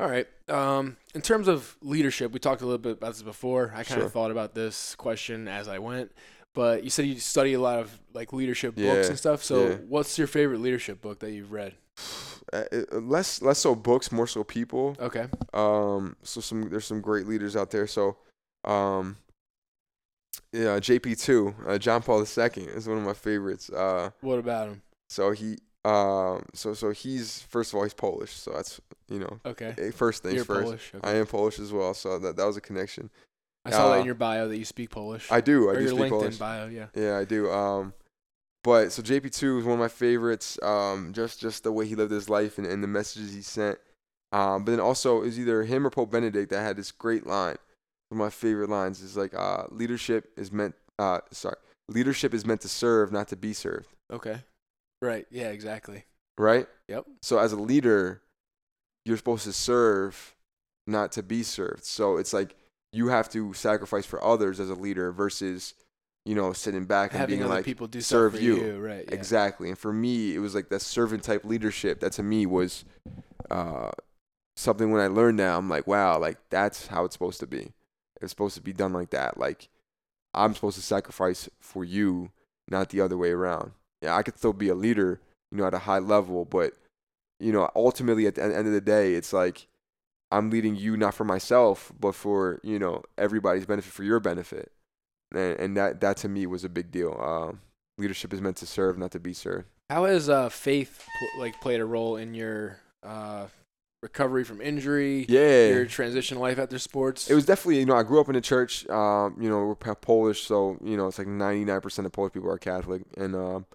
[0.00, 0.28] All right.
[0.48, 3.72] Um, in terms of leadership, we talked a little bit about this before.
[3.74, 4.04] I kind Sure.
[4.04, 6.12] of thought about this question as I went,
[6.54, 9.42] but you said you study a lot of like leadership books Yeah, and stuff.
[9.42, 9.74] So, yeah.
[9.88, 11.74] what's your favorite leadership book that you've read?
[12.52, 14.96] Uh, uh, less less so books, more so people.
[14.98, 15.26] Okay.
[15.52, 17.86] Um, so some there's some great leaders out there.
[17.86, 18.16] So,
[18.64, 19.16] um,
[20.52, 23.68] yeah, JP two, uh, John Paul II is one of my favorites.
[23.70, 24.82] Uh, What about him?
[25.10, 28.80] so he, um, so so he's first of all he's Polish, so that's
[29.10, 29.74] you know Okay.
[29.76, 30.64] eh, first things You're first.
[30.64, 30.92] Polish.
[30.94, 31.08] Okay.
[31.08, 33.10] I am Polish as well, so that that was a connection.
[33.66, 35.30] I saw that uh, in your bio that you speak Polish.
[35.30, 36.36] I do, I or do your speak LinkedIn Polish.
[36.38, 36.86] bio, yeah.
[36.94, 37.50] Yeah, I do.
[37.50, 37.92] Um,
[38.64, 40.58] but so JP two is one of my favorites.
[40.62, 43.78] Um, just just the way he lived his life and, and the messages he sent.
[44.32, 47.26] Um, but then also it was either him or Pope Benedict that had this great
[47.26, 47.56] line.
[48.10, 51.56] One of my favorite lines is like, uh, "Leadership is meant, uh, sorry,
[51.88, 54.42] leadership is meant to serve, not to be served." Okay.
[55.00, 55.26] Right.
[55.30, 55.48] Yeah.
[55.48, 56.04] Exactly.
[56.36, 56.66] Right?
[56.88, 57.06] Yep.
[57.22, 58.22] So as a leader,
[59.04, 60.36] you're supposed to serve,
[60.86, 61.84] not to be served.
[61.84, 62.54] So it's like
[62.92, 65.74] you have to sacrifice for others as a leader versus,
[66.24, 68.78] you know, sitting back and Having being other like, people do serve for you.
[68.78, 69.04] Right.
[69.08, 69.14] Yeah.
[69.14, 69.68] Exactly.
[69.68, 72.00] And for me, it was like that servant type leadership.
[72.00, 72.84] That to me was
[73.50, 73.90] uh,
[74.56, 77.72] something when I learned that, I'm like, wow, like that's how it's supposed to be.
[78.20, 79.38] It's supposed to be done like that.
[79.38, 79.68] Like
[80.34, 82.30] I'm supposed to sacrifice for you,
[82.68, 83.72] not the other way around.
[84.02, 86.74] Yeah, I could still be a leader, you know, at a high level, but
[87.40, 89.66] you know, ultimately at the end of the day, it's like
[90.30, 94.72] I'm leading you not for myself, but for you know everybody's benefit, for your benefit,
[95.32, 97.18] and, and that that to me was a big deal.
[97.20, 97.60] Um,
[97.98, 99.66] leadership is meant to serve, not to be served.
[99.90, 103.46] How has uh, faith pl- like played a role in your uh,
[104.02, 105.24] recovery from injury?
[105.28, 107.30] Yeah, Your transition life after sports?
[107.30, 108.88] it was definitely you know I grew up in a church.
[108.88, 112.58] Um, you know we're Polish, so you know it's like 99% of Polish people are
[112.58, 113.66] Catholic, and um,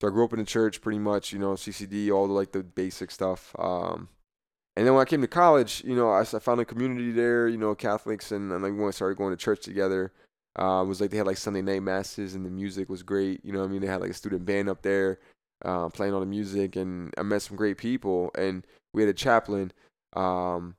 [0.00, 1.32] so I grew up in a church pretty much.
[1.32, 3.54] You know CCD, all the like the basic stuff.
[3.58, 4.08] Um,
[4.76, 7.46] and then when I came to college, you know I found a community there.
[7.48, 10.12] You know Catholics, and, and like when I started going to church together.
[10.56, 13.44] Uh, it was like they had like Sunday night masses and the music was great.
[13.44, 13.80] You know I mean?
[13.80, 15.18] They had like a student band up there
[15.64, 18.30] uh, playing all the music and I met some great people.
[18.36, 19.72] And we had a chaplain,
[20.14, 20.76] um,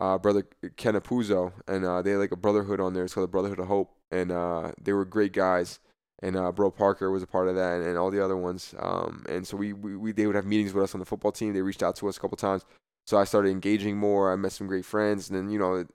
[0.00, 0.46] uh, brother
[0.76, 3.04] Ken Apuzzo, and uh, they had like a brotherhood on there.
[3.04, 3.94] It's called the Brotherhood of Hope.
[4.10, 5.80] And uh, they were great guys.
[6.20, 8.74] And uh, Bro Parker was a part of that and, and all the other ones.
[8.78, 11.30] Um, and so we, we, we, they would have meetings with us on the football
[11.30, 11.52] team.
[11.52, 12.64] They reached out to us a couple times.
[13.06, 14.32] So I started engaging more.
[14.32, 15.30] I met some great friends.
[15.30, 15.86] And then, you know,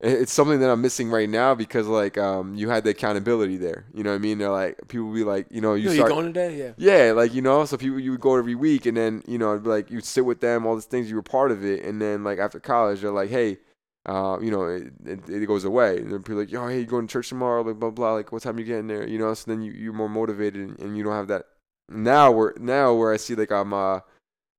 [0.00, 3.86] it's something that I'm missing right now because like um you had the accountability there.
[3.92, 4.38] You know what I mean?
[4.38, 6.56] They're like people be like, you know, you Yo, start you going today?
[6.56, 6.72] Yeah.
[6.76, 9.56] Yeah, like you know, so people you would go every week and then, you know,
[9.56, 12.22] like you'd sit with them, all these things you were part of it, and then
[12.22, 13.58] like after college they're like, Hey,
[14.06, 15.98] uh, you know, it, it, it goes away.
[15.98, 17.62] And then people are like, Yo, hey, you going to church tomorrow?
[17.62, 19.06] Like blah blah, like what time you getting there?
[19.06, 21.46] You know, so then you, you're more motivated and, and you don't have that
[21.88, 24.00] now where now where I see like I'm uh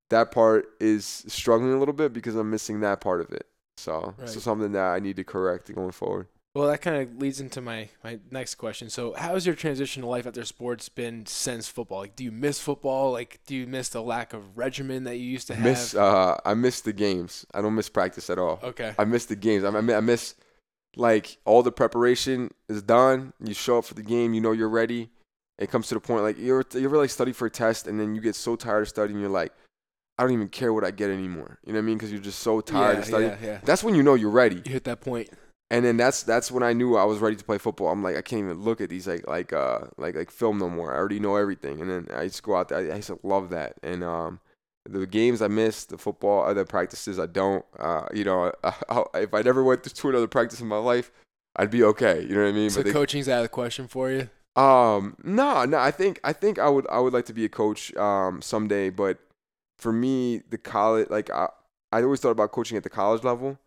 [0.09, 3.45] that part is struggling a little bit because I'm missing that part of it.
[3.79, 4.29] So Right.
[4.29, 6.27] so something that I need to correct going forward.
[6.55, 8.89] Well, that kind of leads into my, my next question.
[8.89, 11.99] So, how has your transition to life after sports been since football?
[11.99, 13.11] Like, do you miss football?
[13.11, 15.63] Like, do you miss the lack of regimen that you used to have?
[15.63, 15.93] Miss.
[15.93, 17.45] Uh, I miss the games.
[17.53, 18.59] I don't miss practice at all.
[18.63, 18.95] okay.
[18.97, 19.63] I miss the games.
[19.63, 20.33] I, I miss
[20.95, 23.31] like all the preparation is done.
[23.43, 24.33] You show up for the game.
[24.33, 25.11] You know you're ready.
[25.59, 27.99] It comes to the point like you're you ever like study for a test and
[27.99, 29.19] then you get so tired of studying.
[29.19, 29.53] You're like,
[30.19, 31.59] I don't even care what I get anymore.
[31.65, 31.97] You know what I mean?
[31.97, 33.31] Because you're just so tired yeah, of studying.
[33.31, 33.59] yeah, yeah.
[33.63, 34.61] That's when you know you're ready.
[34.65, 35.29] You hit that point.
[35.71, 37.87] And then that's that's when I knew I was ready to play football.
[37.87, 40.69] I'm like I can't even look at these like like uh like like film no
[40.69, 40.93] more.
[40.93, 41.79] I already know everything.
[41.79, 42.79] And then I just go out there.
[42.79, 43.75] I, I used to love that.
[43.81, 44.41] And um
[44.89, 47.63] the games I miss, the football, other practices I don't.
[47.77, 51.11] Uh, you know, I, if I never went to another practice in my life,
[51.55, 52.21] I'd be okay.
[52.21, 52.69] You know what I mean?
[52.69, 54.29] So, they- coaching's out of the question for you.
[54.61, 55.77] um, no, no.
[55.77, 58.89] I think I think I would I would like to be a coach um someday,
[58.89, 59.19] but
[59.79, 61.49] for me, the college like I
[61.91, 63.57] I always thought about coaching at the college level,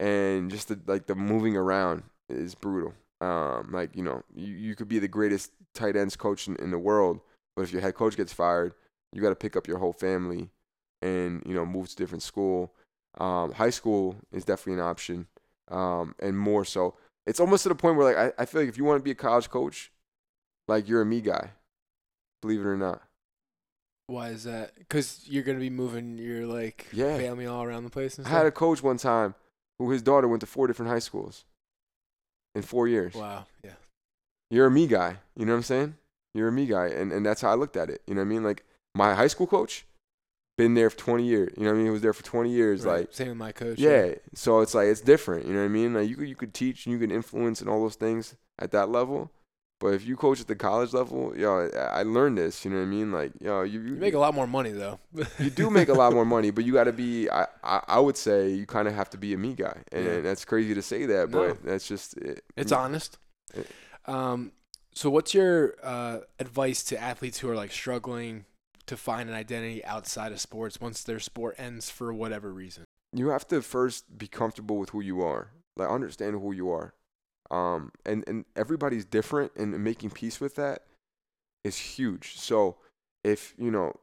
[0.00, 2.94] and just the like the moving around is brutal.
[3.20, 6.70] Um, like you know, you, you could be the greatest tight ends coach in, in
[6.70, 7.20] the world,
[7.54, 8.74] but if your head coach gets fired,
[9.12, 10.50] you got to pick up your whole family
[11.02, 12.72] and you know move to a different school.
[13.18, 15.26] Um, high school is definitely an option,
[15.68, 16.94] um, and more so.
[17.26, 19.04] It's almost to the point where like I, I feel like if you want to
[19.04, 19.90] be a college coach,
[20.68, 21.50] like you're a me guy,
[22.40, 23.02] believe it or not.
[24.08, 24.72] Why is that?
[24.78, 27.16] Because you're gonna be moving your like Yeah.
[27.16, 28.38] family all around the place and I stuff.
[28.38, 29.34] had a coach one time
[29.78, 31.44] who his daughter went to four different high schools
[32.54, 33.14] in four years.
[33.14, 33.46] wow.
[33.64, 33.72] Yeah.
[34.50, 35.18] You're a me guy.
[35.36, 35.94] You know what I'm saying?
[36.34, 38.02] You're a me guy, and and that's how I looked at it.
[38.06, 38.44] You know what I mean?
[38.44, 38.64] Like
[38.94, 39.86] my high school coach,
[40.56, 41.52] been there for 20 years.
[41.56, 41.86] You know what I mean?
[41.86, 42.84] He was there for 20 years.
[42.84, 43.00] Right.
[43.00, 43.78] Like same with my coach.
[43.78, 44.14] yeah.
[44.34, 45.46] So it's like it's different.
[45.46, 45.94] You know what I mean?
[45.94, 48.70] Like you could you could teach and you can influence and all those things at
[48.70, 49.32] that level.
[49.78, 52.64] But if you coach at the college level, yo, I learned this.
[52.64, 53.12] You know what I mean?
[53.12, 54.98] Like, yo, you, You make a lot more money though.
[55.38, 57.28] you do make a lot more money, but you got to be.
[57.28, 60.04] I, I I would say you kind of have to be a me guy, and,
[60.04, 60.20] Yeah.
[60.20, 61.48] that's crazy to say that, No.
[61.48, 62.42] but that's just it.
[62.56, 63.18] It's honest.
[63.54, 63.68] It-
[64.06, 64.52] Um,
[64.94, 68.46] so what's your uh, advice to athletes who are like struggling
[68.86, 72.84] to find an identity outside of sports once their sport ends for whatever reason?
[73.12, 76.94] You have to first be comfortable with who you are, like understand who you are,
[77.50, 80.82] um, and and everybody's different, and making peace with that
[81.64, 82.36] is huge.
[82.36, 82.76] So
[83.24, 83.94] if you know,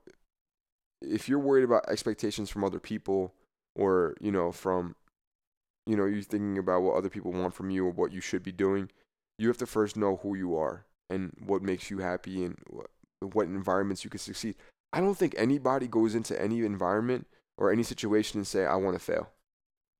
[1.01, 3.33] if you're worried about expectations from other people,
[3.75, 4.95] or you know from
[5.85, 8.43] you know, you're thinking about what other people want from you or what you should
[8.43, 8.89] be doing,
[9.37, 12.87] you have to first know who you are and what makes you happy and what,
[13.47, 14.55] environments you can succeed.
[14.91, 18.95] I don't think anybody goes into any environment or any situation and say, I want
[18.95, 19.29] to fail.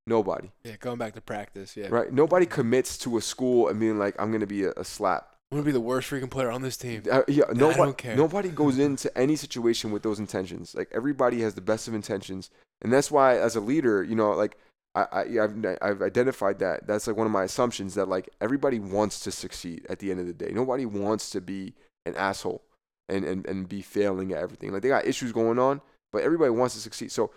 [0.06, 1.76] Nobody, Yeah, going back to practice.
[1.76, 2.12] Yeah, right?
[2.12, 5.30] Nobody commits to a school and being like, I'm going to be a, a slap.
[5.50, 7.04] I'm gonna be the worst freaking player on this team.
[7.08, 10.74] Uh, yeah, nobody, nobody goes into any situation with those intentions.
[10.74, 12.50] Like everybody has the best of intentions,
[12.82, 14.56] and that's why, as a leader, you know, like
[14.96, 16.88] I, I I've, I've identified that.
[16.88, 20.18] That's like one of my assumptions that like everybody wants to succeed at the end
[20.18, 20.50] of the day.
[20.50, 21.74] Nobody wants to be
[22.04, 22.62] an asshole
[23.08, 24.72] and and and be failing at everything.
[24.72, 27.12] Like they got issues going on, but everybody wants to succeed.
[27.12, 27.30] So.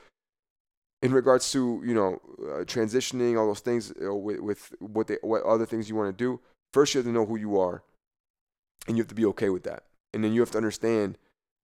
[1.04, 5.18] In regards to you know uh, transitioning all those things uh, with, with what they
[5.22, 6.40] what other things you want to do,
[6.74, 7.84] first you have to know who you are,
[8.88, 9.84] and you have to be okay with that.
[10.14, 11.18] And then you have to understand,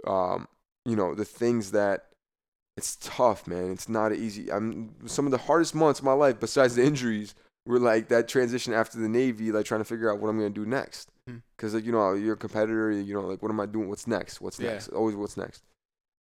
[0.06, 0.48] um,
[0.86, 2.10] you know, the things that
[2.78, 3.72] it's tough, man.
[3.72, 4.52] It's not easy.
[4.52, 7.34] I'm some of the hardest months of my life, besides the injuries,
[7.66, 10.52] were like that transition after the Navy, like trying to figure out what I'm gonna
[10.52, 11.10] do next.
[11.28, 11.38] Hmm.
[11.58, 12.92] Because like you know, you're a competitor.
[12.92, 13.90] You know, like what am I doing?
[13.90, 14.42] What's next?
[14.42, 14.74] What's Yeah.
[14.74, 14.90] next?
[14.90, 15.64] Always what's next.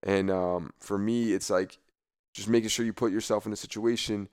[0.03, 1.79] And um, for me, it's like
[2.35, 4.29] just making sure you put yourself in a situation.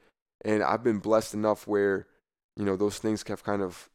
[0.45, 2.07] And I've been blessed enough where,
[2.55, 3.89] you know, those things have kind of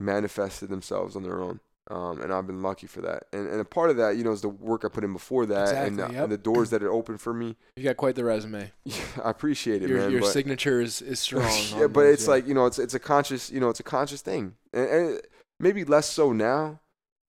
[0.00, 1.60] manifested themselves on their own.
[1.90, 3.24] Um, and I've been lucky for that.
[3.32, 5.46] And, and a part of that, you know, is the work I put in before
[5.46, 6.22] that and, Exactly, the, yep.
[6.22, 7.56] and the doors that it opened for me.
[7.76, 8.70] You got quite the resume.
[8.84, 10.10] Yeah, I appreciate it, Your man.
[10.12, 11.50] your but, signature is, is strong.
[11.76, 12.30] yeah, but those, it's yeah.
[12.30, 15.20] like you know, it's it's a conscious, you know, it's a conscious thing, and, and
[15.58, 16.80] maybe less so now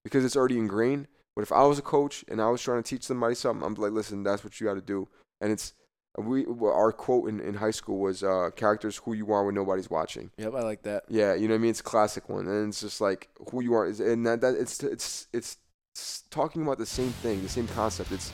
[0.04, 1.08] because it's already ingrained.
[1.34, 3.74] But if I was a coach and I was trying to teach somebody something, I'm
[3.74, 5.08] like, listen, that's what you got to do.
[5.40, 5.74] And it's
[6.16, 9.90] we our quote in, in high school was uh, characters who you are when nobody's
[9.90, 10.30] watching.
[10.38, 11.04] Yep, I like that.
[11.08, 11.70] Yeah, you know what I mean.
[11.70, 14.54] It's a classic one, and it's just like who you are, is, and that, that
[14.54, 15.56] it's it's it's
[15.92, 18.12] it's talking about the same thing, the same concept.
[18.12, 18.32] It's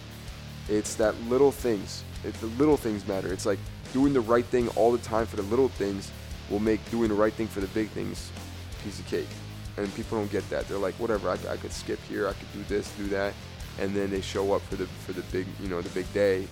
[0.68, 2.04] it's that little things.
[2.24, 3.32] It, the little things matter.
[3.32, 3.58] It's like
[3.92, 6.10] doing the right thing all the time for the little things
[6.50, 8.30] will make doing the right thing for the big things
[8.84, 9.28] piece of cake.
[9.76, 10.68] And people don't get that.
[10.68, 11.30] They're like, whatever.
[11.30, 12.28] I, I could skip here.
[12.28, 13.32] I could do this, do that,
[13.78, 16.46] and then they show up for the for the big you know the big day,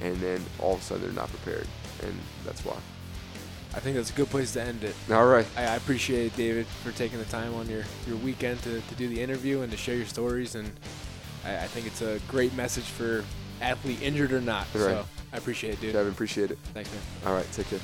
[0.00, 1.66] and then all of a sudden they're not prepared,
[2.02, 2.14] and
[2.44, 2.76] that's why.
[3.72, 4.96] I think that's a good place to end it.
[5.12, 5.46] All right.
[5.56, 8.94] I, I appreciate it, David, for taking the time on your, your weekend to, to
[8.96, 10.56] do the interview and to share your stories.
[10.56, 10.72] And
[11.44, 13.24] I, I think it's a great message for
[13.60, 14.66] athlete injured or not.
[14.74, 14.80] Right.
[14.80, 15.92] So I appreciate it, dude.
[15.92, 16.58] Kevin, appreciate it.
[16.74, 17.00] Thanks, man.
[17.26, 17.46] All right.
[17.52, 17.78] Take care.